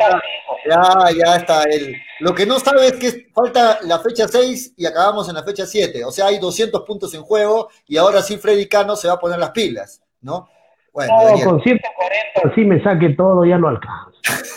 [0.70, 1.64] ya, ya está.
[1.64, 1.96] él.
[2.20, 5.66] lo que no sabe es que falta la fecha 6 y acabamos en la fecha
[5.66, 6.04] 7.
[6.04, 9.20] O sea, hay 200 puntos en juego y ahora sí Freddy Cano se va a
[9.20, 10.02] poner las pilas.
[10.26, 10.50] ¿no?
[10.96, 11.14] Bueno,
[11.44, 14.12] con 140 así me saque todo, ya no alcanza.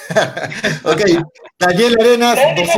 [0.85, 1.03] ok,
[1.59, 2.37] Daniel Arenas.
[2.37, 2.73] Lo único,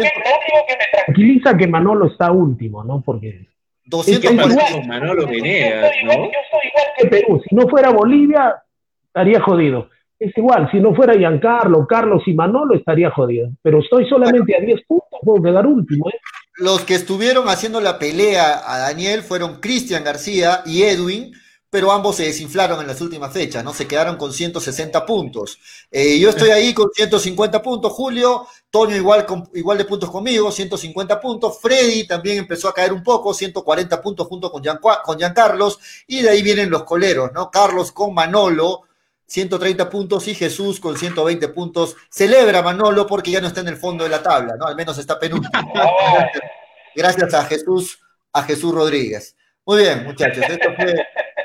[0.66, 3.02] que, me tranquiliza que Manolo está último, ¿no?
[3.02, 3.46] Porque.
[3.84, 6.12] 240 Manolo Venegas, ¿no?
[6.12, 7.42] Yo estoy igual que Perú.
[7.46, 8.62] Si no fuera Bolivia,
[9.06, 9.90] estaría jodido.
[10.18, 13.50] Es igual, si no fuera Giancarlo, Carlos y Manolo, estaría jodido.
[13.62, 16.18] Pero estoy solamente a 10 puntos, puedo quedar último, ¿eh?
[16.56, 21.32] Los que estuvieron haciendo la pelea a Daniel fueron Cristian García y Edwin
[21.70, 23.72] pero ambos se desinflaron en las últimas fechas, ¿no?
[23.72, 25.58] Se quedaron con 160 puntos.
[25.90, 29.24] Eh, yo estoy ahí con 150 puntos, Julio, Toño igual,
[29.54, 34.26] igual de puntos conmigo, 150 puntos, Freddy también empezó a caer un poco, 140 puntos
[34.26, 35.78] junto con, Gian, con Giancarlos,
[36.08, 37.52] y de ahí vienen los coleros, ¿no?
[37.52, 38.82] Carlos con Manolo,
[39.26, 41.94] 130 puntos, y Jesús con 120 puntos.
[42.10, 44.66] Celebra Manolo porque ya no está en el fondo de la tabla, ¿no?
[44.66, 45.72] Al menos está penúltimo.
[46.96, 48.00] Gracias a Jesús,
[48.32, 49.36] a Jesús Rodríguez.
[49.64, 50.94] Muy bien, muchachos, esto fue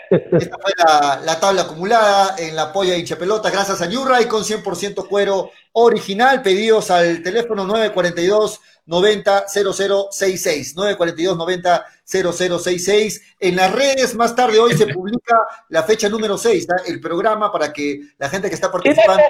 [0.10, 5.08] esta fue la, tabla acumulada en la polla hincha pelota, gracias a New con 100%
[5.08, 6.42] cuero original.
[6.42, 10.76] Pedidos al teléfono 90 0066.
[10.76, 13.36] 942 90 0066.
[13.40, 15.36] En las redes, más tarde hoy se publica
[15.70, 19.24] la fecha número 6, el programa para que la gente que está participando.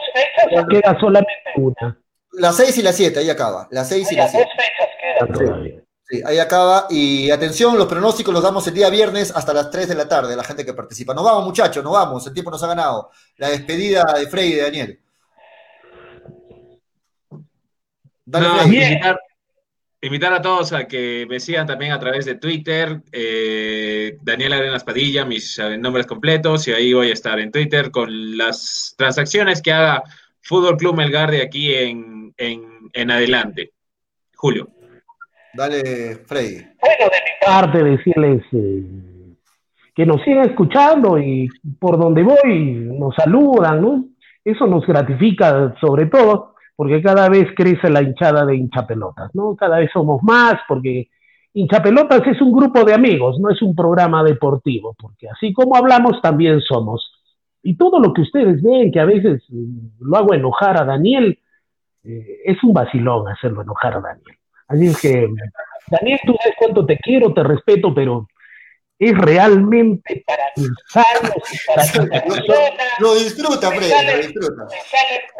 [0.70, 2.00] Queda solamente una.
[2.38, 3.68] La 6 y la 7, ahí acaba.
[3.72, 5.85] La 6 y la 7.
[6.16, 6.88] Sí, ahí acaba.
[6.90, 10.36] Y atención, los pronósticos los damos el día viernes hasta las 3 de la tarde,
[10.36, 11.14] la gente que participa.
[11.14, 12.26] Nos vamos, muchachos, nos vamos.
[12.28, 13.10] El tiempo nos ha ganado.
[13.38, 15.00] La despedida de Frey y de Daniel.
[18.26, 19.18] Dale,
[20.02, 24.84] invitar, a todos a que me sigan también a través de Twitter, eh, Daniel Arenas
[24.84, 29.72] Padilla, mis nombres completos, y ahí voy a estar en Twitter con las transacciones que
[29.72, 30.04] haga
[30.42, 33.74] Fútbol Club Melgar de aquí en, en, adelante.
[34.36, 34.70] Julio.
[35.56, 36.56] Dale, Freddy.
[36.82, 39.36] Bueno, de mi parte, decirles eh,
[39.96, 41.48] que nos sigan escuchando y
[41.80, 44.06] por donde voy nos saludan, ¿no?
[44.44, 49.56] Eso nos gratifica sobre todo porque cada vez crece la hinchada de hinchapelotas, ¿no?
[49.56, 51.10] Cada vez somos más, porque
[51.54, 56.22] hinchapelotas es un grupo de amigos, no es un programa deportivo, porque así como hablamos,
[56.22, 57.12] también somos.
[57.64, 59.42] Y todo lo que ustedes ven, que a veces
[60.00, 61.40] lo hago enojar a Daniel,
[62.04, 64.38] eh, es un vacilón hacerlo enojar a Daniel.
[64.68, 65.28] Así es que,
[65.88, 68.28] Daniel, tú sabes cuánto te quiero, te respeto, pero
[68.98, 72.26] es realmente para pensarnos y para
[73.00, 74.68] lo, disfruta, Freddy, lo disfruta.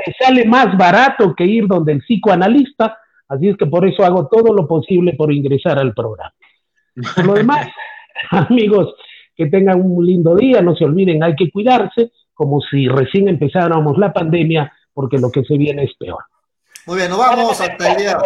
[0.06, 2.98] Me sale, más barato que ir donde el psicoanalista,
[3.30, 6.34] así es que por eso hago todo lo posible por ingresar al programa.
[7.16, 7.68] Por lo demás,
[8.32, 8.94] amigos,
[9.36, 13.98] que tengan un lindo día, no se olviden, hay que cuidarse, como si recién empezáramos
[13.98, 16.24] la pandemia, porque lo que se viene es peor.
[16.86, 18.18] Muy bien, nos vamos hasta el día.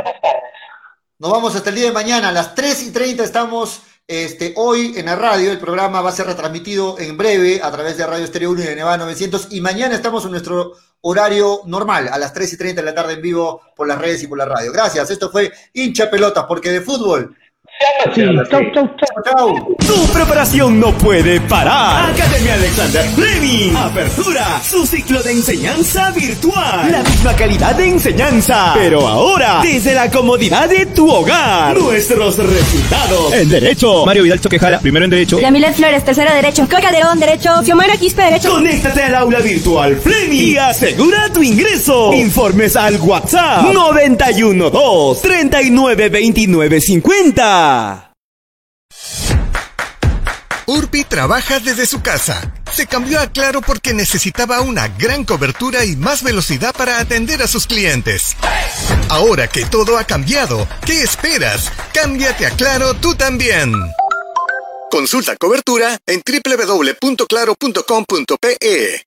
[1.19, 4.93] Nos vamos hasta el día de mañana, a las 3 y 30 estamos este, hoy
[4.95, 8.23] en la radio, el programa va a ser retransmitido en breve a través de Radio
[8.23, 12.31] Estéreo 1 y de Nevada 900 y mañana estamos en nuestro horario normal, a las
[12.31, 14.71] 3 y 30 de la tarde en vivo por las redes y por la radio.
[14.71, 17.35] Gracias, esto fue hincha pelotas, porque de fútbol
[19.85, 22.09] tu preparación no puede parar.
[22.11, 23.75] Academia Alexander Fleming.
[23.75, 24.61] Apertura.
[24.63, 26.91] Su ciclo de enseñanza virtual.
[26.91, 28.73] La misma calidad de enseñanza.
[28.75, 31.77] Pero ahora, desde la comodidad de tu hogar.
[31.77, 33.33] Nuestros resultados.
[33.33, 34.05] En Derecho.
[34.05, 35.39] Mario Vidal Choquejara, primero en Derecho.
[35.39, 36.63] Yamilet Flores, tercero Derecho.
[36.63, 37.63] Coca Calderón, Derecho.
[37.63, 38.51] Xiomara Quispe, Derecho.
[38.51, 40.37] Conéctate al aula virtual Fleming.
[40.37, 42.13] Y asegura tu ingreso.
[42.13, 43.63] Informes al WhatsApp.
[43.71, 46.09] 912 39
[47.69, 48.09] 29 50.
[50.67, 52.53] Urbi trabaja desde su casa.
[52.71, 57.47] Se cambió a Claro porque necesitaba una gran cobertura y más velocidad para atender a
[57.47, 58.37] sus clientes.
[59.09, 61.71] Ahora que todo ha cambiado, ¿qué esperas?
[61.91, 63.73] Cámbiate a Claro tú también.
[64.91, 69.05] Consulta cobertura en www.claro.com.pe.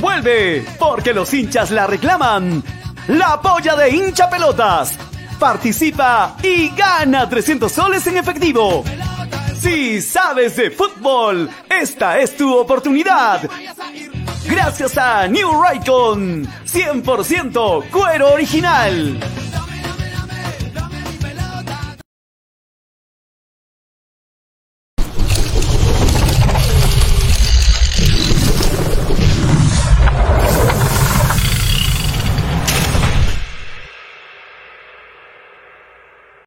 [0.00, 2.64] Vuelve, porque los hinchas la reclaman.
[3.08, 4.96] La polla de hincha pelotas
[5.38, 8.84] participa y gana 300 soles en efectivo.
[9.60, 13.48] Si sabes de fútbol, esta es tu oportunidad.
[14.46, 19.18] Gracias a New Raycon, 100% cuero original.